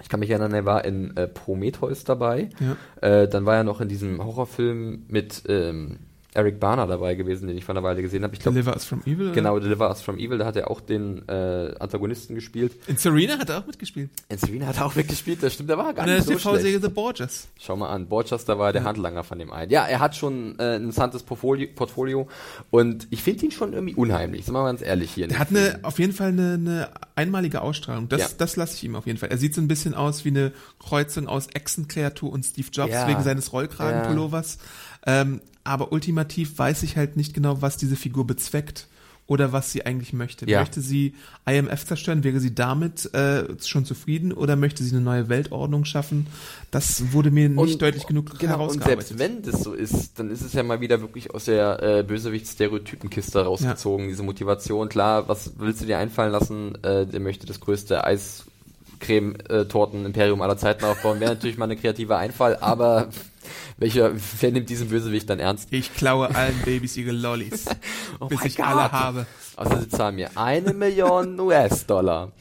Ich 0.00 0.08
kann 0.08 0.20
mich 0.20 0.30
erinnern, 0.30 0.54
er 0.54 0.64
war 0.64 0.84
in 0.84 1.16
äh, 1.16 1.26
Prometheus 1.26 2.04
dabei. 2.04 2.50
Ja. 2.60 2.76
Äh, 3.06 3.28
dann 3.28 3.46
war 3.46 3.56
er 3.56 3.64
noch 3.64 3.80
in 3.80 3.88
diesem 3.88 4.24
Horrorfilm 4.24 5.04
mit 5.08 5.42
ähm, 5.48 5.98
Eric 6.38 6.60
Barner 6.60 6.86
dabei 6.86 7.14
gewesen, 7.16 7.48
den 7.48 7.58
ich 7.58 7.64
vor 7.64 7.74
einer 7.74 7.82
Weile 7.82 8.00
gesehen 8.00 8.22
habe. 8.22 8.32
Ich 8.34 8.40
glaube, 8.40 8.54
Deliver 8.54 8.72
Us 8.74 8.84
From 8.84 9.00
Evil? 9.04 9.26
oder? 9.26 9.34
genau, 9.34 9.58
Deliver 9.58 9.88
Us 9.88 10.00
From 10.00 10.18
Evil, 10.18 10.38
da 10.38 10.46
hat 10.46 10.56
er 10.56 10.70
auch 10.70 10.80
den 10.80 11.26
äh, 11.28 11.74
Antagonisten 11.80 12.34
gespielt. 12.34 12.72
In 12.86 12.96
Serena 12.96 13.38
hat 13.38 13.48
er 13.50 13.58
auch 13.58 13.66
mitgespielt. 13.66 14.10
In 14.28 14.38
Serena 14.38 14.66
hat 14.66 14.76
er 14.78 14.86
auch 14.86 14.94
mitgespielt, 14.94 15.42
das 15.42 15.54
stimmt, 15.54 15.68
der 15.70 15.78
war 15.78 15.92
gar 15.92 16.06
der 16.06 16.16
nicht 16.16 16.26
so 16.26 16.32
TV-Serie 16.34 16.70
schlecht. 16.78 16.84
The 16.84 16.88
Borgias. 16.90 17.48
Schau 17.58 17.76
mal 17.76 17.88
an, 17.90 18.06
Borchester 18.06 18.58
war 18.58 18.72
der 18.72 18.84
Handlanger 18.84 19.24
von 19.24 19.38
dem 19.38 19.52
einen. 19.52 19.70
Ja, 19.70 19.84
er 19.86 20.00
hat 20.00 20.14
schon 20.16 20.58
äh, 20.58 20.76
ein 20.76 20.82
interessantes 20.82 21.22
Portfolio, 21.24 21.68
Portfolio 21.74 22.28
und 22.70 23.06
ich 23.10 23.22
finde 23.22 23.46
ihn 23.46 23.50
schon 23.50 23.72
irgendwie 23.72 23.94
unheimlich, 23.94 24.44
sind 24.44 24.54
wir 24.54 24.62
mal 24.62 24.68
ganz 24.68 24.82
ehrlich 24.82 25.10
hier. 25.10 25.28
Er 25.30 25.38
hat 25.38 25.50
eine, 25.50 25.80
auf 25.82 25.98
jeden 25.98 26.12
Fall 26.12 26.28
eine, 26.28 26.54
eine 26.54 26.88
einmalige 27.16 27.62
Ausstrahlung. 27.62 28.08
Das, 28.08 28.20
Ja. 28.20 28.28
das 28.38 28.56
lasse 28.56 28.74
ich 28.76 28.84
ihm 28.84 28.94
auf 28.94 29.06
jeden 29.06 29.18
Fall. 29.18 29.30
Er 29.30 29.38
sieht 29.38 29.54
so 29.54 29.60
ein 29.60 29.66
bisschen 29.68 29.94
aus 29.94 30.24
wie 30.24 30.28
eine 30.28 30.52
Kreuzung 30.78 31.26
aus 31.26 31.48
Echsenkreatur 31.52 32.30
und 32.32 32.44
Steve 32.44 32.68
Jobs 32.72 32.92
Ja. 32.92 33.08
wegen 33.08 33.22
seines 33.22 33.52
Rollkragenpullovers. 33.52 34.58
Ähm, 35.08 35.40
aber 35.64 35.90
ultimativ 35.92 36.56
weiß 36.58 36.82
ich 36.84 36.96
halt 36.96 37.16
nicht 37.16 37.34
genau, 37.34 37.60
was 37.62 37.76
diese 37.76 37.96
Figur 37.96 38.24
bezweckt 38.26 38.86
oder 39.26 39.52
was 39.52 39.70
sie 39.72 39.84
eigentlich 39.84 40.12
möchte. 40.14 40.48
Ja. 40.48 40.60
Möchte 40.60 40.80
sie 40.80 41.12
IMF 41.46 41.84
zerstören? 41.84 42.24
Wäre 42.24 42.40
sie 42.40 42.54
damit 42.54 43.12
äh, 43.14 43.44
schon 43.62 43.84
zufrieden 43.84 44.32
oder 44.32 44.56
möchte 44.56 44.82
sie 44.82 44.92
eine 44.94 45.02
neue 45.04 45.28
Weltordnung 45.28 45.84
schaffen? 45.84 46.26
Das 46.70 47.12
wurde 47.12 47.30
mir 47.30 47.50
nicht 47.50 47.58
Und- 47.74 47.82
deutlich 47.82 48.06
genug 48.06 48.38
Genau, 48.38 48.54
und 48.54 48.58
herausgearbeitet. 48.80 49.08
selbst 49.08 49.18
wenn 49.18 49.42
das 49.42 49.62
so 49.62 49.74
ist, 49.74 50.18
dann 50.18 50.30
ist 50.30 50.40
es 50.40 50.54
ja 50.54 50.62
mal 50.62 50.80
wieder 50.80 51.02
wirklich 51.02 51.34
aus 51.34 51.44
der 51.44 51.82
äh, 51.82 52.02
Bösewicht-Stereotypenkiste 52.04 53.44
rausgezogen, 53.44 54.08
diese 54.08 54.22
Motivation. 54.22 54.88
Klar, 54.88 55.28
was 55.28 55.52
willst 55.58 55.82
du 55.82 55.86
dir 55.86 55.98
einfallen 55.98 56.32
lassen? 56.32 56.82
Äh, 56.82 57.04
der 57.06 57.20
möchte 57.20 57.44
das 57.46 57.60
größte 57.60 58.02
Eiscreme-Torten-Imperium 58.04 60.40
aller 60.42 60.56
Zeiten 60.56 60.84
aufbauen. 60.86 61.20
Wäre 61.20 61.34
natürlich 61.34 61.58
mal 61.58 61.66
eine 61.66 61.76
kreative 61.76 62.16
Einfall, 62.16 62.56
aber 62.60 63.08
welcher, 63.76 64.12
wer 64.40 64.50
nimmt 64.52 64.68
diesen 64.70 64.88
Bösewicht 64.88 65.28
dann 65.30 65.38
ernst? 65.38 65.68
ich 65.72 65.94
klaue 65.94 66.34
allen 66.34 66.58
Babys 66.64 66.96
ihre 66.96 67.12
Lollis, 67.12 67.64
Oh 68.20 68.26
bis 68.26 68.44
ich 68.44 68.56
Gott. 68.56 68.66
alle 68.66 68.90
habe. 68.92 69.26
Also 69.56 69.78
sie 69.80 69.88
zahlen 69.88 70.16
mir 70.16 70.30
eine 70.36 70.72
Million 70.72 71.38
US-Dollar. 71.40 72.32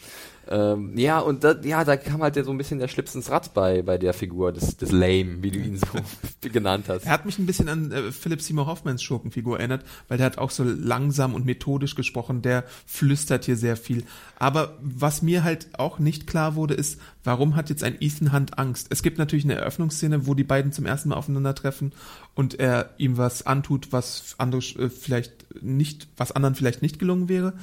Ähm, 0.49 0.97
ja, 0.97 1.19
und 1.19 1.43
da, 1.43 1.55
ja, 1.61 1.83
da 1.83 1.97
kam 1.97 2.21
halt 2.21 2.35
so 2.35 2.51
ein 2.51 2.57
bisschen 2.57 2.79
der 2.79 2.87
Schlips 2.87 3.15
ins 3.15 3.29
Rad 3.29 3.53
bei, 3.53 3.81
bei 3.81 3.97
der 3.97 4.13
Figur 4.13 4.51
des, 4.51 4.77
des 4.77 4.91
Lame, 4.91 5.41
wie 5.41 5.51
du 5.51 5.59
ihn 5.59 5.77
so 5.77 5.87
genannt 6.49 6.85
hast. 6.87 7.05
Er 7.05 7.11
hat 7.11 7.25
mich 7.25 7.37
ein 7.37 7.45
bisschen 7.45 7.67
an 7.67 7.91
äh, 7.91 8.11
Philip 8.11 8.41
Seymour 8.41 8.65
Hoffmans 8.65 9.03
Schurkenfigur 9.03 9.59
erinnert, 9.59 9.83
weil 10.07 10.17
der 10.17 10.25
hat 10.25 10.37
auch 10.37 10.51
so 10.51 10.63
langsam 10.63 11.33
und 11.33 11.45
methodisch 11.45 11.95
gesprochen, 11.95 12.41
der 12.41 12.63
flüstert 12.85 13.45
hier 13.45 13.57
sehr 13.57 13.75
viel. 13.75 14.03
Aber 14.39 14.77
was 14.81 15.21
mir 15.21 15.43
halt 15.43 15.67
auch 15.77 15.99
nicht 15.99 16.27
klar 16.27 16.55
wurde, 16.55 16.75
ist, 16.75 16.99
warum 17.23 17.55
hat 17.55 17.69
jetzt 17.69 17.83
ein 17.83 17.97
Ethan 17.99 18.31
Hunt 18.31 18.57
Angst? 18.57 18.87
Es 18.89 19.03
gibt 19.03 19.17
natürlich 19.17 19.45
eine 19.45 19.55
Eröffnungsszene, 19.55 20.27
wo 20.27 20.33
die 20.33 20.43
beiden 20.43 20.71
zum 20.71 20.85
ersten 20.85 21.09
Mal 21.09 21.15
aufeinandertreffen 21.15 21.91
und 22.35 22.59
er 22.59 22.91
ihm 22.97 23.17
was 23.17 23.45
antut, 23.45 23.91
was 23.91 24.35
andere 24.37 24.61
äh, 24.79 24.89
vielleicht 24.89 25.45
nicht, 25.61 26.07
was 26.15 26.31
anderen 26.31 26.55
vielleicht 26.55 26.81
nicht 26.81 26.99
gelungen 26.99 27.27
wäre. 27.27 27.53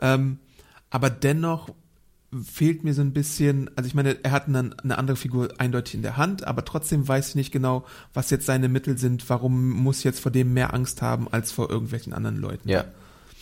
Ähm, 0.00 0.38
aber 0.90 1.10
dennoch 1.10 1.70
fehlt 2.44 2.84
mir 2.84 2.94
so 2.94 3.02
ein 3.02 3.12
bisschen, 3.12 3.70
also 3.76 3.88
ich 3.88 3.94
meine, 3.94 4.16
er 4.22 4.30
hat 4.30 4.46
eine, 4.46 4.70
eine 4.82 4.98
andere 4.98 5.16
Figur 5.16 5.48
eindeutig 5.58 5.94
in 5.94 6.02
der 6.02 6.16
Hand, 6.16 6.46
aber 6.46 6.64
trotzdem 6.64 7.06
weiß 7.06 7.30
ich 7.30 7.34
nicht 7.34 7.50
genau, 7.52 7.84
was 8.14 8.30
jetzt 8.30 8.46
seine 8.46 8.68
Mittel 8.68 8.98
sind, 8.98 9.28
warum 9.28 9.70
muss 9.70 9.98
ich 9.98 10.04
jetzt 10.04 10.20
vor 10.20 10.30
dem 10.30 10.52
mehr 10.54 10.72
Angst 10.72 11.02
haben 11.02 11.26
als 11.32 11.50
vor 11.50 11.70
irgendwelchen 11.70 12.12
anderen 12.12 12.36
Leuten. 12.36 12.68
Ja. 12.68 12.84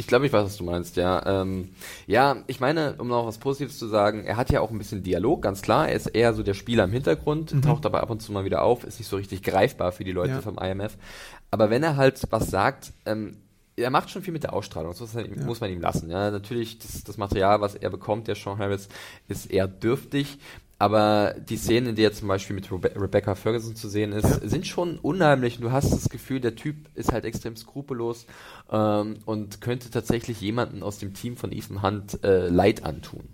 Ich 0.01 0.07
glaube, 0.07 0.27
ich 0.27 0.33
weiß, 0.33 0.44
was 0.44 0.57
du 0.57 0.62
meinst, 0.64 0.94
ja. 0.96 1.27
Ähm, 1.42 1.70
ja, 2.07 2.37
ich 2.46 2.61
meine, 2.61 2.94
um 2.98 3.09
noch 3.09 3.27
was 3.27 3.38
Positives 3.38 3.79
zu 3.79 3.88
sagen, 3.88 4.24
er 4.24 4.37
hat 4.37 4.48
ja 4.51 4.61
auch 4.61 4.70
ein 4.70 4.79
bisschen 4.79 5.03
Dialog, 5.03 5.42
ganz 5.42 5.61
klar. 5.61 5.88
Er 5.88 5.96
ist 5.96 6.07
eher 6.07 6.33
so 6.35 6.44
der 6.44 6.55
Spieler 6.55 6.85
im 6.85 6.92
Hintergrund, 6.92 7.53
taucht 7.64 7.85
aber 7.85 8.01
ab 8.01 8.09
und 8.09 8.22
zu 8.22 8.31
mal 8.31 8.44
wieder 8.44 8.62
auf, 8.62 8.85
ist 8.85 9.01
nicht 9.01 9.09
so 9.09 9.16
richtig 9.16 9.42
greifbar 9.42 9.90
für 9.90 10.05
die 10.05 10.12
Leute 10.12 10.35
Ja. 10.35 10.40
vom 10.40 10.57
IMF. 10.57 10.96
Aber 11.51 11.68
wenn 11.68 11.83
er 11.83 11.96
halt 11.96 12.22
was 12.31 12.48
sagt, 12.48 12.92
ähm, 13.07 13.38
er 13.78 13.90
macht 13.90 14.10
schon 14.10 14.22
viel 14.22 14.32
mit 14.32 14.42
der 14.42 14.52
Ausstrahlung, 14.52 14.90
das 14.92 15.00
muss 15.00 15.14
man, 15.14 15.24
ihm- 15.26 15.46
muss 15.46 15.60
man 15.60 15.70
ihm 15.70 15.80
lassen. 15.80 16.10
Ja, 16.10 16.30
natürlich, 16.30 16.78
das, 16.78 17.04
das 17.04 17.16
Material, 17.16 17.60
was 17.60 17.74
er 17.74 17.90
bekommt, 17.90 18.28
der 18.28 18.34
Sean 18.34 18.58
Harris, 18.58 18.88
ist 19.28 19.50
eher 19.50 19.68
dürftig. 19.68 20.38
Aber 20.80 21.34
die 21.48 21.56
Szenen, 21.56 21.88
in 21.88 21.96
der 21.96 22.12
zum 22.12 22.28
Beispiel 22.28 22.54
mit 22.54 22.70
Rebe 22.70 22.92
Rebecca 22.94 23.34
Ferguson 23.34 23.74
zu 23.74 23.88
sehen 23.88 24.12
ist, 24.12 24.28
sind 24.48 24.64
schon 24.64 24.96
unheimlich. 25.00 25.56
Und 25.56 25.62
du 25.64 25.72
hast 25.72 25.90
das 25.92 26.08
Gefühl, 26.08 26.38
der 26.40 26.54
Typ 26.54 26.76
ist 26.94 27.10
halt 27.10 27.24
extrem 27.24 27.56
skrupellos 27.56 28.26
ähm, 28.70 29.16
und 29.24 29.60
könnte 29.60 29.90
tatsächlich 29.90 30.40
jemanden 30.40 30.84
aus 30.84 30.98
dem 30.98 31.14
Team 31.14 31.36
von 31.36 31.50
Ethan 31.50 31.82
Hunt 31.82 32.22
äh, 32.22 32.46
Leid 32.48 32.84
antun. 32.84 33.24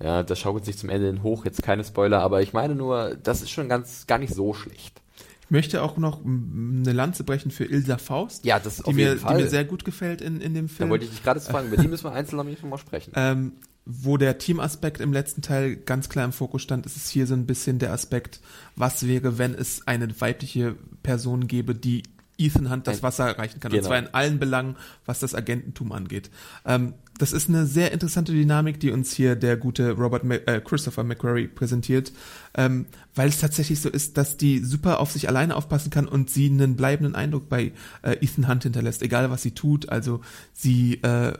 Ja, 0.00 0.22
das 0.22 0.38
schaukelt 0.38 0.64
sich 0.66 0.78
zum 0.78 0.88
Ende 0.88 1.08
hin 1.08 1.24
hoch. 1.24 1.44
Jetzt 1.44 1.64
keine 1.64 1.82
Spoiler, 1.82 2.20
aber 2.22 2.42
ich 2.42 2.52
meine 2.52 2.76
nur, 2.76 3.16
das 3.20 3.42
ist 3.42 3.50
schon 3.50 3.68
ganz 3.68 4.06
gar 4.06 4.18
nicht 4.18 4.32
so 4.32 4.54
schlecht. 4.54 5.00
Ich 5.46 5.50
möchte 5.50 5.82
auch 5.82 5.96
noch 5.96 6.24
eine 6.24 6.92
Lanze 6.92 7.24
brechen 7.24 7.50
für 7.50 7.64
Ilsa 7.64 7.98
Faust, 7.98 8.44
Ja, 8.44 8.58
das 8.58 8.76
die, 8.76 8.84
auf 8.84 8.94
mir, 8.94 9.08
jeden 9.10 9.20
Fall. 9.20 9.36
die 9.36 9.42
mir 9.44 9.50
sehr 9.50 9.64
gut 9.64 9.84
gefällt 9.84 10.20
in, 10.20 10.40
in 10.40 10.54
dem 10.54 10.68
da 10.68 10.72
Film. 10.74 10.90
wollte 10.90 11.04
ich 11.04 11.10
dich 11.10 11.22
gerade 11.22 11.40
fragen, 11.40 11.68
über 11.68 11.76
die 11.82 11.88
müssen 11.88 12.04
wir 12.04 12.12
einzeln 12.12 12.38
jeden 12.48 12.60
Fall 12.60 12.70
mal 12.70 12.78
sprechen. 12.78 13.12
Ähm, 13.14 13.52
wo 13.86 14.16
der 14.16 14.38
Teamaspekt 14.38 15.00
im 15.00 15.12
letzten 15.12 15.42
Teil 15.42 15.76
ganz 15.76 16.08
klar 16.08 16.24
im 16.24 16.32
Fokus 16.32 16.62
stand, 16.62 16.86
ist 16.86 16.96
es 16.96 17.10
hier 17.10 17.26
so 17.26 17.34
ein 17.34 17.44
bisschen 17.46 17.78
der 17.78 17.92
Aspekt, 17.92 18.40
was 18.76 19.06
wäre, 19.06 19.36
wenn 19.36 19.54
es 19.54 19.86
eine 19.86 20.08
weibliche 20.20 20.74
Person 21.02 21.46
gäbe, 21.46 21.74
die 21.74 22.02
Ethan 22.38 22.70
Hunt 22.70 22.86
das 22.86 23.02
Wasser 23.02 23.26
erreichen 23.28 23.60
kann. 23.60 23.70
Und 23.70 23.76
Genau. 23.78 23.88
zwar 23.88 23.98
in 23.98 24.08
allen 24.12 24.38
Belangen, 24.38 24.76
was 25.04 25.20
das 25.20 25.34
Agententum 25.34 25.92
angeht. 25.92 26.30
Ähm, 26.64 26.94
das 27.18 27.32
ist 27.32 27.48
eine 27.48 27.66
sehr 27.66 27.92
interessante 27.92 28.32
Dynamik, 28.32 28.80
die 28.80 28.90
uns 28.90 29.12
hier 29.12 29.36
der 29.36 29.56
gute 29.56 29.92
Robert 29.92 30.24
Ma 30.24 30.34
äh, 30.34 30.60
Christopher 30.60 31.04
McQuarrie 31.04 31.46
präsentiert, 31.46 32.12
ähm, 32.56 32.86
weil 33.14 33.28
es 33.28 33.38
tatsächlich 33.38 33.80
so 33.80 33.88
ist, 33.88 34.16
dass 34.16 34.36
die 34.36 34.58
super 34.58 34.98
auf 35.00 35.12
sich 35.12 35.28
alleine 35.28 35.54
aufpassen 35.54 35.90
kann 35.90 36.08
und 36.08 36.28
sie 36.28 36.46
einen 36.46 36.74
bleibenden 36.74 37.14
Eindruck 37.14 37.48
bei 37.48 37.72
äh, 38.02 38.16
Ethan 38.20 38.48
Hunt 38.48 38.64
hinterlässt, 38.64 39.02
egal 39.02 39.30
was 39.30 39.42
sie 39.42 39.52
tut. 39.52 39.88
Also 39.88 40.22
sie 40.52 40.94
äh, 41.02 41.34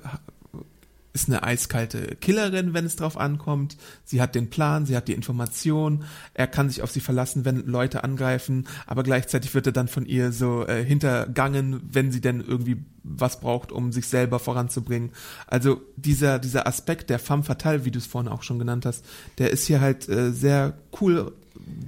ist 1.14 1.28
eine 1.28 1.44
eiskalte 1.44 2.16
Killerin, 2.16 2.74
wenn 2.74 2.84
es 2.84 2.96
drauf 2.96 3.16
ankommt. 3.16 3.76
Sie 4.04 4.20
hat 4.20 4.34
den 4.34 4.50
Plan, 4.50 4.84
sie 4.84 4.96
hat 4.96 5.06
die 5.06 5.14
Information. 5.14 6.02
Er 6.34 6.48
kann 6.48 6.68
sich 6.68 6.82
auf 6.82 6.90
sie 6.90 7.00
verlassen, 7.00 7.44
wenn 7.44 7.64
Leute 7.66 8.02
angreifen, 8.02 8.66
aber 8.86 9.04
gleichzeitig 9.04 9.54
wird 9.54 9.66
er 9.66 9.72
dann 9.72 9.86
von 9.86 10.06
ihr 10.06 10.32
so 10.32 10.66
äh, 10.66 10.84
hintergangen, 10.84 11.80
wenn 11.90 12.10
sie 12.10 12.20
denn 12.20 12.40
irgendwie 12.40 12.84
was 13.04 13.38
braucht, 13.38 13.70
um 13.70 13.92
sich 13.92 14.08
selber 14.08 14.40
voranzubringen. 14.40 15.12
Also 15.46 15.80
dieser 15.96 16.40
dieser 16.40 16.66
Aspekt 16.66 17.10
der 17.10 17.20
femme 17.20 17.44
fatale, 17.44 17.84
wie 17.84 17.92
du 17.92 17.98
es 17.98 18.06
vorhin 18.06 18.30
auch 18.30 18.42
schon 18.42 18.58
genannt 18.58 18.84
hast, 18.84 19.04
der 19.38 19.50
ist 19.50 19.66
hier 19.66 19.80
halt 19.80 20.08
äh, 20.08 20.32
sehr 20.32 20.78
cool 21.00 21.32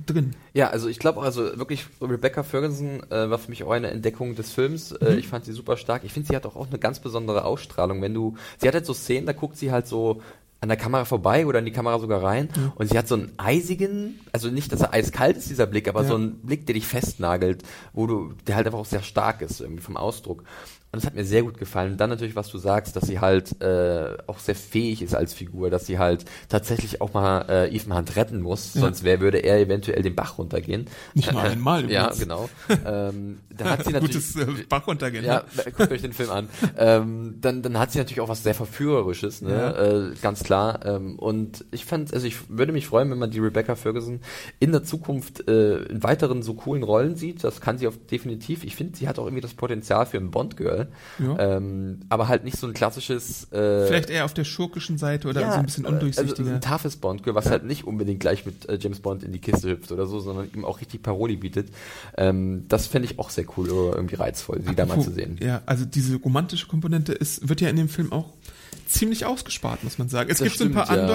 drin. 0.06 0.34
Ja, 0.54 0.68
also 0.70 0.88
ich 0.88 0.98
glaube 0.98 1.20
also 1.22 1.58
wirklich 1.58 1.86
Rebecca 2.00 2.42
Ferguson 2.42 3.02
äh, 3.10 3.28
war 3.30 3.38
für 3.38 3.50
mich 3.50 3.62
auch 3.64 3.70
eine 3.70 3.90
Entdeckung 3.90 4.34
des 4.34 4.52
Films. 4.52 4.92
Äh, 4.92 5.16
ich 5.16 5.28
fand 5.28 5.44
sie 5.44 5.52
super 5.52 5.76
stark. 5.76 6.04
Ich 6.04 6.12
finde, 6.12 6.28
sie 6.28 6.36
hat 6.36 6.46
auch, 6.46 6.56
auch 6.56 6.68
eine 6.68 6.78
ganz 6.78 7.00
besondere 7.00 7.44
Ausstrahlung. 7.44 8.00
Wenn 8.02 8.14
du, 8.14 8.36
sie 8.58 8.68
hat 8.68 8.74
halt 8.74 8.86
so 8.86 8.94
Szenen, 8.94 9.26
da 9.26 9.32
guckt 9.32 9.56
sie 9.56 9.70
halt 9.72 9.86
so 9.86 10.22
an 10.60 10.68
der 10.70 10.78
Kamera 10.78 11.04
vorbei 11.04 11.46
oder 11.46 11.58
in 11.58 11.66
die 11.66 11.70
Kamera 11.72 11.98
sogar 11.98 12.22
rein 12.22 12.48
und 12.76 12.88
sie 12.88 12.96
hat 12.96 13.06
so 13.06 13.14
einen 13.14 13.32
eisigen, 13.36 14.20
also 14.32 14.48
nicht, 14.48 14.72
dass 14.72 14.80
er 14.80 14.94
eiskalt 14.94 15.36
ist, 15.36 15.50
dieser 15.50 15.66
Blick, 15.66 15.86
aber 15.86 16.00
Ja. 16.02 16.08
so 16.08 16.14
einen 16.14 16.36
Blick, 16.38 16.64
der 16.64 16.74
dich 16.74 16.86
festnagelt, 16.86 17.62
wo 17.92 18.06
du, 18.06 18.32
der 18.46 18.56
halt 18.56 18.66
einfach 18.66 18.78
auch 18.78 18.86
sehr 18.86 19.02
stark 19.02 19.42
ist, 19.42 19.60
irgendwie 19.60 19.82
vom 19.82 19.98
Ausdruck. 19.98 20.44
Und 20.96 21.02
das 21.02 21.10
hat 21.10 21.14
mir 21.14 21.26
sehr 21.26 21.42
gut 21.42 21.58
gefallen. 21.58 21.92
Und 21.92 21.98
dann 22.00 22.08
natürlich, 22.08 22.36
was 22.36 22.48
du 22.48 22.56
sagst, 22.56 22.96
dass 22.96 23.06
sie 23.06 23.20
halt 23.20 23.60
äh, 23.60 24.16
auch 24.26 24.38
sehr 24.38 24.54
fähig 24.54 25.02
ist 25.02 25.14
als 25.14 25.34
Figur, 25.34 25.68
dass 25.68 25.84
sie 25.84 25.98
halt 25.98 26.24
tatsächlich 26.48 27.02
auch 27.02 27.12
mal 27.12 27.42
äh, 27.50 27.76
Ethan 27.76 27.94
Hunt 27.94 28.16
retten 28.16 28.40
muss, 28.40 28.72
Ja. 28.74 28.80
sonst 28.80 29.04
wär, 29.04 29.20
würde 29.20 29.38
er 29.38 29.58
eventuell 29.60 30.00
den 30.00 30.14
Bach 30.14 30.38
runtergehen. 30.38 30.86
Nicht 31.12 31.30
mal 31.34 31.48
einmal 31.50 31.90
Ja, 31.90 32.10
genau. 32.18 32.48
ähm, 32.86 33.40
dann 33.54 33.68
hat 33.70 33.84
sie 33.84 33.92
natürlich. 33.92 34.14
Gutes 34.14 34.36
äh, 34.36 34.46
Bach 34.68 34.86
runtergehen. 34.86 35.24
Ja, 35.24 35.44
ne? 35.54 35.72
guckt 35.76 35.92
euch 35.92 36.00
den 36.02 36.14
Film 36.14 36.30
an. 36.30 36.48
Ähm, 36.78 37.36
dann, 37.40 37.60
dann 37.62 37.78
hat 37.78 37.92
sie 37.92 37.98
natürlich 37.98 38.20
auch 38.22 38.28
was 38.30 38.42
sehr 38.42 38.54
Verführerisches, 38.54 39.42
ne? 39.42 39.50
Ja. 39.52 40.06
Äh, 40.10 40.14
ganz 40.22 40.42
klar. 40.44 40.80
Ähm, 40.86 41.18
und 41.18 41.64
ich 41.72 41.84
fand, 41.84 42.14
also 42.14 42.26
ich 42.26 42.36
würde 42.48 42.72
mich 42.72 42.86
freuen, 42.86 43.10
wenn 43.10 43.18
man 43.18 43.30
die 43.30 43.40
Rebecca 43.40 43.74
Ferguson 43.74 44.20
in 44.60 44.72
der 44.72 44.82
Zukunft 44.82 45.46
äh, 45.48 45.76
in 45.84 46.02
weiteren 46.02 46.42
so 46.42 46.54
coolen 46.54 46.82
Rollen 46.82 47.16
sieht. 47.16 47.44
Das 47.44 47.60
kann 47.60 47.76
sie 47.78 47.86
auf 47.86 47.98
definitiv. 48.10 48.64
Ich 48.64 48.76
finde, 48.76 48.96
sie 48.96 49.08
hat 49.08 49.18
auch 49.18 49.24
irgendwie 49.26 49.40
das 49.42 49.54
Potenzial 49.54 50.06
für 50.06 50.16
ein 50.18 50.30
Bond-Girl. 50.30 50.85
Ja. 51.18 51.56
Ähm, 51.56 52.00
aber 52.08 52.28
halt 52.28 52.44
nicht 52.44 52.56
so 52.58 52.66
ein 52.66 52.72
klassisches. 52.74 53.50
Äh, 53.52 53.86
Vielleicht 53.86 54.10
eher 54.10 54.24
auf 54.24 54.34
der 54.34 54.44
schurkischen 54.44 54.98
Seite 54.98 55.28
oder 55.28 55.40
so 55.40 55.58
ein 55.58 55.66
bisschen 55.66 55.84
äh, 55.84 55.88
Also 55.88 55.94
undurchsichtiger. 56.06 56.54
ein 56.54 56.60
toughes 56.60 56.96
Bond-Girl, 56.96 57.34
was 57.34 57.50
halt 57.50 57.64
nicht 57.64 57.84
unbedingt 57.84 58.20
gleich 58.20 58.46
mit 58.46 58.68
äh, 58.68 58.78
James 58.80 59.00
Bond 59.00 59.22
in 59.22 59.32
die 59.32 59.40
Kiste 59.40 59.70
hüpft 59.70 59.92
oder 59.92 60.06
so, 60.06 60.20
sondern 60.20 60.48
ihm 60.54 60.64
auch 60.64 60.80
richtig 60.80 61.02
Paroli 61.02 61.36
bietet. 61.36 61.68
Ähm, 62.16 62.64
das 62.68 62.86
fände 62.86 63.08
ich 63.08 63.18
auch 63.18 63.30
sehr 63.30 63.44
cool 63.56 63.70
oder 63.70 63.96
irgendwie 63.96 64.16
reizvoll, 64.16 64.60
sie 64.66 64.74
da 64.74 64.86
mal 64.86 65.00
zu 65.00 65.10
sehen. 65.10 65.38
Ja, 65.42 65.62
also 65.66 65.84
diese 65.84 66.16
romantische 66.16 66.66
Komponente 66.66 67.12
ist, 67.12 67.48
wird 67.48 67.60
ja 67.60 67.68
in 67.68 67.76
dem 67.76 67.88
Film 67.88 68.12
auch 68.12 68.32
ziemlich 68.86 69.24
ausgespart, 69.24 69.84
muss 69.84 69.98
man 69.98 70.08
sagen. 70.08 70.30
Es 70.30 70.38
Das 70.38 70.46
gibt 70.46 70.58
so 70.58 70.64
ein 70.64 70.72
paar 70.72 70.86
stimmt, 70.86 70.98
ja. 71.00 71.06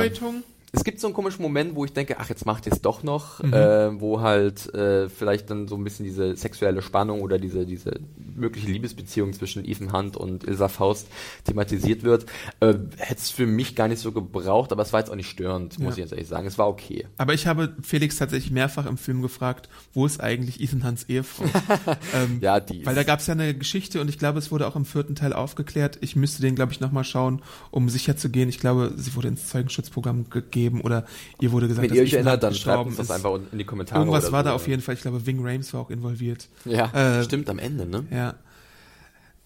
Es 0.73 0.85
gibt 0.85 1.01
so 1.01 1.07
einen 1.07 1.13
komischen 1.13 1.41
Moment, 1.41 1.75
wo 1.75 1.83
ich 1.83 1.91
denke, 1.91 2.15
ach, 2.19 2.29
jetzt 2.29 2.45
macht 2.45 2.65
ihr 2.65 2.71
es 2.71 2.81
doch 2.81 3.03
noch, 3.03 3.43
Mhm. 3.43 3.53
äh, 3.53 3.99
wo 3.99 4.21
halt 4.21 4.73
äh, 4.73 5.09
vielleicht 5.09 5.49
dann 5.49 5.67
so 5.67 5.75
ein 5.75 5.83
bisschen 5.83 6.05
diese 6.05 6.37
sexuelle 6.37 6.81
Spannung 6.81 7.21
oder 7.21 7.37
diese, 7.39 7.65
diese 7.65 7.99
mögliche 8.35 8.67
Liebesbeziehung 8.67 9.33
zwischen 9.33 9.65
Ethan 9.65 9.91
Hunt 9.91 10.15
und 10.15 10.45
Ilsa 10.45 10.69
Faust 10.69 11.07
thematisiert 11.43 12.03
wird. 12.03 12.25
Äh, 12.61 12.75
Hätte 12.97 13.15
es 13.19 13.29
für 13.29 13.45
mich 13.47 13.75
gar 13.75 13.89
nicht 13.89 13.99
so 13.99 14.13
gebraucht, 14.13 14.71
aber 14.71 14.81
es 14.83 14.93
war 14.93 15.01
jetzt 15.01 15.09
auch 15.11 15.15
nicht 15.15 15.29
störend, 15.29 15.77
muss 15.77 15.97
Ja. 15.97 16.03
ich 16.05 16.09
jetzt 16.09 16.11
ehrlich 16.13 16.29
sagen. 16.29 16.47
Es 16.47 16.57
war 16.57 16.69
okay. 16.69 17.05
Aber 17.17 17.33
ich 17.33 17.47
habe 17.47 17.75
Felix 17.81 18.15
tatsächlich 18.17 18.51
mehrfach 18.51 18.85
im 18.85 18.97
Film 18.97 19.21
gefragt, 19.21 19.67
wo 19.93 20.05
ist 20.05 20.21
eigentlich 20.21 20.61
Ethan 20.61 20.85
Hunts 20.85 21.03
Ehefrau? 21.09 21.43
ähm, 22.15 22.37
Ja, 22.39 22.61
die 22.61 22.85
Weil 22.85 22.95
da 22.95 23.03
gab 23.03 23.19
es 23.19 23.27
ja 23.27 23.33
eine 23.33 23.53
Geschichte 23.53 23.99
und 23.99 24.07
ich 24.07 24.17
glaube, 24.17 24.39
es 24.39 24.51
wurde 24.51 24.65
auch 24.67 24.77
im 24.77 24.85
vierten 24.85 25.15
Teil 25.15 25.33
aufgeklärt. 25.33 25.97
Ich 25.99 26.15
müsste 26.15 26.41
den, 26.41 26.55
glaube 26.55 26.71
ich, 26.71 26.79
nochmal 26.79 27.03
schauen, 27.03 27.41
um 27.71 27.89
sicher 27.89 28.15
zu 28.15 28.29
gehen. 28.29 28.47
Ich 28.47 28.59
glaube, 28.59 28.93
sie 28.95 29.15
wurde 29.15 29.27
ins 29.27 29.49
Zeugenschutzprogramm 29.49 30.29
gegeben 30.29 30.60
oder 30.69 31.05
ihr 31.39 31.51
wurde 31.51 31.67
gesagt, 31.67 31.89
Wenn 31.89 31.95
ihr 31.95 32.03
euch 32.03 32.13
erinnert, 32.13 32.43
dann 32.43 32.53
schreibt 32.53 32.85
uns 32.85 32.97
das 32.97 33.07
ist. 33.07 33.11
einfach 33.11 33.39
in 33.51 33.57
die 33.57 33.65
Kommentare. 33.65 34.01
Irgendwas 34.01 34.31
war 34.31 34.41
so. 34.43 34.49
da 34.49 34.53
auf 34.53 34.67
jeden 34.67 34.81
Fall. 34.81 34.95
Ich 34.95 35.01
glaube, 35.01 35.25
Ving 35.25 35.45
Rames 35.45 35.73
war 35.73 35.81
auch 35.81 35.89
involviert. 35.89 36.47
Ja, 36.65 36.91
Äh, 37.19 37.23
stimmt, 37.23 37.49
am 37.49 37.59
Ende, 37.59 37.85
ne? 37.85 38.05
Ja. 38.11 38.35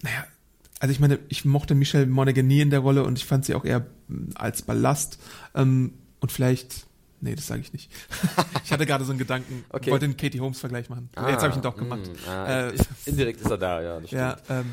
Naja, 0.04 0.26
also 0.80 0.92
ich 0.92 1.00
meine, 1.00 1.20
ich 1.30 1.46
mochte 1.46 1.74
Michelle 1.74 2.06
Monaghan 2.06 2.48
nie 2.48 2.62
in 2.62 2.70
der 2.70 2.80
Rolle 2.80 3.04
und 3.04 3.18
ich 3.18 3.26
fand 3.26 3.46
sie 3.46 3.56
auch 3.56 3.66
eher 3.66 3.86
mm, 4.08 4.32
als 4.36 4.62
Ballast. 4.62 5.18
Ähm, 5.56 5.94
und 6.20 6.32
vielleicht, 6.32 6.86
nee, 7.22 7.34
das 7.36 7.48
sage 7.48 7.62
ich 7.62 7.72
nicht. 7.74 7.90
ich 8.66 8.72
hatte 8.72 8.86
gerade 8.86 9.04
so 9.06 9.12
einen 9.12 9.20
Gedanken, 9.20 9.64
Okay. 9.70 9.92
wollte 9.92 10.06
einen 10.06 10.18
Katie 10.18 10.40
Holmes-Vergleich 10.42 10.90
machen. 10.90 11.10
Jetzt 11.28 11.42
habe 11.42 11.50
ich 11.50 11.56
ihn 11.56 11.62
doch 11.62 11.78
gemacht. 11.78 12.02
mm, 12.08 12.30
ah, 12.30 12.68
Äh, 12.68 12.74
indirekt 13.06 13.42
ist 13.42 13.50
er 13.50 13.58
da, 13.58 13.82
ja. 13.82 14.00
Ja, 14.10 14.38
ähm, 14.50 14.72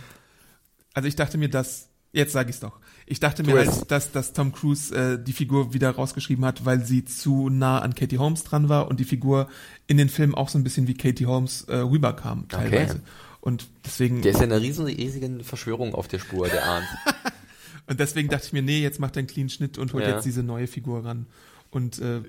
also 0.92 1.08
ich 1.08 1.16
dachte 1.16 1.38
mir, 1.38 1.48
dass, 1.48 1.88
jetzt 2.12 2.32
sage 2.32 2.50
ich 2.50 2.56
es 2.56 2.60
doch, 2.60 2.78
ich 3.06 3.20
dachte 3.20 3.42
mir 3.42 3.56
halt, 3.56 3.90
dass, 3.90 4.12
dass 4.12 4.32
Tom 4.32 4.52
Cruise 4.52 4.94
äh, 4.94 5.22
die 5.22 5.32
Figur 5.32 5.74
wieder 5.74 5.90
rausgeschrieben 5.90 6.44
hat, 6.44 6.64
weil 6.64 6.84
sie 6.84 7.04
zu 7.04 7.48
nah 7.48 7.80
an 7.80 7.94
Katie 7.94 8.18
Holmes 8.18 8.44
dran 8.44 8.68
war 8.68 8.88
und 8.88 9.00
die 9.00 9.04
Figur 9.04 9.48
in 9.86 9.96
den 9.96 10.08
Filmen 10.08 10.34
auch 10.34 10.48
so 10.48 10.58
ein 10.58 10.64
bisschen 10.64 10.86
wie 10.88 10.94
Katie 10.94 11.26
Holmes 11.26 11.62
äh, 11.64 11.76
rüberkam 11.76 12.48
teilweise. 12.48 13.00
Und 13.40 13.66
deswegen, 13.84 14.22
Der 14.22 14.32
ist 14.32 14.38
ja 14.38 14.44
eine 14.44 14.60
riesen, 14.60 14.86
riesige 14.86 15.42
Verschwörung 15.42 15.94
auf 15.94 16.06
der 16.06 16.20
Spur, 16.20 16.46
der 16.48 16.64
Arndt. 16.64 16.86
und 17.88 17.98
deswegen 17.98 18.28
dachte 18.28 18.46
ich 18.46 18.52
mir, 18.52 18.62
nee, 18.62 18.80
jetzt 18.80 19.00
macht 19.00 19.16
er 19.16 19.20
einen 19.20 19.26
clean 19.26 19.48
Schnitt 19.48 19.78
und 19.78 19.92
holt 19.92 20.04
Ja. 20.04 20.12
jetzt 20.12 20.24
diese 20.24 20.44
neue 20.44 20.68
Figur 20.68 21.04
ran 21.04 21.26
und 21.72 21.98
äh, 21.98 22.20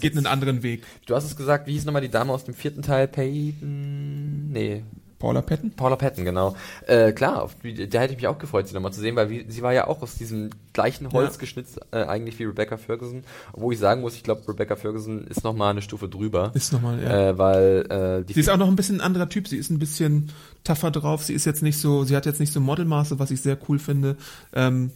geht 0.00 0.16
einen 0.16 0.26
anderen 0.26 0.62
Weg. 0.62 0.84
Du 1.06 1.14
hast 1.14 1.24
es 1.24 1.36
gesagt, 1.36 1.66
wie 1.66 1.72
hieß 1.72 1.84
nochmal 1.84 2.02
die 2.02 2.08
Dame 2.08 2.32
aus 2.32 2.44
dem 2.44 2.54
vierten 2.54 2.80
Teil? 2.82 3.06
Peyton? 3.08 4.50
Nee, 4.50 4.82
Paula 5.22 5.40
Patton? 5.40 5.70
Paula 5.70 5.94
Patton, 5.94 6.24
genau. 6.24 6.56
Äh, 6.88 7.12
klar, 7.12 7.48
da 7.62 8.00
hätte 8.00 8.12
ich 8.12 8.16
mich 8.18 8.26
auch 8.26 8.38
gefreut, 8.40 8.66
sie 8.66 8.74
nochmal 8.74 8.92
zu 8.92 9.00
sehen, 9.00 9.14
weil 9.14 9.30
wie, 9.30 9.44
sie 9.48 9.62
war 9.62 9.72
ja 9.72 9.86
auch 9.86 10.02
aus 10.02 10.16
diesem 10.16 10.50
gleichen 10.72 11.12
Holz 11.12 11.34
Ja. 11.34 11.40
geschnitzt, 11.40 11.78
äh, 11.92 11.98
eigentlich 12.02 12.40
wie 12.40 12.44
Rebecca 12.44 12.76
Ferguson. 12.76 13.22
Wo 13.52 13.70
ich 13.70 13.78
sagen 13.78 14.00
muss, 14.00 14.16
ich 14.16 14.24
glaube, 14.24 14.42
Rebecca 14.48 14.74
Ferguson 14.74 15.24
ist 15.28 15.44
nochmal 15.44 15.70
eine 15.70 15.80
Stufe 15.80 16.08
drüber. 16.08 16.50
Ist 16.54 16.72
nochmal, 16.72 17.00
ja. 17.00 17.28
Äh, 17.30 17.38
weil 17.38 17.86
äh, 17.88 18.24
die 18.26 18.32
Sie 18.32 18.40
ist 18.40 18.50
auch 18.50 18.56
noch 18.56 18.66
ein 18.66 18.74
bisschen 18.74 18.96
ein 18.96 19.00
anderer 19.00 19.28
Typ. 19.28 19.46
Sie 19.46 19.58
ist 19.58 19.70
ein 19.70 19.78
bisschen 19.78 20.30
tougher 20.64 20.90
drauf. 20.90 21.22
Sie 21.22 21.34
ist 21.34 21.44
jetzt 21.44 21.62
nicht 21.62 21.78
so, 21.78 22.02
sie 22.02 22.16
hat 22.16 22.26
jetzt 22.26 22.40
nicht 22.40 22.52
so 22.52 22.58
Modelmaße, 22.60 23.20
was 23.20 23.30
ich 23.30 23.40
sehr 23.40 23.56
cool 23.68 23.78
finde. 23.78 24.16
Ähm, 24.52 24.90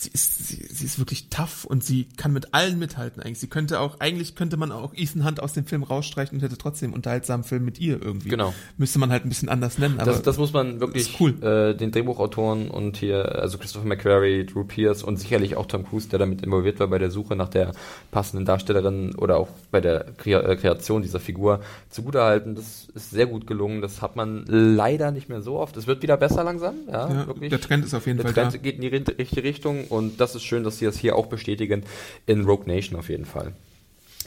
sie 0.00 0.10
ist, 0.10 0.46
sie, 0.46 0.64
sie 0.70 0.84
ist 0.84 1.00
wirklich 1.00 1.28
tough 1.28 1.64
und 1.64 1.82
sie 1.82 2.06
kann 2.16 2.32
mit 2.32 2.54
allen 2.54 2.78
mithalten 2.78 3.20
eigentlich. 3.20 3.40
Sie 3.40 3.48
könnte 3.48 3.80
auch, 3.80 3.98
eigentlich 3.98 4.36
könnte 4.36 4.56
man 4.56 4.70
auch 4.70 4.94
Ethan 4.94 5.24
Hunt 5.24 5.40
aus 5.42 5.54
dem 5.54 5.66
Film 5.66 5.82
rausstreichen 5.82 6.38
und 6.38 6.44
hätte 6.44 6.56
trotzdem 6.56 6.90
einen 6.90 6.94
unterhaltsamen 6.94 7.42
Film 7.42 7.64
mit 7.64 7.80
ihr 7.80 8.00
irgendwie. 8.00 8.28
Genau. 8.28 8.54
Müsste 8.76 9.00
man 9.00 9.10
halt 9.10 9.24
ein 9.24 9.28
bisschen 9.28 9.48
anders 9.48 9.78
nennen, 9.78 9.98
aber 9.98 10.12
das, 10.12 10.22
das 10.22 10.38
muss 10.38 10.52
man 10.52 10.78
wirklich 10.78 11.18
cool. 11.18 11.42
äh, 11.42 11.74
den 11.74 11.90
Drehbuchautoren 11.90 12.70
und 12.70 12.96
hier, 12.96 13.40
also 13.40 13.58
Christopher 13.58 13.86
McQuarrie, 13.86 14.46
Drew 14.46 14.62
Pierce 14.62 15.02
und 15.02 15.16
sicherlich 15.16 15.56
auch 15.56 15.66
Tom 15.66 15.84
Cruise, 15.84 16.08
der 16.08 16.20
damit 16.20 16.42
involviert 16.42 16.78
war 16.78 16.86
bei 16.86 16.98
der 16.98 17.10
Suche 17.10 17.34
nach 17.34 17.48
der 17.48 17.72
passenden 18.12 18.46
Darstellerin 18.46 19.16
oder 19.16 19.36
auch 19.38 19.48
bei 19.72 19.80
der 19.80 20.06
äh, 20.24 20.56
Kreation 20.56 21.02
dieser 21.02 21.18
Figur 21.18 21.60
zugutehalten. 21.90 22.54
Das 22.54 22.86
ist 22.94 23.10
sehr 23.10 23.26
gut 23.26 23.48
gelungen. 23.48 23.82
Das 23.82 24.00
hat 24.00 24.14
man 24.14 24.44
leider 24.46 25.10
nicht 25.10 25.28
mehr 25.28 25.42
so 25.42 25.58
oft. 25.58 25.76
Es 25.76 25.88
wird 25.88 26.02
wieder 26.02 26.16
besser 26.16 26.44
langsam, 26.44 26.74
ja, 26.86 27.08
ja, 27.10 27.26
wirklich. 27.26 27.50
der 27.50 27.60
Trend 27.60 27.84
ist 27.84 27.94
auf 27.94 28.06
jeden 28.06 28.18
Der 28.18 28.26
Fall 28.26 28.34
Trend 28.34 28.54
da. 28.54 28.58
geht 28.58 28.76
in 28.76 28.82
die 28.82 28.88
richtige 28.88 29.42
Richtung 29.42 29.87
und 29.88 30.20
das 30.20 30.34
ist 30.34 30.44
schön, 30.44 30.64
dass 30.64 30.78
sie 30.78 30.84
das 30.84 30.96
hier 30.98 31.16
auch 31.16 31.26
bestätigen 31.26 31.84
in 32.26 32.44
Rogue 32.44 32.66
Nation 32.66 32.98
auf 32.98 33.08
jeden 33.08 33.24
Fall. 33.24 33.52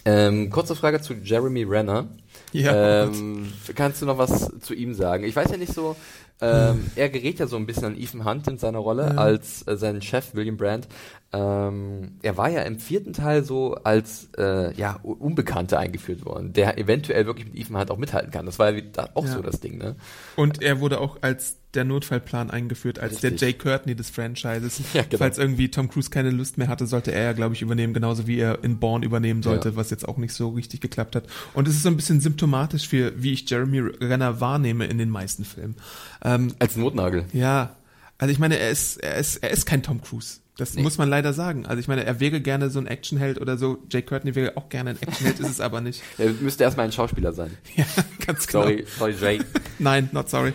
Ähm, 0.03 0.49
kurze 0.49 0.75
Frage 0.75 0.99
zu 1.01 1.13
Jeremy 1.13 1.63
Renner. 1.63 2.07
Ja, 2.53 3.03
ähm, 3.03 3.53
kannst 3.75 4.01
du 4.01 4.05
noch 4.07 4.17
was 4.17 4.49
zu 4.61 4.73
ihm 4.73 4.93
sagen? 4.95 5.23
Ich 5.23 5.35
weiß 5.35 5.51
ja 5.51 5.57
nicht 5.57 5.73
so, 5.73 5.95
ähm, 6.41 6.89
er 6.95 7.09
gerät 7.09 7.37
ja 7.37 7.45
so 7.45 7.55
ein 7.55 7.67
bisschen 7.67 7.85
an 7.85 7.97
Ethan 8.01 8.25
Hunt 8.25 8.47
in 8.47 8.57
seiner 8.57 8.79
Rolle 8.79 9.11
Ja. 9.13 9.17
als 9.21 9.65
äh, 9.67 9.77
sein 9.77 10.01
Chef 10.01 10.33
William 10.33 10.57
Brandt. 10.57 10.87
Ähm, 11.33 12.13
er 12.23 12.35
war 12.35 12.49
ja 12.49 12.63
im 12.63 12.79
vierten 12.79 13.13
Teil 13.13 13.43
so 13.43 13.75
als 13.75 14.27
äh, 14.39 14.73
ja, 14.73 14.99
Unbekannter 15.03 15.77
eingeführt 15.77 16.25
worden, 16.25 16.51
der 16.51 16.79
eventuell 16.79 17.27
wirklich 17.27 17.45
mit 17.47 17.55
Ethan 17.57 17.77
Hunt 17.77 17.91
auch 17.91 17.97
mithalten 17.97 18.31
kann. 18.31 18.47
Das 18.47 18.57
war 18.57 18.71
ja 18.71 18.81
auch 19.13 19.25
Ja. 19.25 19.33
so 19.33 19.41
das 19.43 19.59
Ding, 19.59 19.77
ne? 19.77 19.95
Und 20.35 20.63
er 20.63 20.79
wurde 20.79 20.99
auch 20.99 21.19
als 21.21 21.57
der 21.73 21.85
Notfallplan 21.85 22.51
eingeführt, 22.51 22.99
als 22.99 23.21
der 23.21 23.31
Richtig. 23.31 23.47
Jay 23.47 23.53
Courtney 23.53 23.95
des 23.95 24.09
Franchises. 24.09 24.81
Ja, 24.93 25.03
genau. 25.03 25.17
Falls 25.19 25.37
irgendwie 25.37 25.69
Tom 25.71 25.89
Cruise 25.89 26.09
keine 26.09 26.29
Lust 26.31 26.57
mehr 26.57 26.67
hatte, 26.67 26.85
sollte 26.87 27.11
er 27.11 27.23
ja, 27.23 27.33
glaube 27.33 27.55
ich, 27.55 27.61
übernehmen, 27.61 27.93
genauso 27.93 28.27
wie 28.27 28.37
er 28.39 28.63
in 28.63 28.77
Bourne 28.79 29.05
übernehmen 29.05 29.41
sollte, 29.43 29.69
Ja. 29.69 29.75
was 29.75 29.89
jetzt 29.89 30.07
auch 30.07 30.17
nicht 30.17 30.33
so 30.33 30.49
richtig 30.49 30.81
geklappt 30.81 31.15
hat. 31.15 31.25
Und 31.53 31.67
es 31.67 31.75
ist 31.75 31.83
so 31.83 31.89
ein 31.89 31.95
bisschen 31.95 32.19
symptomatisch 32.19 32.87
für, 32.87 33.13
wie 33.21 33.31
ich 33.33 33.49
Jeremy 33.49 33.79
Renner 33.79 34.41
wahrnehme 34.41 34.85
in 34.85 34.97
den 34.97 35.09
meisten 35.09 35.45
Filmen. 35.45 35.75
Ähm, 36.23 36.53
Als 36.59 36.75
Notnagel. 36.75 37.25
ja, 37.33 37.75
also 38.17 38.31
ich 38.31 38.37
meine, 38.39 38.57
er 38.59 38.69
ist, 38.69 38.97
er 38.97 39.15
ist, 39.15 39.37
er 39.37 39.49
ist 39.51 39.65
kein 39.65 39.81
Tom 39.81 40.01
Cruise. 40.01 40.39
Das 40.57 40.75
Nee. 40.75 40.83
muss 40.83 40.99
man 40.99 41.09
leider 41.09 41.33
sagen. 41.33 41.65
Also 41.65 41.79
ich 41.79 41.87
meine, 41.87 42.03
er 42.05 42.19
wäre 42.19 42.39
gerne 42.39 42.69
so 42.69 42.77
ein 42.77 42.85
Actionheld 42.85 43.41
oder 43.41 43.57
so. 43.57 43.79
Jay 43.89 44.03
Courtney 44.03 44.35
wäre 44.35 44.57
auch 44.57 44.69
gerne 44.69 44.91
ein 44.91 45.01
Actionheld, 45.01 45.39
ist 45.39 45.49
es 45.49 45.59
aber 45.61 45.81
nicht. 45.81 46.03
Er 46.19 46.29
müsste 46.33 46.63
erstmal 46.65 46.85
ein 46.85 46.91
Schauspieler 46.91 47.31
sein. 47.33 47.57
Ja, 47.75 47.85
ganz 48.27 48.45
genau. 48.45 48.63
Sorry, 48.65 48.85
sorry 48.99 49.15
Jay. 49.19 49.39
Nein, 49.79 50.09
not 50.11 50.29
sorry. 50.29 50.53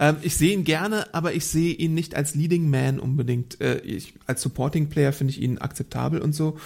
Ähm, 0.00 0.16
ich 0.22 0.34
sehe 0.34 0.54
ihn 0.54 0.64
gerne, 0.64 1.14
aber 1.14 1.34
ich 1.34 1.44
sehe 1.44 1.74
ihn 1.74 1.94
nicht 1.94 2.16
als 2.16 2.34
Leading 2.34 2.68
Man 2.70 2.98
unbedingt. 2.98 3.60
Äh, 3.60 3.78
ich, 3.80 4.14
als 4.26 4.40
Supporting 4.40 4.88
Player 4.88 5.12
finde 5.12 5.32
ich 5.32 5.40
ihn 5.40 5.58
akzeptabel 5.58 6.20
und 6.20 6.34
so. 6.34 6.58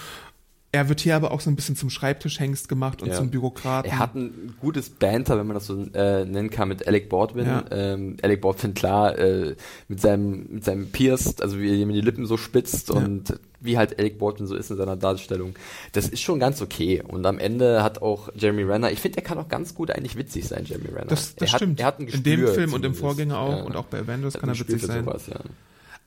Er 0.75 0.89
wird 0.89 0.99
hier 0.99 1.15
aber 1.15 1.31
auch 1.31 1.39
so 1.39 1.49
ein 1.49 1.55
bisschen 1.55 1.77
zum 1.77 1.89
Schreibtischhengst 1.89 2.67
gemacht 2.67 3.01
und 3.01 3.07
Ja. 3.07 3.15
zum 3.15 3.29
Bürokraten. 3.29 3.89
Er 3.89 3.97
hat 3.99 4.13
ein 4.15 4.53
gutes 4.59 4.89
Banter, 4.89 5.37
wenn 5.37 5.47
man 5.47 5.53
das 5.53 5.67
so 5.67 5.81
äh, 5.93 6.25
nennen 6.25 6.49
kann, 6.49 6.67
mit 6.67 6.85
Alec 6.85 7.07
Baldwin. 7.07 7.45
Ja. 7.45 7.63
Ähm, 7.71 8.17
Alec 8.21 8.41
Baldwin, 8.41 8.73
klar, 8.73 9.17
äh, 9.17 9.55
mit 9.87 10.01
seinem, 10.01 10.47
mit 10.49 10.65
seinem 10.65 10.91
Pierced, 10.91 11.41
also 11.41 11.57
wie 11.59 11.69
er 11.69 11.75
ihm 11.75 11.93
die 11.93 12.01
Lippen 12.01 12.25
so 12.25 12.35
spitzt 12.35 12.89
Ja. 12.89 12.95
und 12.95 13.39
wie 13.61 13.77
halt 13.77 13.97
Alec 13.97 14.19
Baldwin 14.19 14.47
so 14.47 14.55
ist 14.55 14.69
in 14.69 14.75
seiner 14.77 14.97
Darstellung. 14.97 15.55
Das 15.93 16.09
ist 16.09 16.21
schon 16.21 16.39
ganz 16.39 16.61
okay. 16.61 17.01
Und 17.07 17.25
am 17.25 17.39
Ende 17.39 17.81
hat 17.81 18.01
auch 18.01 18.29
Jeremy 18.35 18.63
Renner, 18.63 18.91
ich 18.91 18.99
finde, 18.99 19.19
er 19.19 19.23
kann 19.23 19.37
auch 19.37 19.47
ganz 19.47 19.73
gut 19.75 19.91
eigentlich 19.91 20.17
witzig 20.17 20.45
sein, 20.47 20.65
Jeremy 20.65 20.89
Renner. 20.89 21.05
das 21.05 21.35
das 21.35 21.49
er 21.49 21.53
hat, 21.53 21.59
stimmt. 21.61 21.79
Er 21.79 21.85
hat 21.87 21.99
ein 21.99 22.07
in 22.07 22.21
dem 22.23 22.41
Gespür 22.41 22.53
Film 22.53 22.73
und 22.73 22.83
im. 22.85 22.93
Vorgänger 22.95 23.39
auch 23.39 23.57
Ja. 23.59 23.63
und 23.63 23.75
auch 23.77 23.85
bei 23.85 23.99
Avengers 23.99 24.33
kann 24.33 24.49
er 24.49 24.55
Gespür 24.55 24.75
witzig 24.75 24.87
sein. 24.87 25.05
Sowas, 25.05 25.27
ja. 25.27 25.39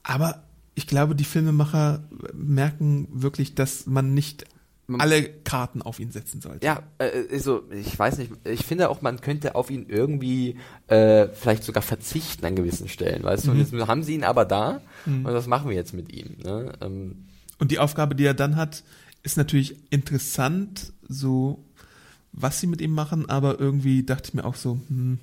Aber 0.03 0.43
ich 0.75 0.87
glaube, 0.87 1.15
die 1.17 1.25
Filmemacher 1.25 2.05
merken 2.35 3.09
wirklich, 3.11 3.55
dass 3.55 3.87
man 3.87 4.15
nicht 4.15 4.45
alle 4.97 5.23
Karten 5.23 5.83
auf 5.83 6.01
ihn 6.01 6.11
setzen 6.11 6.41
sollte. 6.41 6.65
Ja, 6.65 6.83
äh, 6.99 7.11
also 7.31 7.63
ich 7.71 7.99
weiß 7.99 8.19
nicht, 8.19 8.33
ich 8.45 8.65
finde 8.65 8.89
auch, 8.89 9.03
man 9.03 9.21
könnte 9.21 9.55
auf 9.55 9.71
ihn 9.71 9.87
irgendwie 9.89 10.57
äh, 10.87 11.29
vielleicht 11.29 11.65
sogar 11.65 11.83
verzichten 11.83 12.47
an 12.47 12.57
gewissen 12.57 12.89
Stellen, 12.89 13.23
weißt 13.23 13.47
du? 13.47 13.51
Und 13.51 13.59
jetzt 13.59 13.73
haben 13.87 14.03
sie 14.03 14.15
ihn 14.15 14.25
aber 14.25 14.45
da 14.45 14.81
und 15.05 15.25
was 15.25 15.47
machen 15.47 15.69
wir 15.69 15.77
jetzt 15.77 15.93
mit 15.93 16.13
ihm? 16.13 16.37
Ne? 16.43 16.73
Ähm, 16.81 17.27
Und 17.59 17.71
die 17.71 17.79
Aufgabe, 17.79 18.15
die 18.15 18.25
er 18.25 18.35
dann 18.35 18.57
hat, 18.57 18.83
ist 19.23 19.37
natürlich 19.37 19.77
interessant, 19.91 20.93
so 21.09 21.63
was 22.33 22.61
sie 22.61 22.67
mit 22.67 22.81
ihm 22.81 22.93
machen, 22.93 23.29
aber 23.29 23.59
irgendwie 23.59 24.05
dachte 24.05 24.29
ich 24.29 24.35
mir 24.35 24.45
auch 24.45 24.55
so, 24.55 24.79
hm, 24.89 25.19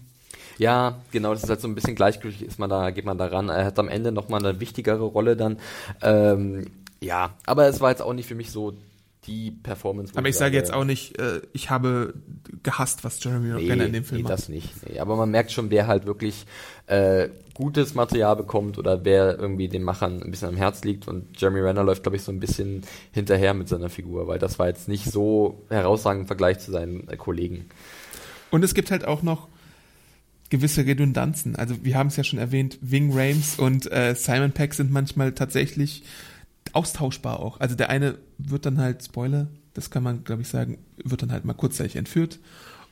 ja, 0.58 1.00
genau, 1.12 1.34
das 1.34 1.44
ist 1.44 1.50
halt 1.50 1.62
so 1.62 1.68
ein 1.68 1.76
bisschen 1.76 1.96
gleichgültig, 1.96 2.42
ist 2.44 2.60
man 2.60 2.70
da, 2.70 2.92
geht 2.92 3.06
man 3.06 3.18
da 3.18 3.26
ran. 3.26 3.50
Er 3.50 3.66
hat 3.66 3.80
am 3.80 3.90
Ende 3.90 4.12
nochmal 4.12 4.46
eine 4.46 4.60
wichtigere 4.60 5.04
Rolle 5.04 5.36
dann. 5.36 5.58
Ähm, 6.02 6.68
ja, 7.02 7.34
aber 7.46 7.68
es 7.68 7.82
war 7.82 7.90
jetzt 7.90 8.02
auch 8.02 8.14
nicht 8.14 8.28
für 8.28 8.36
mich 8.36 8.52
so 8.52 8.74
die 9.28 9.52
Performance. 9.52 10.14
aber 10.16 10.28
ich 10.30 10.36
sage 10.36 10.56
jetzt 10.56 10.74
auch 10.74 10.84
nicht, 10.84 11.20
äh, 11.20 11.42
ich 11.54 11.70
habe 11.70 12.14
gehasst, 12.64 13.04
was 13.04 13.24
Jeremy 13.24 13.50
Nee, 13.62 13.70
Renner 13.70 13.86
in 13.86 13.94
dem 13.94 14.04
Film 14.04 14.18
nee, 14.18 14.24
macht. 14.24 14.34
das 14.34 14.50
nicht. 14.50 14.70
Nee, 14.88 15.00
aber 15.00 15.16
man 15.16 15.32
merkt 15.32 15.52
schon, 15.52 15.70
wer 15.70 15.88
halt 15.88 16.06
wirklich 16.06 16.46
äh, 16.88 17.30
gutes 17.54 17.96
Material 17.96 18.36
bekommt 18.36 18.78
oder 18.78 19.06
wer 19.06 19.38
irgendwie 19.40 19.68
den 19.68 19.84
Machern 19.84 20.22
ein 20.22 20.30
bisschen 20.32 20.50
am 20.50 20.58
Herz 20.58 20.84
liegt. 20.84 21.08
Und 21.08 21.40
Jeremy 21.40 21.62
Renner 21.62 21.84
läuft, 21.84 22.04
glaube 22.04 22.18
ich, 22.18 22.22
so 22.24 22.32
ein 22.32 22.40
bisschen 22.40 22.84
hinterher 23.12 23.54
mit 23.54 23.68
seiner 23.70 23.90
Figur, 23.90 24.28
weil 24.28 24.40
das 24.40 24.60
war 24.60 24.68
jetzt 24.68 24.88
nicht 24.88 25.06
so 25.06 25.64
herausragend 25.70 26.22
im 26.24 26.28
Vergleich 26.28 26.60
zu 26.60 26.72
seinen 26.72 27.08
äh, 27.08 27.18
Kollegen. 27.18 27.66
Und 28.52 28.64
es 28.64 28.74
gibt 28.74 28.92
halt 28.92 29.06
auch 29.06 29.24
noch 29.24 29.48
gewisse 30.50 30.86
Redundanzen. 30.86 31.56
Also 31.56 31.84
wir 31.84 31.98
haben 31.98 32.08
es 32.08 32.18
ja 32.18 32.24
schon 32.24 32.38
erwähnt, 32.40 32.78
Wing 32.82 33.12
Rames 33.14 33.58
und 33.58 33.92
äh, 33.92 34.14
Simon 34.16 34.52
Peck 34.52 34.74
sind 34.76 34.92
manchmal 34.92 35.32
tatsächlich 35.32 36.04
austauschbar 36.76 37.40
auch. 37.40 37.60
Also 37.60 37.76
der 37.76 37.90
eine 37.90 38.18
wird 38.38 38.66
dann 38.66 38.80
halt, 38.80 39.04
Spoiler, 39.04 39.48
das 39.74 39.90
kann 39.90 40.04
man 40.04 40.24
glaube 40.24 40.42
ich 40.42 40.48
sagen, 40.48 40.78
wird 41.04 41.22
dann 41.22 41.32
halt 41.32 41.46
mal 41.46 41.54
kurzzeitig 41.54 41.96
entführt 41.96 42.40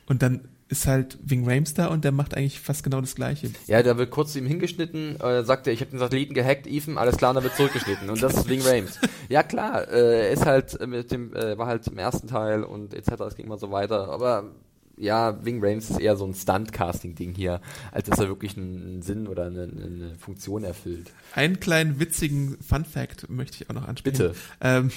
und 0.06 0.22
dann 0.22 0.40
ist 0.68 0.86
halt 0.86 1.18
Wing 1.22 1.48
Rames 1.48 1.74
da 1.74 1.86
und 1.86 2.04
der 2.04 2.12
macht 2.12 2.36
eigentlich 2.36 2.58
fast 2.58 2.82
genau 2.82 3.00
das 3.00 3.14
Gleiche. 3.14 3.50
Ja, 3.66 3.82
da 3.82 3.96
wird 3.98 4.10
kurz 4.10 4.32
zu 4.32 4.38
ihm 4.38 4.46
hingeschnitten, 4.46 5.20
äh, 5.20 5.44
sagt 5.44 5.66
er, 5.66 5.72
ich 5.72 5.80
habe 5.80 5.90
den 5.90 5.98
Satelliten 5.98 6.34
gehackt, 6.34 6.66
Ethan, 6.66 6.96
alles 6.96 7.16
klar, 7.16 7.30
und 7.30 7.36
dann 7.36 7.44
wird 7.44 7.56
zurückgeschnitten. 7.56 8.08
Und 8.08 8.22
das 8.22 8.34
ist 8.34 8.48
Wing 8.48 8.62
Rames. 8.62 8.98
Ja 9.28 9.42
klar, 9.42 9.88
äh, 9.88 10.26
er 10.26 10.30
ist 10.30 10.46
halt 10.46 10.86
mit 10.86 11.10
dem, 11.10 11.34
äh, 11.34 11.56
war 11.56 11.66
halt 11.66 11.86
im 11.86 11.98
ersten 11.98 12.28
Teil 12.28 12.64
und 12.64 12.94
etc. 12.94 13.12
Es 13.28 13.36
ging 13.36 13.48
mal 13.48 13.58
so 13.58 13.70
weiter, 13.70 14.08
aber 14.08 14.50
ja, 14.96 15.44
Wing 15.44 15.58
Rames 15.62 15.90
ist 15.90 15.98
eher 16.00 16.16
so 16.16 16.24
ein 16.26 16.34
Stunt-Casting-Ding 16.34 17.34
hier, 17.34 17.60
als 17.92 18.08
dass 18.08 18.18
er 18.18 18.28
wirklich 18.28 18.56
einen 18.56 19.02
Sinn 19.02 19.26
oder 19.26 19.46
eine, 19.46 19.62
eine 19.64 20.14
Funktion 20.18 20.64
erfüllt. 20.64 21.10
Einen 21.34 21.58
kleinen 21.60 21.98
witzigen 21.98 22.56
Fun-Fact 22.66 23.28
möchte 23.28 23.56
ich 23.62 23.70
auch 23.70 23.74
noch 23.74 23.88
ansprechen. 23.88 24.16
Bitte. 24.18 24.34
Ähm, 24.60 24.90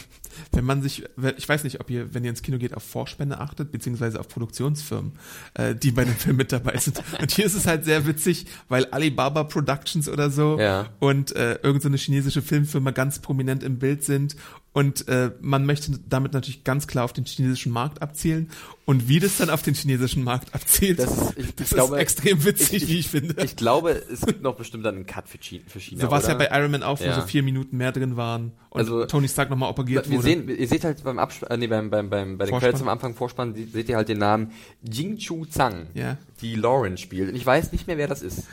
wenn 0.51 0.65
man 0.65 0.81
sich, 0.81 1.03
ich 1.37 1.49
weiß 1.49 1.63
nicht, 1.63 1.79
ob 1.79 1.89
ihr, 1.89 2.13
wenn 2.13 2.23
ihr 2.23 2.29
ins 2.29 2.41
Kino 2.41 2.57
geht, 2.57 2.75
auf 2.75 2.83
Vorspende 2.83 3.39
achtet, 3.39 3.71
beziehungsweise 3.71 4.19
auf 4.19 4.27
Produktionsfirmen, 4.27 5.13
äh, 5.55 5.73
die 5.75 5.91
bei 5.91 6.03
dem 6.05 6.13
Film 6.17 6.35
mit 6.37 6.51
dabei 6.51 6.77
sind. 6.77 7.01
Und 7.19 7.31
hier 7.31 7.45
ist 7.45 7.55
es 7.55 7.65
halt 7.65 7.85
sehr 7.85 8.05
witzig, 8.05 8.45
weil 8.69 8.85
Alibaba 8.85 9.43
Productions 9.45 10.07
oder 10.09 10.29
so 10.29 10.59
Ja. 10.59 10.87
und 10.99 11.35
äh, 11.35 11.53
irgendeine 11.55 11.79
so 11.81 11.87
eine 11.87 11.97
chinesische 11.97 12.41
Filmfirma 12.41 12.91
ganz 12.91 13.19
prominent 13.19 13.63
im 13.63 13.79
Bild 13.79 14.03
sind 14.03 14.35
und 14.77 15.07
äh, 15.07 15.31
man 15.41 15.65
möchte 15.65 15.97
damit 16.07 16.33
natürlich 16.33 16.63
ganz 16.63 16.85
klar 16.85 17.03
auf 17.03 17.11
den 17.13 17.25
chinesischen 17.25 17.71
Markt 17.71 18.01
abzielen. 18.03 18.49
Und 18.85 19.07
wie 19.09 19.19
das 19.19 19.37
dann 19.37 19.49
auf 19.49 19.63
den 19.63 19.73
chinesischen 19.73 20.23
Markt 20.23 20.53
abzielt, 20.53 20.99
Das 20.99 21.11
ist- 21.11 21.33
ich- 21.37 21.45
ich 21.49 21.55
das 21.55 21.69
glaube- 21.71 21.95
ist 21.95 22.01
extrem 22.01 22.45
witzig, 22.45 22.83
ich- 22.83 22.87
wie 22.87 22.99
ich 22.99 23.07
finde. 23.09 23.43
Ich 23.43 23.55
glaube, 23.55 23.91
es 23.91 24.21
gibt 24.21 24.43
noch 24.43 24.55
bestimmt 24.55 24.85
dann 24.85 24.95
einen 24.95 25.05
Cut 25.07 25.27
für 25.27 25.39
China. 25.39 25.63
Für 25.67 25.79
China 25.79 26.01
so 26.01 26.11
war 26.11 26.19
es 26.19 26.27
ja 26.27 26.35
bei 26.35 26.49
Iron 26.51 26.69
Man 26.69 26.83
auch, 26.83 26.99
wo 26.99 27.03
Ja. 27.05 27.19
so 27.19 27.25
vier 27.25 27.41
Minuten 27.41 27.75
mehr 27.77 27.91
drin 27.91 28.17
waren 28.17 28.51
und 28.69 28.79
Also, 28.81 29.05
Tony 29.07 29.27
Stark 29.27 29.49
nochmal 29.49 29.71
operiert 29.71 30.07
Wir 30.09 30.17
wurde. 30.17 30.27
sehen, 30.27 30.47
ihr 30.47 30.67
seht 30.67 30.83
halt 30.83 31.03
beim 31.03 31.17
Absp 31.17 31.43
äh, 31.49 31.57
nee, 31.57 31.65
beim, 31.67 31.89
beim, 31.89 32.09
beim, 32.11 32.37
bei 32.37 32.45
den. 32.45 32.59
Credits 32.59 32.81
am 32.83 32.89
Anfang 32.89 33.15
Vorspann, 33.15 33.55
seht 33.55 33.89
ihr 33.89 33.95
halt 33.95 34.09
den 34.09 34.19
Namen 34.19 34.51
Jing 34.83 35.17
Chu 35.17 35.45
Zhang, 35.45 35.87
Ja. 35.95 36.17
die 36.41 36.53
Lauren 36.53 36.97
spielt. 36.97 37.29
Und 37.29 37.35
ich 37.35 37.45
weiß 37.45 37.71
nicht 37.71 37.87
mehr, 37.87 37.97
wer 37.97 38.07
das 38.07 38.21
ist. 38.21 38.43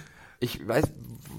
Ich 0.41 0.67
weiß, 0.67 0.85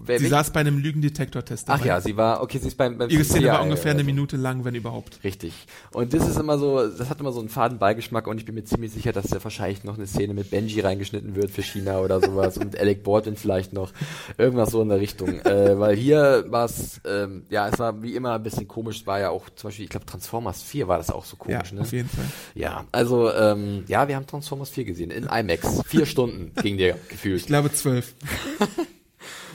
wer 0.05 0.19
Sie 0.19 0.27
saß 0.27 0.51
bei 0.51 0.61
einem 0.61 0.77
Lügendetektor-Test 0.79 1.69
Ach 1.69 1.83
ja, 1.83 2.01
sie 2.01 2.17
war, 2.17 2.41
okay, 2.41 2.59
sie 2.59 2.67
ist 2.67 2.77
beim, 2.77 2.97
beim 2.97 3.09
Ihre 3.09 3.23
Szene 3.23 3.47
war 3.47 3.63
ungefähr 3.63 3.91
eine. 3.91 4.03
Minute 4.03 4.37
lang, 4.37 4.63
wenn 4.65 4.75
überhaupt. 4.75 5.19
Richtig. 5.23 5.53
Und 5.91 6.13
das 6.13 6.27
ist 6.27 6.37
immer 6.37 6.57
so, 6.57 6.87
das 6.87 7.09
hat 7.09 7.19
immer 7.19 7.31
so 7.31 7.39
einen 7.39 7.49
faden 7.49 7.79
Beigeschmack 7.79 8.27
und 8.27 8.37
ich 8.37 8.45
bin 8.45 8.55
mir 8.55 8.63
ziemlich 8.63 8.91
sicher, 8.91 9.11
dass 9.11 9.27
da 9.27 9.43
wahrscheinlich 9.43 9.83
noch 9.83 9.95
eine 9.95 10.07
Szene 10.07 10.33
mit 10.33 10.51
Benji 10.51 10.79
reingeschnitten 10.79 11.35
wird 11.35 11.51
für 11.51 11.63
China 11.63 11.99
oder 11.99 12.21
sowas 12.21 12.57
und 12.57 12.77
Alec 12.77 13.03
Baldwin 13.03 13.35
vielleicht 13.35 13.73
noch. 13.73 13.91
Irgendwas 14.37 14.71
so 14.71 14.81
in 14.81 14.89
der 14.89 14.99
Richtung. 14.99 15.39
äh, 15.45 15.79
weil 15.79 15.95
hier 15.95 16.45
war 16.49 16.65
es, 16.65 17.01
ähm, 17.05 17.45
ja, 17.49 17.67
es 17.67 17.79
war 17.79 18.01
wie 18.01 18.15
immer 18.15 18.33
ein 18.35 18.43
bisschen 18.43 18.67
komisch. 18.67 19.01
Es 19.01 19.07
war 19.07 19.19
ja 19.19 19.29
auch 19.29 19.49
zum 19.55 19.69
Beispiel, 19.69 19.85
ich 19.85 19.89
glaube 19.89 20.05
Transformers 20.05 20.61
4 20.63 20.87
war 20.87 20.97
das 20.97 21.09
auch 21.09 21.25
so 21.25 21.35
komisch, 21.35 21.71
ja, 21.71 21.75
ne? 21.75 21.81
auf 21.81 21.91
jeden 21.91 22.09
Fall. 22.09 22.25
Ja, 22.53 22.85
also, 22.91 23.31
ähm, 23.33 23.83
ja, 23.87 24.07
wir 24.07 24.15
haben 24.15 24.27
Transformers 24.27 24.69
4 24.69 24.85
gesehen, 24.85 25.11
in 25.11 25.25
IMAX. 25.25 25.81
Vier 25.87 26.05
Stunden 26.05 26.51
ging 26.61 26.75
Ich 26.79 26.93
gefühlt. 27.09 27.45
glaube 27.47 27.71
zwölf. 27.71 28.13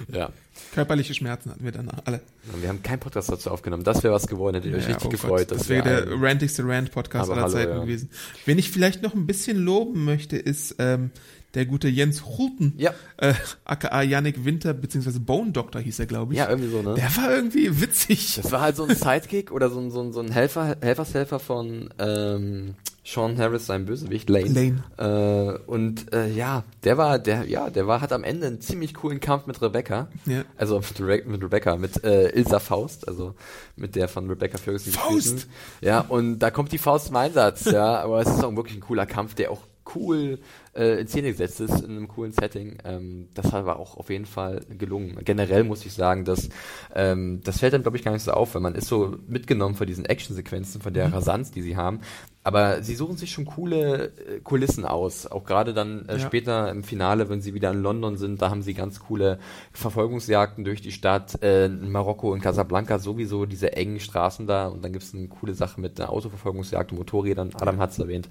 Ja. 0.09 0.31
Körperliche 0.75 1.15
Schmerzen 1.15 1.51
hatten 1.51 1.65
wir 1.65 1.73
danach 1.73 1.99
alle. 2.05 2.21
Und 2.53 2.63
wir 2.63 2.69
haben 2.69 2.83
keinen 2.83 3.01
Podcast 3.01 3.31
dazu 3.31 3.51
aufgenommen. 3.51 3.83
Das 3.85 4.03
wäre 4.03 4.13
was 4.15 4.27
geworden, 4.27 4.57
hätte 4.57 4.69
ich 4.69 4.75
euch 4.75 4.83
Ja, 4.83 4.89
richtig 4.89 5.07
oh 5.07 5.11
gefreut. 5.11 5.49
Gott, 5.49 5.59
das 5.59 5.69
wär 5.69 5.85
wäre 5.85 6.07
der 6.07 6.13
ein- 6.15 6.23
rantigste 6.25 6.63
Rant-Podcast 6.67 7.31
aller 7.31 7.43
hallo, 7.43 7.53
Zeiten 7.53 7.73
ja. 7.73 7.81
gewesen. 7.83 8.11
Wen 8.45 8.59
ich 8.59 8.71
vielleicht 8.71 9.03
noch 9.03 9.15
ein 9.15 9.27
bisschen 9.27 9.57
loben 9.59 10.05
möchte, 10.05 10.37
ist 10.37 10.77
ähm, 10.79 11.11
der 11.55 11.67
gute 11.67 11.89
Jens 11.89 12.25
Hulten, 12.25 12.75
Ja. 12.77 12.93
äh, 13.17 13.35
aka 13.65 14.03
Yannick 14.03 14.45
Winter, 14.45 14.73
beziehungsweise 14.75 15.21
Bone 15.21 15.51
Doctor 15.53 15.81
hieß 15.81 15.99
er, 15.99 16.07
glaube 16.07 16.33
ich. 16.33 16.39
Ja, 16.39 16.49
irgendwie 16.49 16.71
so, 16.71 16.83
ne? 16.83 16.95
Der 16.95 17.17
war 17.17 17.35
irgendwie 17.35 17.81
witzig. 17.81 18.37
Das 18.37 18.53
war 18.53 18.61
halt 18.61 18.77
so 18.77 18.85
ein 18.85 18.95
Sidekick 18.95 19.51
oder 19.51 19.69
so 19.71 19.81
ein, 19.81 19.91
so 19.91 20.01
ein, 20.01 20.13
so 20.13 20.21
ein 20.21 20.31
Helfer, 20.31 20.77
Helfershelfer 20.81 21.39
von 21.41 21.91
ähm, 21.99 22.75
Sean 23.05 23.37
Harris, 23.39 23.67
sein 23.67 23.87
Bösewicht, 23.87 24.29
Lane. 24.31 24.85
Äh, 24.97 25.59
und 25.69 26.13
äh, 26.15 26.29
ja, 26.31 26.63
der 26.85 26.97
war, 26.99 27.19
der, 27.19 27.45
ja, 27.49 27.69
der 27.71 27.87
war, 27.89 28.01
hat 28.01 28.13
am 28.13 28.23
Ende 28.23 28.47
einen 28.47 28.61
ziemlich 28.61 28.95
coolen 28.95 29.19
Kampf 29.19 29.47
mit 29.47 29.61
Rebecca. 29.61 30.09
Ja. 30.27 30.45
Also 30.57 30.79
mit, 30.79 31.01
Re 31.01 31.23
mit 31.27 31.43
Rebecca, 31.43 31.77
mit 31.77 32.05
äh, 32.05 32.29
Ilsa 32.29 32.61
Faust, 32.61 33.09
also 33.09 33.35
mit 33.75 33.97
der 33.97 34.07
von 34.07 34.29
Rebecca 34.29 34.59
Ferguson. 34.59 34.93
Faust! 34.93 35.15
gespielten. 35.17 35.51
Ja, 35.81 36.01
und 36.03 36.39
da 36.39 36.51
kommt 36.53 36.71
die 36.71 36.79
Faust 36.79 37.07
zum 37.07 37.17
Einsatz, 37.17 37.65
ja, 37.65 38.01
aber 38.01 38.21
es 38.21 38.29
ist 38.29 38.45
auch 38.45 38.55
wirklich 38.55 38.77
ein 38.77 38.83
cooler 38.83 39.07
Kampf, 39.07 39.35
der 39.35 39.51
auch 39.51 39.63
cool 39.97 40.39
äh, 40.75 41.01
in 41.01 41.09
Szene 41.09 41.29
gesetzt 41.31 41.61
ist, 41.61 41.81
in 41.81 41.91
einem 41.91 42.09
coolen 42.09 42.33
Setting. 42.33 42.79
Ähm, 42.85 43.29
das 43.35 43.53
war 43.53 43.79
auch 43.79 43.97
auf 43.97 44.11
jeden 44.11 44.27
Fall 44.27 44.61
gelungen. 44.79 45.19
Generell 45.25 45.65
muss 45.65 45.85
ich 45.85 45.93
sagen, 45.93 46.25
dass 46.25 46.49
ähm, 46.95 47.41
das 47.45 47.59
fällt 47.59 47.73
dann, 47.75 47.83
glaube 47.83 47.97
ich, 47.97 48.05
gar 48.05 48.13
nicht 48.13 48.23
so 48.23 48.33
auf, 48.33 48.55
weil 48.55 48.63
man 48.63 48.75
ist 48.75 48.89
so 48.89 49.17
mitgenommen 49.27 49.75
von 49.75 49.87
diesen 49.87 50.05
Actionsequenzen, 50.05 50.81
von 50.81 50.95
der 50.95 51.09
Mhm. 51.09 51.15
Rasanz, 51.15 51.51
die 51.51 51.63
sie 51.63 51.77
haben. 51.77 52.01
Aber 52.43 52.83
sie 52.83 52.95
suchen 52.95 53.19
sich 53.19 53.31
schon 53.33 53.45
coole 53.45 54.13
äh, 54.27 54.41
Kulissen 54.41 54.87
aus. 54.87 55.27
Auch 55.27 55.45
gerade 55.45 55.75
dann 55.75 56.09
äh, 56.09 56.15
Ja. 56.15 56.19
später 56.21 56.71
im 56.71 56.83
Finale, 56.85 57.29
wenn 57.29 57.43
sie 57.43 57.53
wieder 57.53 57.71
in 57.71 57.83
London 57.83 58.17
sind, 58.17 58.41
da 58.41 58.49
haben 58.49 58.63
sie 58.63 58.73
ganz 58.73 58.99
coole 59.01 59.39
Verfolgungsjagden 59.73 60.65
durch 60.65 60.81
die 60.81 60.93
Stadt. 60.93 61.43
Äh, 61.43 61.67
in 61.67 61.91
Marokko 61.91 62.33
und 62.33 62.41
Casablanca 62.41 62.99
sowieso 62.99 63.45
diese 63.45 63.73
engen 63.77 64.01
Straßen 64.01 64.47
da. 64.47 64.69
Und 64.69 64.85
dann 64.85 64.93
gibt 64.93 65.05
es 65.05 65.15
eine 65.15 65.29
coole 65.29 65.55
Sache 65.55 65.81
mit 65.81 66.01
einer 66.01 66.11
Autoverfolgungsjagd 66.11 66.93
und 66.93 66.99
Motorrädern. 66.99 67.51
Adam 67.55 67.79
hat 67.79 67.91
es 67.91 67.99
erwähnt. 67.99 68.29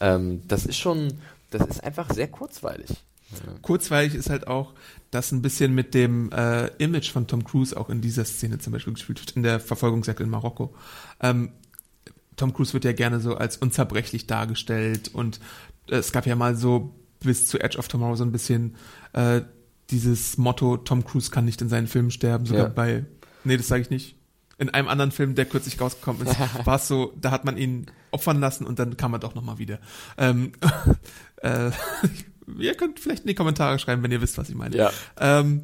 Ähm, 0.00 0.42
das 0.48 0.66
ist 0.66 0.76
schon, 0.78 1.14
das 1.50 1.66
ist 1.68 1.84
einfach 1.84 2.12
sehr 2.12 2.28
kurzweilig. 2.28 2.90
Kurzweilig 3.62 4.14
ist 4.14 4.30
halt 4.30 4.46
auch, 4.46 4.72
dass 5.10 5.32
ein 5.32 5.42
bisschen 5.42 5.74
mit 5.74 5.94
dem 5.94 6.30
äh, 6.30 6.68
Image 6.78 7.10
von 7.10 7.26
Tom 7.26 7.42
Cruise 7.44 7.76
auch 7.76 7.90
in 7.90 8.00
dieser 8.00 8.24
Szene 8.24 8.58
zum 8.58 8.72
Beispiel 8.72 8.92
gespielt 8.92 9.20
wird, 9.20 9.32
in 9.36 9.42
der 9.42 9.58
Verfolgungsjagd 9.58 10.20
in 10.20 10.28
Marokko. 10.30 10.74
Ähm, 11.20 11.50
Tom 12.36 12.52
Cruise 12.52 12.72
wird 12.72 12.84
ja 12.84 12.92
gerne 12.92 13.18
so 13.20 13.34
als 13.36 13.56
unzerbrechlich 13.56 14.26
dargestellt 14.26 15.08
und 15.12 15.40
äh, 15.88 15.96
es 15.96 16.12
gab 16.12 16.26
ja 16.26 16.36
mal 16.36 16.54
so 16.56 16.94
bis 17.20 17.48
zu 17.48 17.58
Edge 17.58 17.78
of 17.78 17.88
Tomorrow 17.88 18.14
so 18.14 18.24
ein 18.24 18.30
bisschen 18.32 18.76
äh, 19.12 19.40
dieses 19.90 20.36
Motto, 20.36 20.76
Tom 20.76 21.04
Cruise 21.04 21.30
kann 21.30 21.44
nicht 21.46 21.60
in 21.62 21.68
seinen 21.68 21.86
Filmen 21.88 22.10
sterben, 22.10 22.46
sogar 22.46 22.64
Ja. 22.64 22.68
bei, 22.68 23.04
nee, 23.44 23.56
das 23.56 23.68
sage 23.68 23.82
ich 23.82 23.90
nicht. 23.90 24.15
In 24.58 24.70
einem 24.70 24.88
anderen 24.88 25.10
Film, 25.10 25.34
der 25.34 25.44
kürzlich 25.44 25.80
rausgekommen 25.80 26.26
ist, 26.26 26.36
war 26.64 26.76
es 26.76 26.88
so, 26.88 27.12
da 27.20 27.30
hat 27.30 27.44
man 27.44 27.56
ihn 27.56 27.86
opfern 28.10 28.40
lassen 28.40 28.66
und 28.66 28.78
dann 28.78 28.96
kam 28.96 29.12
er 29.12 29.18
doch 29.18 29.34
nochmal 29.34 29.58
wieder. 29.58 29.78
Ähm, 30.16 30.52
äh, 31.42 31.70
ihr 32.58 32.74
könnt 32.74 33.00
vielleicht 33.00 33.22
in 33.22 33.28
die 33.28 33.34
Kommentare 33.34 33.78
schreiben, 33.78 34.02
wenn 34.02 34.12
ihr 34.12 34.22
wisst, 34.22 34.38
was 34.38 34.48
ich 34.48 34.54
meine. 34.54 34.76
Ja. 34.76 34.92
Ähm, 35.18 35.62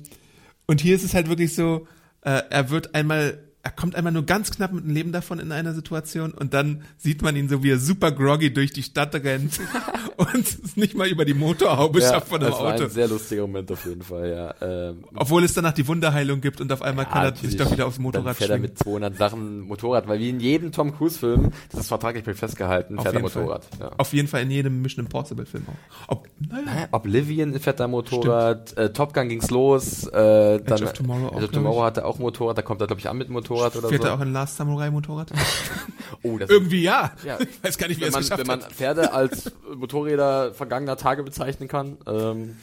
und 0.66 0.80
hier 0.80 0.94
ist 0.94 1.04
es 1.04 1.14
halt 1.14 1.28
wirklich 1.28 1.54
so, 1.54 1.86
äh, 2.22 2.42
er 2.50 2.70
wird 2.70 2.94
einmal, 2.94 3.42
er 3.64 3.70
kommt 3.70 3.94
einmal 3.94 4.12
nur 4.12 4.26
ganz 4.26 4.50
knapp 4.50 4.72
mit 4.72 4.84
dem 4.84 4.90
Leben 4.90 5.12
davon 5.12 5.38
in 5.38 5.52
einer 5.52 5.72
Situation 5.72 6.32
und 6.32 6.52
dann 6.52 6.82
sieht 6.98 7.22
man 7.22 7.36
ihn 7.36 7.48
so, 7.48 7.62
wie 7.62 7.70
er 7.70 7.78
super 7.78 8.10
groggy 8.10 8.52
durch 8.52 8.72
die 8.72 8.82
Stadt 8.82 9.14
rennt 9.14 9.60
und 10.16 10.46
es 10.64 10.76
nicht 10.76 10.96
mal 10.96 11.06
über 11.06 11.24
die 11.24 11.34
Motorhaube 11.34 12.00
schafft 12.00 12.28
von 12.28 12.40
dem 12.40 12.50
das 12.50 12.58
war 12.58 12.74
Auto. 12.74 12.84
ein 12.84 12.90
sehr 12.90 13.06
lustiger 13.06 13.42
Moment 13.42 13.70
auf 13.70 13.84
jeden 13.86 14.02
Fall, 14.02 14.30
ja. 14.30 14.54
Ähm, 14.90 15.04
Obwohl 15.14 15.44
es 15.44 15.54
danach 15.54 15.72
die 15.72 15.86
Wunderheilung 15.86 16.40
gibt 16.40 16.60
und 16.60 16.72
auf 16.72 16.82
einmal 16.82 17.06
kann 17.06 17.24
er 17.24 17.36
sich 17.36 17.56
doch 17.56 17.70
wieder 17.70 17.86
aufs 17.86 17.96
Dann 17.96 18.02
Motorrad 18.02 18.36
fährt 18.36 18.50
er 18.50 18.56
schwingen. 18.56 18.70
mit 18.72 18.78
200 18.78 19.16
Sachen 19.16 19.60
Motorrad, 19.60 20.08
weil 20.08 20.18
wie 20.18 20.30
in 20.30 20.40
jedem 20.40 20.72
Tom 20.72 20.96
Cruise 20.96 21.18
Film, 21.20 21.52
das 21.70 21.82
ist 21.82 21.88
vertraglich 21.88 22.24
festgehalten, 22.36 22.98
Auf 22.98 23.04
fährt 23.04 23.14
er. 23.14 23.20
Motorrad. 23.20 23.68
Ja. 23.78 23.92
Auf 23.96 24.12
jeden 24.12 24.26
Fall 24.26 24.42
in 24.42 24.50
jedem 24.50 24.82
Mission 24.82 25.04
Impossible 25.04 25.46
Film 25.46 25.66
auch. 25.68 26.08
Ob, 26.08 26.28
naja? 26.40 26.88
Oblivion 26.90 27.58
fährt 27.60 27.78
da 27.78 27.86
Motorrad, 27.86 28.76
äh, 28.76 28.92
Top 28.92 29.14
Gun 29.14 29.28
ging's 29.28 29.50
los, 29.50 30.08
äh, 30.08 30.60
dann 30.60 30.82
of 30.82 30.92
Tomorrow 30.94 31.28
auch, 31.28 31.36
Edge 31.36 31.44
of 31.44 31.50
Tomorrow 31.52 31.84
hatte 31.84 32.04
auch 32.04 32.18
Motorrad, 32.18 32.58
da 32.58 32.62
kommt 32.62 32.80
er 32.80 32.88
glaube 32.88 32.98
ich 32.98 33.08
an 33.08 33.18
mit 33.18 33.28
Motorrad 33.28 33.51
oder 33.52 33.88
fährt 33.88 34.02
so. 34.02 34.08
er 34.08 34.14
auch 34.14 34.20
in 34.20 34.32
Last 34.32 34.56
Samurai 34.56 34.90
Motorrad? 34.90 35.32
oh, 36.22 36.38
das 36.38 36.50
Irgendwie 36.50 36.82
ja. 36.82 37.12
Ja. 37.24 37.38
Ich 37.40 37.62
weiß 37.62 37.78
gar 37.78 37.88
nicht, 37.88 37.98
wie 37.98 38.02
wenn 38.02 38.08
es 38.08 38.14
man, 38.14 38.22
geschafft 38.22 38.40
wenn 38.40 38.46
man. 38.46 38.60
Pferde 38.60 39.12
als 39.12 39.52
Motorräder 39.74 40.54
vergangener 40.54 40.96
Tage 40.96 41.22
bezeichnen 41.22 41.68
kann. 41.68 41.98
Ähm, 42.06 42.56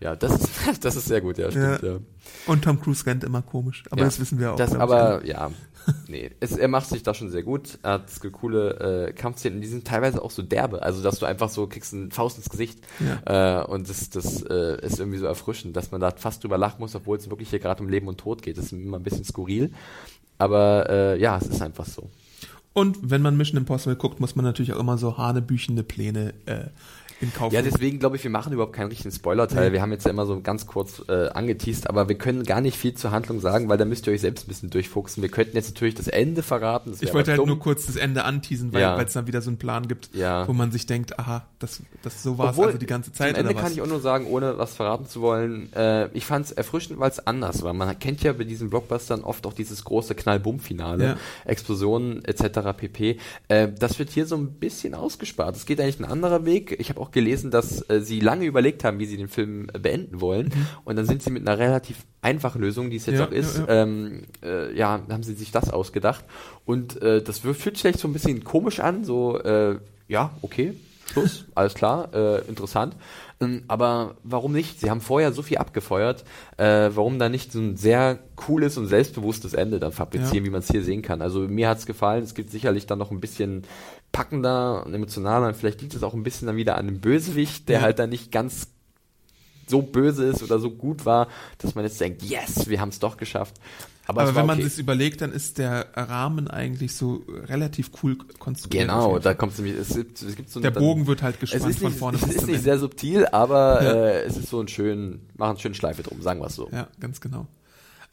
ja, 0.00 0.16
das 0.16 0.34
ist, 0.34 0.50
das 0.84 0.96
ist 0.96 1.06
sehr 1.06 1.20
gut, 1.20 1.38
ja, 1.38 1.50
stimmt, 1.50 1.82
ja. 1.82 1.98
Und 2.46 2.64
Tom 2.64 2.80
Cruise 2.80 3.04
rennt 3.06 3.24
immer 3.24 3.42
komisch. 3.42 3.84
Aber 3.90 4.00
Ja. 4.00 4.06
das 4.06 4.20
wissen 4.20 4.38
wir 4.38 4.52
auch. 4.52 4.56
Das 4.56 4.70
glaub 4.70 4.88
ich, 4.88 4.94
aber, 4.94 5.26
ja, 5.26 5.50
nee, 6.08 6.30
es, 6.40 6.56
er 6.56 6.68
macht 6.68 6.88
sich 6.88 7.02
da 7.02 7.14
schon 7.14 7.30
sehr 7.30 7.42
gut. 7.42 7.78
Er 7.82 7.92
hat 7.92 8.10
coole 8.32 9.08
äh, 9.08 9.12
Kampfszenen, 9.12 9.60
die 9.60 9.66
sind 9.66 9.86
teilweise 9.86 10.22
auch 10.22 10.30
so 10.30 10.42
derbe. 10.42 10.82
Also, 10.82 11.02
dass 11.02 11.18
du 11.18 11.26
einfach 11.26 11.48
so 11.48 11.66
kriegst 11.66 11.92
einen 11.94 12.10
Faust 12.10 12.38
ins 12.38 12.48
Gesicht. 12.50 12.80
Äh, 13.24 13.62
und 13.64 13.88
das, 13.88 14.10
das 14.10 14.42
äh, 14.42 14.84
ist 14.84 14.98
irgendwie 14.98 15.18
so 15.18 15.26
erfrischend, 15.26 15.76
dass 15.76 15.90
man 15.90 16.00
da 16.00 16.10
fast 16.10 16.42
drüber 16.42 16.58
lachen 16.58 16.80
muss, 16.80 16.94
obwohl 16.94 17.16
es 17.16 17.28
wirklich 17.30 17.50
hier 17.50 17.58
gerade 17.58 17.82
um 17.82 17.88
Leben 17.88 18.08
und 18.08 18.18
Tod 18.18 18.42
geht. 18.42 18.58
Das 18.58 18.66
ist 18.66 18.72
immer 18.72 18.98
ein 18.98 19.02
bisschen 19.02 19.24
skurril. 19.24 19.72
Aber 20.38 20.88
äh, 20.88 21.20
ja, 21.20 21.36
es 21.38 21.46
ist 21.46 21.62
einfach 21.62 21.86
so. 21.86 22.10
Und 22.72 22.98
wenn 23.02 23.20
man 23.20 23.36
Mission 23.36 23.58
Impossible 23.58 23.96
guckt, 23.96 24.20
muss 24.20 24.36
man 24.36 24.44
natürlich 24.44 24.72
auch 24.72 24.78
immer 24.78 24.96
so 24.96 25.18
hanebüchende 25.18 25.82
Pläne 25.82 26.34
äh, 26.46 26.66
in 27.20 27.32
Kauf 27.34 27.52
Ja, 27.52 27.62
deswegen 27.62 27.98
glaube 27.98 28.16
ich, 28.16 28.24
wir 28.24 28.30
machen 28.30 28.52
überhaupt 28.52 28.72
keinen 28.74 28.88
richtigen 28.88 29.12
Spoiler-Teil. 29.12 29.68
Nee. 29.68 29.72
Wir 29.74 29.82
haben 29.82 29.92
jetzt 29.92 30.04
ja 30.04 30.10
immer 30.10 30.26
so 30.26 30.40
ganz 30.40 30.66
kurz 30.66 31.02
äh, 31.08 31.28
angeteased, 31.28 31.88
aber 31.88 32.08
wir 32.08 32.16
können 32.16 32.44
gar 32.44 32.60
nicht 32.60 32.76
viel 32.78 32.94
zur 32.94 33.10
Handlung 33.10 33.40
sagen, 33.40 33.68
weil 33.68 33.78
da 33.78 33.84
müsst 33.84 34.06
ihr 34.06 34.12
euch 34.12 34.20
selbst 34.20 34.46
ein 34.46 34.48
bisschen 34.48 34.70
durchfuchsen. 34.70 35.22
Wir 35.22 35.30
könnten 35.30 35.56
jetzt 35.56 35.68
natürlich 35.74 35.94
das 35.94 36.08
Ende 36.08 36.42
verraten. 36.42 36.94
Ich 37.00 37.12
wollte 37.14 37.30
halt 37.32 37.38
dumm. 37.40 37.48
nur 37.48 37.58
kurz 37.58 37.86
das 37.86 37.96
Ende 37.96 38.24
anteasen, 38.24 38.72
weil 38.72 38.80
Ja. 38.82 39.00
es 39.00 39.12
dann 39.12 39.26
wieder 39.26 39.42
so 39.42 39.50
einen 39.50 39.58
Plan 39.58 39.86
gibt, 39.88 40.10
Ja. 40.14 40.46
wo 40.48 40.52
man 40.52 40.72
sich 40.72 40.86
denkt, 40.86 41.18
aha, 41.18 41.46
das, 41.58 41.82
das 42.02 42.22
so 42.22 42.38
war 42.38 42.52
es 42.52 42.58
also 42.58 42.78
die 42.78 42.86
ganze 42.86 43.12
Zeit 43.12 43.36
Zum 43.36 43.46
Ende 43.46 43.54
kann 43.60 43.72
ich 43.72 43.82
auch 43.82 43.86
nur 43.86 44.00
sagen, 44.00 44.26
ohne 44.26 44.56
was 44.58 44.74
verraten 44.74 45.06
zu 45.06 45.20
wollen, 45.20 45.72
äh, 45.74 46.08
ich 46.14 46.24
fand 46.26 46.46
es 46.46 46.52
erfrischend, 46.52 46.98
weil 47.00 47.10
es 47.10 47.26
anders 47.26 47.62
war. 47.62 47.72
Man 47.74 47.98
kennt 47.98 48.22
ja 48.22 48.32
bei 48.32 48.44
diesen 48.44 48.70
Blockbustern 48.70 49.22
oft 49.22 49.46
auch 49.46 49.52
dieses 49.52 49.84
große 49.84 50.14
Knall-Bumm-Finale, 50.14 51.04
Ja. 51.04 51.16
Explosionen 51.44 52.24
etc. 52.24 52.72
pp. 52.76 53.18
Äh, 53.48 53.68
das 53.78 53.98
wird 53.98 54.10
hier 54.10 54.26
so 54.26 54.36
ein 54.36 54.52
bisschen 54.54 54.94
ausgespart. 54.94 55.56
Es 55.56 55.66
geht 55.66 55.80
eigentlich 55.80 56.00
ein 56.00 56.04
anderer 56.04 56.44
Weg. 56.44 56.76
Ich 56.80 56.88
habe 56.88 57.00
auch 57.00 57.09
noch 57.10 57.12
gelesen, 57.12 57.50
dass 57.50 57.88
äh, 57.90 58.00
sie 58.00 58.20
lange 58.20 58.44
überlegt 58.46 58.84
haben, 58.84 58.98
wie 58.98 59.06
sie 59.06 59.16
den 59.16 59.28
Film 59.28 59.68
äh, 59.72 59.78
beenden 59.78 60.20
wollen. 60.20 60.46
Mhm. 60.46 60.66
Und 60.84 60.96
dann 60.96 61.06
sind 61.06 61.22
sie 61.22 61.30
mit 61.30 61.46
einer 61.46 61.58
relativ 61.58 61.98
einfachen 62.22 62.60
Lösung, 62.60 62.90
die 62.90 62.96
es 62.96 63.06
jetzt 63.06 63.18
Ja, 63.18 63.26
auch 63.26 63.32
ist, 63.32 63.58
ja, 63.58 63.66
ja. 63.66 63.82
Ähm, 63.82 64.22
äh, 64.42 64.76
ja, 64.76 65.02
haben 65.08 65.22
sie 65.22 65.34
sich 65.34 65.50
das 65.50 65.70
ausgedacht. 65.70 66.24
Und 66.64 67.00
äh, 67.02 67.22
das 67.22 67.40
fühlt 67.40 67.56
sich 67.56 67.80
vielleicht 67.80 67.98
so 67.98 68.08
ein 68.08 68.12
bisschen 68.12 68.44
komisch 68.44 68.80
an, 68.80 69.04
so, 69.04 69.38
äh, 69.38 69.78
ja, 70.08 70.30
okay, 70.42 70.74
Schluss, 71.10 71.46
alles 71.54 71.74
klar, 71.74 72.12
äh, 72.14 72.40
interessant. 72.48 72.94
Ähm, 73.40 73.64
aber 73.68 74.16
warum 74.22 74.52
nicht? 74.52 74.80
Sie 74.80 74.90
haben 74.90 75.00
vorher 75.00 75.32
so 75.32 75.42
viel 75.42 75.58
abgefeuert, 75.58 76.24
äh, 76.56 76.90
warum 76.94 77.18
da 77.18 77.28
nicht 77.28 77.52
so 77.52 77.58
ein 77.58 77.76
sehr 77.76 78.18
cooles 78.36 78.76
und 78.76 78.86
selbstbewusstes 78.86 79.54
Ende 79.54 79.80
dann 79.80 79.92
fabrizieren, 79.92 80.44
Ja. 80.44 80.44
wie 80.44 80.50
man 80.50 80.60
es 80.60 80.68
hier 80.70 80.84
sehen 80.84 81.02
kann. 81.02 81.22
Also 81.22 81.40
mir 81.40 81.68
hat's 81.68 81.86
gefallen, 81.86 82.22
es 82.22 82.34
gibt 82.34 82.50
sicherlich 82.50 82.86
dann 82.86 82.98
noch 82.98 83.10
ein 83.10 83.20
bisschen 83.20 83.62
packender 84.12 84.84
und 84.86 84.94
emotionaler 84.94 85.48
und 85.48 85.56
vielleicht 85.56 85.80
liegt 85.80 85.94
es 85.94 86.02
auch 86.02 86.14
ein 86.14 86.22
bisschen 86.22 86.46
dann 86.46 86.56
wieder 86.56 86.76
an 86.76 86.86
dem 86.86 87.00
Bösewicht, 87.00 87.68
der 87.68 87.78
Ja. 87.78 87.82
halt 87.84 87.98
dann 87.98 88.10
nicht 88.10 88.30
ganz 88.30 88.68
so 89.66 89.82
böse 89.82 90.24
ist 90.24 90.42
oder 90.42 90.58
so 90.58 90.70
gut 90.70 91.06
war, 91.06 91.28
dass 91.58 91.76
man 91.76 91.84
jetzt 91.84 92.00
denkt, 92.00 92.22
yes, 92.22 92.68
wir 92.68 92.80
haben 92.80 92.88
es 92.88 92.98
doch 92.98 93.16
geschafft. 93.16 93.54
Aber, 94.10 94.22
Aber 94.22 94.30
es 94.30 94.36
wenn 94.36 94.46
man 94.46 94.58
okay. 94.58 94.68
sich 94.68 94.78
überlegt, 94.80 95.20
dann 95.20 95.32
ist 95.32 95.58
der 95.58 95.86
Rahmen 95.94 96.48
eigentlich 96.48 96.94
so 96.96 97.22
relativ 97.28 97.90
cool 98.02 98.16
konstruiert. 98.40 98.88
Genau, 98.88 99.18
da 99.20 99.34
kommt 99.34 99.56
nämlich, 99.56 99.76
es 99.76 99.94
gibt, 99.94 100.20
es 100.20 100.34
gibt 100.34 100.50
so 100.50 100.58
der 100.58 100.72
dann- 100.72 100.82
Bogen 100.82 101.06
wird 101.06 101.22
halt 101.22 101.36
es 101.36 101.40
gespannt 101.40 101.70
ist 101.70 101.78
von 101.78 101.88
nicht, 101.90 101.98
vorne 101.98 102.18
es 102.20 102.26
ist 102.34 102.46
nicht 102.48 102.62
sehr 102.62 102.78
subtil, 102.78 103.26
aber 103.26 103.82
Ja. 103.82 103.92
äh, 103.92 104.22
es 104.22 104.36
ist 104.36 104.48
so 104.50 104.60
ein 104.60 104.66
schön, 104.66 105.20
machen 105.36 105.58
schön 105.58 105.74
Schleife 105.74 106.02
drum, 106.02 106.20
sagen 106.22 106.40
wir 106.40 106.48
es 106.48 106.56
so. 106.56 106.68
Ja, 106.72 106.88
ganz 106.98 107.20
genau. 107.20 107.46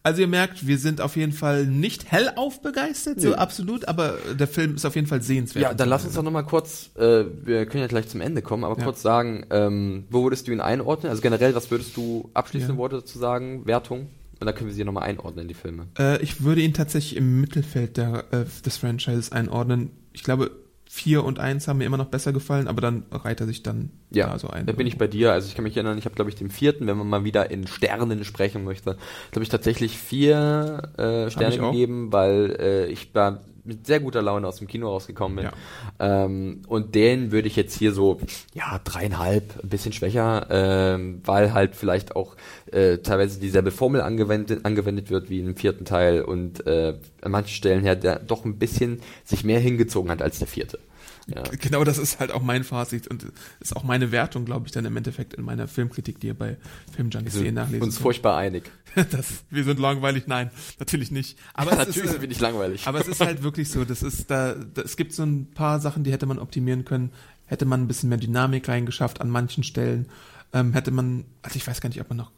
Also 0.04 0.22
ihr 0.22 0.28
merkt, 0.28 0.66
wir 0.68 0.78
sind 0.78 1.02
auf 1.02 1.18
jeden 1.18 1.34
Fall 1.34 1.66
nicht 1.66 2.12
hellauf 2.12 2.62
begeistert, 2.62 3.20
so 3.20 3.30
Nö. 3.30 3.34
absolut, 3.36 3.88
aber 3.90 4.14
der 4.40 4.48
Film 4.48 4.76
ist 4.76 4.86
auf 4.86 4.96
jeden 4.96 5.08
Fall 5.08 5.22
sehenswert. 5.22 5.64
Ja, 5.64 5.74
dann 5.74 5.90
lass 5.90 6.06
uns 6.06 6.14
doch 6.14 6.24
nochmal 6.24 6.46
kurz, 6.46 6.92
äh, 6.96 7.26
wir 7.44 7.66
können 7.66 7.82
ja 7.82 7.88
gleich 7.88 8.08
zum 8.08 8.22
Ende 8.22 8.42
kommen, 8.42 8.64
aber 8.64 8.78
Ja. 8.78 8.84
kurz 8.86 9.02
sagen, 9.02 9.46
ähm, 9.50 10.06
wo 10.10 10.24
würdest 10.24 10.48
du 10.48 10.52
ihn 10.54 10.62
einordnen? 10.62 11.10
Also 11.10 11.22
generell, 11.22 11.56
was 11.56 11.72
würdest 11.72 11.98
du 11.98 12.30
abschließende 12.36 12.76
Ja. 12.76 12.78
Worte 12.78 12.98
dazu 12.98 13.18
sagen? 13.20 13.66
Wertung? 13.66 14.08
Und 14.40 14.46
dann 14.46 14.56
können 14.56 14.70
wir 14.70 14.76
sie 14.76 14.84
nochmal 14.84 15.04
einordnen, 15.04 15.48
die 15.48 15.54
Filme. 15.54 15.88
Äh, 15.98 16.22
ich 16.22 16.44
würde 16.44 16.62
ihn 16.62 16.74
tatsächlich 16.74 17.16
im 17.18 17.42
Mittelfeld 17.42 17.98
der, 17.98 18.26
äh, 18.32 18.46
des 18.66 18.78
Franchises 18.78 19.32
einordnen. 19.32 19.92
Ich 20.14 20.24
glaube, 20.24 20.52
vier 20.90 21.24
und 21.24 21.40
eins 21.40 21.68
haben 21.68 21.80
mir 21.80 21.86
immer 21.86 21.98
noch 21.98 22.08
besser 22.08 22.32
gefallen, 22.34 22.68
aber 22.68 22.82
dann 22.82 23.04
reiht 23.12 23.42
er 23.42 23.46
sich 23.48 23.62
dann 23.62 23.92
Ja, 24.10 24.28
da 24.28 24.40
so 24.40 24.48
ein. 24.50 24.66
da 24.66 24.72
bin 24.72 24.88
ich 24.88 24.98
bei 24.98 25.08
dir. 25.08 25.34
Also 25.34 25.48
ich 25.50 25.56
kann 25.56 25.64
mich 25.64 25.76
erinnern, 25.76 25.98
ich 25.98 26.06
habe 26.06 26.16
glaube 26.16 26.30
ich 26.30 26.36
den 26.36 26.50
vierten, 26.50 26.88
wenn 26.88 26.98
man 26.98 27.08
mal 27.08 27.24
wieder 27.24 27.52
in 27.52 27.68
Sternen 27.68 28.24
sprechen 28.24 28.64
möchte, 28.64 28.98
glaube 29.32 29.44
ich 29.44 29.50
tatsächlich 29.50 29.98
vier 29.98 30.84
äh, 30.98 31.30
Sterne 31.30 31.58
gegeben, 31.58 32.12
weil 32.14 32.56
äh, 32.60 32.86
ich 32.88 33.12
da 33.12 33.42
mit 33.68 33.86
sehr 33.86 34.00
guter 34.00 34.22
Laune 34.22 34.48
aus 34.48 34.58
dem 34.58 34.68
Kino 34.68 34.90
rausgekommen 34.90 35.36
bin. 35.36 35.46
Ja. 35.46 36.26
Ähm, 36.26 36.62
und 36.68 36.96
den 36.96 37.32
würde 37.32 37.48
ich 37.48 37.56
jetzt 37.56 37.78
hier 37.78 37.92
so, 37.92 38.20
ja, 38.54 38.80
dreieinhalb, 38.84 39.64
ein 39.64 39.70
bisschen 39.70 39.94
schwächer, 39.94 40.48
ähm, 40.50 41.22
weil 41.26 41.54
halt 41.54 41.76
vielleicht 41.76 42.16
auch 42.16 42.36
äh, 42.72 42.98
teilweise 43.00 43.40
dieselbe 43.40 43.72
Formel 43.72 44.02
angewendet, 44.02 44.66
angewendet 44.66 45.10
wird 45.10 45.30
wie 45.30 45.40
im 45.40 45.56
vierten 45.56 45.86
Teil 45.86 46.22
und 46.22 46.66
äh, 46.66 46.96
an 47.22 47.32
manchen 47.32 47.54
Stellen 47.54 47.84
her 47.84 47.96
der 47.96 48.20
doch 48.20 48.46
ein 48.46 48.58
bisschen 48.58 49.02
sich 49.24 49.44
mehr 49.44 49.60
hingezogen 49.60 50.10
hat 50.12 50.22
als 50.22 50.40
der 50.40 50.48
vierte. 50.48 50.80
Ja. 51.28 51.44
Genau, 51.60 51.84
das 51.84 51.98
ist 51.98 52.20
halt 52.20 52.32
auch 52.32 52.42
mein 52.42 52.64
Fazit 52.64 53.08
und 53.08 53.26
ist 53.60 53.76
auch 53.76 53.84
meine 53.84 54.12
Wertung, 54.12 54.46
glaube 54.46 54.66
ich, 54.66 54.72
dann 54.72 54.86
im 54.86 54.96
Endeffekt 54.96 55.34
in 55.34 55.44
meiner 55.44 55.68
Filmkritik, 55.68 56.20
die 56.22 56.28
ihr 56.28 56.34
bei 56.34 56.58
Filmjunkies 56.96 57.34
Wir 57.36 57.42
eh 57.42 57.46
sind 57.46 57.56
nachlesen 57.56 57.84
uns 57.84 57.96
könnt. 57.96 58.04
furchtbar 58.04 58.38
einig. 58.38 58.72
das, 59.12 59.44
wir 59.50 59.66
sind 59.66 59.80
langweilig, 59.80 60.28
nein, 60.28 60.52
natürlich 60.80 61.12
nicht. 61.12 61.38
Aber 61.54 61.72
es 61.74 61.78
Natürlich 61.80 62.04
ist, 62.06 62.12
sind 62.12 62.22
wir 62.22 62.28
nicht 62.30 62.40
langweilig. 62.40 62.88
Aber 62.88 63.02
es 63.02 63.08
ist 63.08 63.20
halt 63.20 63.44
wirklich 63.44 63.70
so, 63.70 63.84
das 63.84 64.04
ist 64.04 64.32
da, 64.32 64.56
da, 64.56 64.82
es 64.82 64.96
gibt 64.96 65.14
so 65.14 65.24
ein 65.24 65.52
paar 65.52 65.82
Sachen, 65.82 66.06
die 66.06 66.14
hätte 66.14 66.26
man 66.26 66.40
optimieren 66.40 66.86
können, 66.86 67.12
hätte 67.46 67.66
man 67.66 67.82
ein 67.82 67.88
bisschen 67.88 68.08
mehr 68.08 68.18
Dynamik 68.18 68.70
reingeschafft 68.70 69.20
an 69.20 69.30
manchen 69.30 69.64
Stellen, 69.64 70.08
ähm, 70.54 70.72
hätte 70.72 70.92
man, 70.92 71.26
also 71.42 71.58
ich 71.58 71.68
weiß 71.68 71.82
gar 71.82 71.90
nicht, 71.90 72.00
ob 72.00 72.08
man 72.10 72.18
noch, 72.18 72.32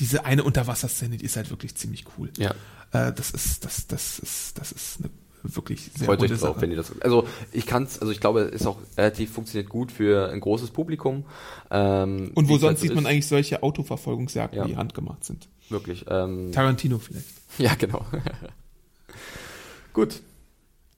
diese 0.00 0.24
eine 0.24 0.42
Unterwasserszene, 0.42 1.18
die 1.18 1.24
ist 1.24 1.36
halt 1.36 1.50
wirklich 1.50 1.76
ziemlich 1.76 2.04
cool. 2.18 2.30
Ja. 2.36 2.50
Äh, 2.90 3.12
das 3.12 3.30
ist, 3.30 3.64
das, 3.64 3.86
das 3.86 4.18
ist, 4.18 4.58
das 4.58 4.72
ist 4.72 4.98
eine 4.98 5.10
wirklich 5.44 5.90
sehr 5.96 6.06
Freut 6.06 6.20
euch 6.22 6.28
gute 6.30 6.40
drauf, 6.40 6.54
Sache. 6.54 6.62
wenn 6.62 6.70
ihr 6.70 6.76
das. 6.76 6.92
Also 7.02 7.26
ich 7.52 7.66
kann's, 7.66 7.98
also 8.00 8.10
ich 8.12 8.20
glaube, 8.20 8.40
es 8.42 8.62
ist 8.62 8.66
auch 8.66 8.78
relativ 8.96 9.30
funktioniert 9.32 9.68
gut 9.68 9.92
für 9.92 10.30
ein 10.30 10.40
großes 10.40 10.70
Publikum. 10.70 11.24
Ähm, 11.70 12.30
Und 12.34 12.48
wo 12.48 12.56
sonst 12.58 12.80
sieht 12.80 12.94
man 12.94 13.04
ist. 13.04 13.10
eigentlich 13.10 13.26
solche 13.26 13.62
Autoverfolgungsjagden, 13.62 14.58
Ja. 14.58 14.64
die 14.66 14.76
handgemacht 14.76 15.24
sind? 15.24 15.48
wirklich. 15.70 16.04
Ähm, 16.08 16.50
Tarantino 16.52 16.98
vielleicht. 16.98 17.26
ja, 17.58 17.74
genau. 17.74 18.04
gut. 19.92 20.20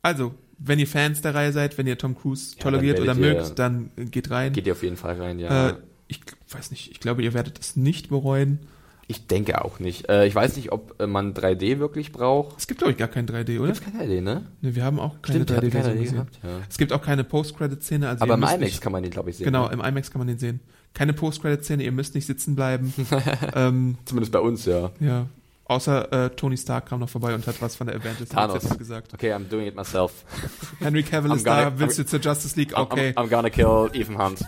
Also, 0.03 0.35
wenn 0.59 0.79
ihr 0.79 0.87
Fans 0.87 1.21
der 1.21 1.35
Reihe 1.35 1.53
seid, 1.53 1.77
wenn 1.79 1.87
ihr 1.87 1.99
Tom 1.99 2.17
Cruise 2.17 2.55
Ja, 2.57 2.63
toleriert 2.63 2.99
dann 2.99 3.05
oder 3.05 3.13
ihr- 3.29 3.35
mögt, 3.43 3.59
dann 3.59 3.91
geht 3.97 4.31
rein. 4.31 4.53
Geht 4.53 4.67
ihr 4.67 4.73
auf 4.73 4.83
jeden 4.83 4.97
Fall 4.97 5.21
rein, 5.21 5.39
ja. 5.39 5.71
Äh, 5.71 5.75
ich 6.09 6.21
weiß 6.51 6.71
nicht, 6.71 6.91
ich 6.93 7.01
glaube, 7.01 7.23
ihr 7.23 7.35
werdet 7.35 7.59
es 7.59 7.77
nicht 7.77 8.09
bereuen. 8.09 8.61
Ich 9.09 9.27
denke 9.29 9.65
auch 9.65 9.79
nicht. 9.79 10.09
Äh, 10.09 10.27
ich 10.27 10.35
weiß 10.35 10.57
nicht, 10.57 10.73
ob 10.73 11.01
äh, 11.01 11.07
man 11.07 11.33
3D 11.35 11.79
wirklich 11.79 12.11
braucht. 12.13 12.59
Es 12.59 12.67
gibt, 12.67 12.79
glaube 12.79 12.93
ich, 12.93 12.99
gar 12.99 13.09
kein 13.09 13.27
3D, 13.27 13.59
oder? 13.61 13.73
Gibt's 13.73 13.81
keine 13.81 14.05
Idee, 14.05 14.21
ne? 14.21 14.47
Ne, 14.63 14.75
wir 14.75 14.85
haben 14.85 14.99
auch 14.99 15.23
keine 15.23 15.45
Stimmt, 15.45 15.51
wir 15.51 15.57
hatten 15.57 15.71
keine 15.71 15.85
3D-Version 15.85 15.97
3D 15.97 16.03
gesehen. 16.03 16.15
gehabt. 16.15 16.39
Ja. 16.43 16.67
Es 16.69 16.79
gibt 16.79 16.93
auch 16.93 17.03
keine 17.03 17.23
Post-Credit-Szene. 17.25 18.09
Also 18.09 18.23
Aber 18.25 18.35
im 18.35 18.41
IMAX 18.41 18.59
nicht, 18.59 18.81
kann 18.81 18.93
man 18.93 19.03
den, 19.03 19.13
glaube 19.13 19.31
ich, 19.31 19.37
sehen. 19.37 19.45
Genau, 19.45 19.69
ne? 19.69 19.75
im 19.75 19.81
IMAX 19.81 20.11
kann 20.11 20.19
man 20.19 20.27
den 20.29 20.39
sehen. 20.39 20.61
Keine 20.95 21.13
Post-Credit-Szene, 21.13 21.85
ihr 21.85 21.93
müsst 21.93 22.15
nicht 22.15 22.27
sitzen 22.27 22.57
bleiben. 22.57 22.93
ähm, 23.55 23.99
Zumindest 24.07 24.33
bei 24.33 24.41
uns, 24.41 24.65
ja. 24.65 24.91
ja. 24.99 25.27
Außer 25.69 26.27
äh, 26.27 26.31
Tony 26.31 26.57
Stark 26.57 26.87
kam 26.87 27.01
noch 27.01 27.09
vorbei 27.09 27.35
und 27.35 27.47
hat 27.47 27.61
was 27.61 27.75
von 27.77 27.87
der 27.89 27.97
Avengers 27.97 28.29
Thanos. 28.29 28.79
Gesagt. 28.79 29.13
Okay, 29.15 29.33
I'm 29.33 29.49
doing 29.49 29.67
it 29.67 29.75
myself. 29.77 30.25
Henry 30.79 31.03
Cavill 31.03 31.33
I'm 31.33 31.37
ist 31.37 31.47
da, 31.47 31.65
gonna- 31.65 31.79
willst 31.79 31.99
du 31.99 32.07
zur 32.07 32.21
Justice 32.21 32.57
League? 32.59 32.73
I'm- 32.77 32.83
Okay, 32.83 33.11
I'm, 33.11 33.25
I'm 33.25 33.29
gonna 33.29 33.51
kill 33.51 33.91
Ethan 33.93 34.17
Hunt. 34.17 34.45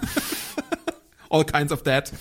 all 1.31 1.45
kinds 1.45 1.73
of 1.73 1.83
that. 1.83 2.13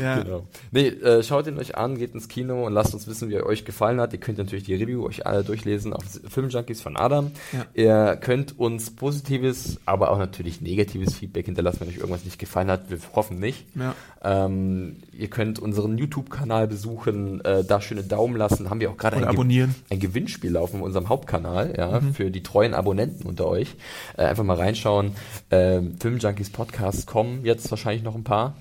Ja, 0.00 0.22
Genau. 0.22 0.46
Nee, 0.70 0.88
äh, 0.88 1.22
schaut 1.22 1.46
ihn 1.46 1.58
euch 1.58 1.76
an, 1.76 1.96
geht 1.98 2.14
ins 2.14 2.28
Kino 2.28 2.66
und 2.66 2.72
lasst 2.72 2.94
uns 2.94 3.06
wissen, 3.06 3.28
wie 3.30 3.34
er 3.34 3.46
euch 3.46 3.64
gefallen 3.64 4.00
hat. 4.00 4.12
Ihr 4.12 4.20
könnt 4.20 4.38
natürlich 4.38 4.64
die 4.64 4.74
Review 4.74 5.04
euch 5.06 5.26
alle 5.26 5.44
durchlesen 5.44 5.92
auf 5.92 6.04
Filmjunkies 6.28 6.80
von 6.80 6.96
Adam. 6.96 7.30
Ja. 7.52 7.66
Ihr 7.74 8.16
könnt 8.20 8.58
uns 8.58 8.90
positives, 8.90 9.78
aber 9.86 10.10
auch 10.10 10.18
natürlich 10.18 10.60
negatives 10.60 11.14
Feedback 11.14 11.46
hinterlassen, 11.46 11.80
wenn 11.80 11.88
euch 11.88 11.96
irgendwas 11.98 12.24
nicht 12.24 12.38
gefallen 12.38 12.70
hat. 12.70 12.90
Wir 12.90 12.98
hoffen 13.14 13.38
nicht. 13.38 13.66
ja. 13.74 13.94
Ähm, 14.24 14.96
ihr 15.16 15.28
könnt 15.28 15.60
unseren 15.60 15.98
YouTube-Kanal 15.98 16.66
besuchen, 16.66 17.44
äh, 17.44 17.62
da 17.62 17.80
schöne 17.80 18.02
Daumen 18.02 18.34
lassen. 18.36 18.70
Haben 18.70 18.80
wir 18.80 18.90
auch 18.90 18.96
gerade 18.96 19.16
ein, 19.18 19.22
Ge 19.22 19.68
ein 19.90 20.00
Gewinnspiel 20.00 20.50
laufen 20.50 20.80
auf 20.80 20.82
unserem 20.86 21.08
Hauptkanal, 21.08 21.74
ja, 21.76 22.00
Mhm. 22.00 22.12
für 22.14 22.30
die 22.32 22.42
treuen 22.42 22.74
Abonnenten 22.74 23.24
unter 23.26 23.46
euch. 23.46 23.76
Äh, 24.16 24.22
einfach 24.24 24.42
mal 24.42 24.56
reinschauen. 24.56 25.12
Ähm, 25.52 25.96
Filmjunkies 26.00 26.50
Podcasts 26.50 27.06
kommen 27.06 27.44
jetzt 27.44 27.70
wahrscheinlich 27.70 28.02
noch 28.02 28.16
ein 28.16 28.24
paar. 28.24 28.56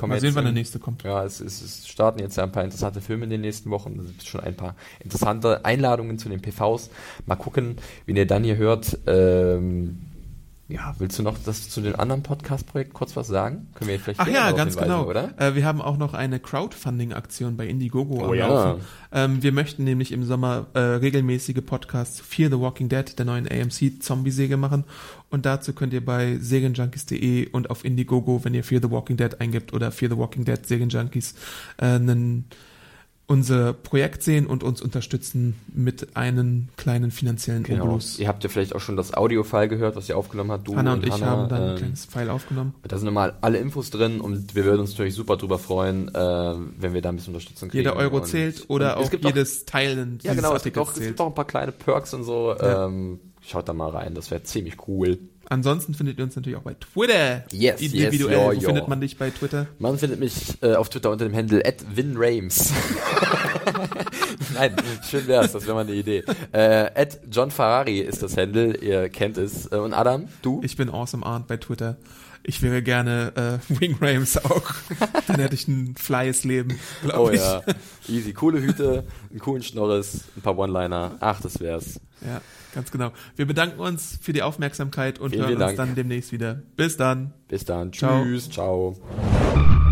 Mal 0.00 0.20
sehen, 0.20 0.34
wann 0.34 0.44
der 0.44 0.52
nächste 0.52 0.78
kommt. 0.78 1.02
ja, 1.02 1.24
es, 1.24 1.40
es, 1.40 1.62
es 1.62 1.88
starten 1.88 2.18
jetzt 2.20 2.36
ja 2.36 2.44
ein 2.44 2.52
paar 2.52 2.64
interessante 2.64 3.00
Filme 3.00 3.24
in 3.24 3.30
den 3.30 3.40
nächsten 3.40 3.70
Wochen. 3.70 3.98
Es 3.98 4.06
gibt 4.06 4.24
schon 4.24 4.40
ein 4.40 4.54
paar 4.54 4.74
interessante 5.00 5.64
Einladungen 5.64 6.18
zu 6.18 6.28
den 6.28 6.40
PVs. 6.40 6.90
Mal 7.26 7.36
gucken, 7.36 7.76
wenn 8.06 8.16
ihr 8.16 8.26
dann 8.26 8.44
hier 8.44 8.56
hört. 8.56 8.98
Ähm, 9.06 10.11
ja, 10.72 10.94
willst 10.98 11.18
du 11.18 11.22
noch 11.22 11.36
das 11.44 11.68
zu 11.68 11.80
den 11.80 11.94
anderen 11.94 12.22
Podcast-Projekten 12.22 12.94
kurz 12.94 13.14
was 13.14 13.26
sagen? 13.26 13.68
Können 13.74 13.90
wir 13.90 14.00
vielleicht 14.00 14.20
Ach 14.20 14.26
ja, 14.26 14.50
ganz 14.52 14.74
hinweisen, 14.74 14.92
genau. 14.92 15.08
oder? 15.08 15.38
Äh, 15.38 15.54
wir 15.54 15.64
haben 15.66 15.82
auch 15.82 15.98
noch 15.98 16.14
eine 16.14 16.40
Crowdfunding-Aktion 16.40 17.56
bei 17.56 17.66
Indiegogo 17.66 18.26
Oh 18.26 18.34
ja. 18.34 18.78
Ähm, 19.12 19.42
wir 19.42 19.52
möchten 19.52 19.84
nämlich 19.84 20.12
im 20.12 20.24
Sommer 20.24 20.66
äh, 20.72 20.78
regelmäßige 20.78 21.62
Podcasts 21.64 22.20
Fear 22.20 22.50
the 22.50 22.58
Walking 22.58 22.88
Dead, 22.88 23.18
der 23.18 23.26
neuen 23.26 23.46
AMC-Zombie-Säge 23.46 24.56
machen. 24.56 24.84
Und 25.30 25.44
dazu 25.44 25.74
könnt 25.74 25.92
ihr 25.92 26.04
bei 26.04 26.38
serienjunkies.de 26.40 27.50
und 27.50 27.70
auf 27.70 27.84
Indiegogo, 27.84 28.44
wenn 28.44 28.54
ihr 28.54 28.64
Fear 28.64 28.80
the 28.82 28.90
Walking 28.90 29.18
Dead 29.18 29.40
eingibt 29.40 29.72
oder 29.74 29.92
Fear 29.92 30.12
the 30.12 30.16
Walking 30.16 30.44
Dead 30.44 30.64
Serienjunkies, 30.66 31.34
äh, 31.76 31.86
einen 31.86 32.46
unser 33.28 33.72
Projekt 33.72 34.22
sehen 34.22 34.46
und 34.46 34.62
uns 34.62 34.82
unterstützen 34.82 35.54
mit 35.72 36.16
einem 36.16 36.68
kleinen 36.76 37.10
finanziellen 37.10 37.62
Genau. 37.62 37.84
Obolus. 37.84 38.18
Ihr 38.18 38.28
habt 38.28 38.42
ja 38.44 38.50
vielleicht 38.50 38.74
auch 38.74 38.80
schon 38.80 38.96
das 38.96 39.14
Audio-File 39.14 39.68
gehört, 39.68 39.96
was 39.96 40.08
ihr 40.08 40.18
aufgenommen 40.18 40.50
habt. 40.50 40.68
Du 40.68 40.76
Hanna 40.76 40.94
und 40.94 41.06
ich 41.06 41.12
Hanna, 41.12 41.26
haben 41.26 41.48
dann 41.48 41.62
ein 41.62 41.70
ähm, 41.70 41.76
kleines 41.76 42.04
Pfeil 42.04 42.28
aufgenommen. 42.28 42.74
Da 42.82 42.98
sind 42.98 43.06
nochmal 43.06 43.34
alle 43.40 43.58
Infos 43.58 43.90
drin 43.90 44.20
und 44.20 44.54
wir 44.54 44.64
würden 44.64 44.80
uns 44.80 44.90
natürlich 44.90 45.14
super 45.14 45.36
drüber 45.36 45.58
freuen, 45.58 46.08
äh, 46.14 46.54
wenn 46.78 46.92
wir 46.92 47.00
da 47.00 47.08
ein 47.08 47.16
bisschen 47.16 47.32
Unterstützung 47.34 47.68
kriegen. 47.70 47.78
Jeder 47.84 47.96
Euro 47.96 48.16
Und- 48.16 48.26
zählt 48.26 48.64
oder 48.68 48.96
und 48.96 49.02
es 49.02 49.06
auch 49.06 49.10
gibt 49.12 49.24
auch- 49.24 49.30
jedes 49.30 49.64
Teilen 49.64 50.18
Ja, 50.22 50.34
genau, 50.34 50.54
es 50.54 50.64
gibt, 50.64 50.76
auch, 50.76 50.92
es 50.92 51.00
gibt 51.00 51.20
auch 51.20 51.28
ein 51.28 51.34
paar 51.34 51.46
kleine 51.46 51.72
Perks 51.72 52.12
und 52.12 52.24
so. 52.24 52.54
Ja. 52.60 52.86
Ähm, 52.86 53.20
schaut 53.40 53.68
da 53.68 53.72
mal 53.72 53.90
rein, 53.90 54.14
das 54.14 54.30
wäre 54.30 54.42
ziemlich 54.42 54.76
cool. 54.88 55.18
Ansonsten 55.52 55.92
findet 55.92 56.16
ihr 56.16 56.24
uns 56.24 56.34
natürlich 56.34 56.56
auch 56.58 56.62
bei 56.62 56.72
Twitter. 56.74 57.44
Yes, 57.52 57.82
Individuell. 57.82 58.32
yes, 58.32 58.38
Wo 58.38 58.52
ja, 58.52 58.52
ja. 58.54 58.60
findet 58.68 58.88
man 58.88 59.02
dich 59.02 59.18
bei 59.18 59.28
Twitter? 59.28 59.66
Man 59.78 59.98
findet 59.98 60.18
mich 60.18 60.54
äh, 60.62 60.74
auf 60.76 60.88
Twitter 60.88 61.10
unter 61.10 61.26
dem 61.26 61.34
Handle 61.36 61.62
@winrames. 61.94 62.72
Nein, 64.54 64.74
schön 65.08 65.26
wär's, 65.26 65.52
das 65.52 65.66
wäre 65.66 65.74
mal 65.74 65.82
eine 65.82 65.92
Idee. 65.92 66.24
Äh, 66.52 67.06
John 67.30 67.50
Ferrari 67.50 67.98
ist 67.98 68.22
das 68.22 68.36
Handle, 68.38 68.76
ihr 68.78 69.10
kennt 69.10 69.36
es. 69.36 69.70
Äh, 69.70 69.76
Und 69.76 69.92
Adam, 69.92 70.26
du? 70.40 70.62
Ich 70.64 70.76
bin 70.78 70.88
Awesome 70.88 71.24
Arndt 71.26 71.48
bei 71.48 71.58
Twitter. 71.58 71.96
Ich 72.44 72.60
wäre 72.62 72.82
gerne 72.82 73.60
äh, 73.70 73.80
Wing 73.80 73.96
Rames 74.00 74.36
auch. 74.44 74.62
Dann 75.28 75.36
hätte 75.40 75.54
ich 75.54 75.68
ein 75.68 75.94
flyes 75.96 76.44
Leben, 76.44 76.78
glaube 77.02 77.20
Oh 77.20 77.30
ich. 77.30 77.40
ja, 77.40 77.62
easy. 78.08 78.32
Coole 78.32 78.60
Hüte, 78.60 79.04
einen 79.30 79.38
coolen 79.40 79.62
Schnorres, 79.62 80.24
ein 80.36 80.42
paar 80.42 80.58
One-Liner. 80.58 81.16
Ach, 81.20 81.40
das 81.40 81.60
wär's. 81.60 82.00
Ja, 82.24 82.40
ganz 82.74 82.90
genau. 82.90 83.12
Wir 83.36 83.46
bedanken 83.46 83.80
uns 83.80 84.18
für 84.20 84.32
die 84.32 84.42
Aufmerksamkeit 84.42 85.18
und 85.18 85.30
Vielen, 85.30 85.42
hören 85.42 85.48
vielen 85.56 85.62
uns 85.68 85.76
Dank. 85.76 85.88
dann 85.90 85.94
demnächst 85.96 86.32
wieder. 86.32 86.62
Bis 86.76 86.96
dann. 86.96 87.32
Bis 87.48 87.64
dann. 87.64 87.92
Ciao. 87.92 88.22
Tschüss. 88.24 88.48
Ciao. 88.50 89.91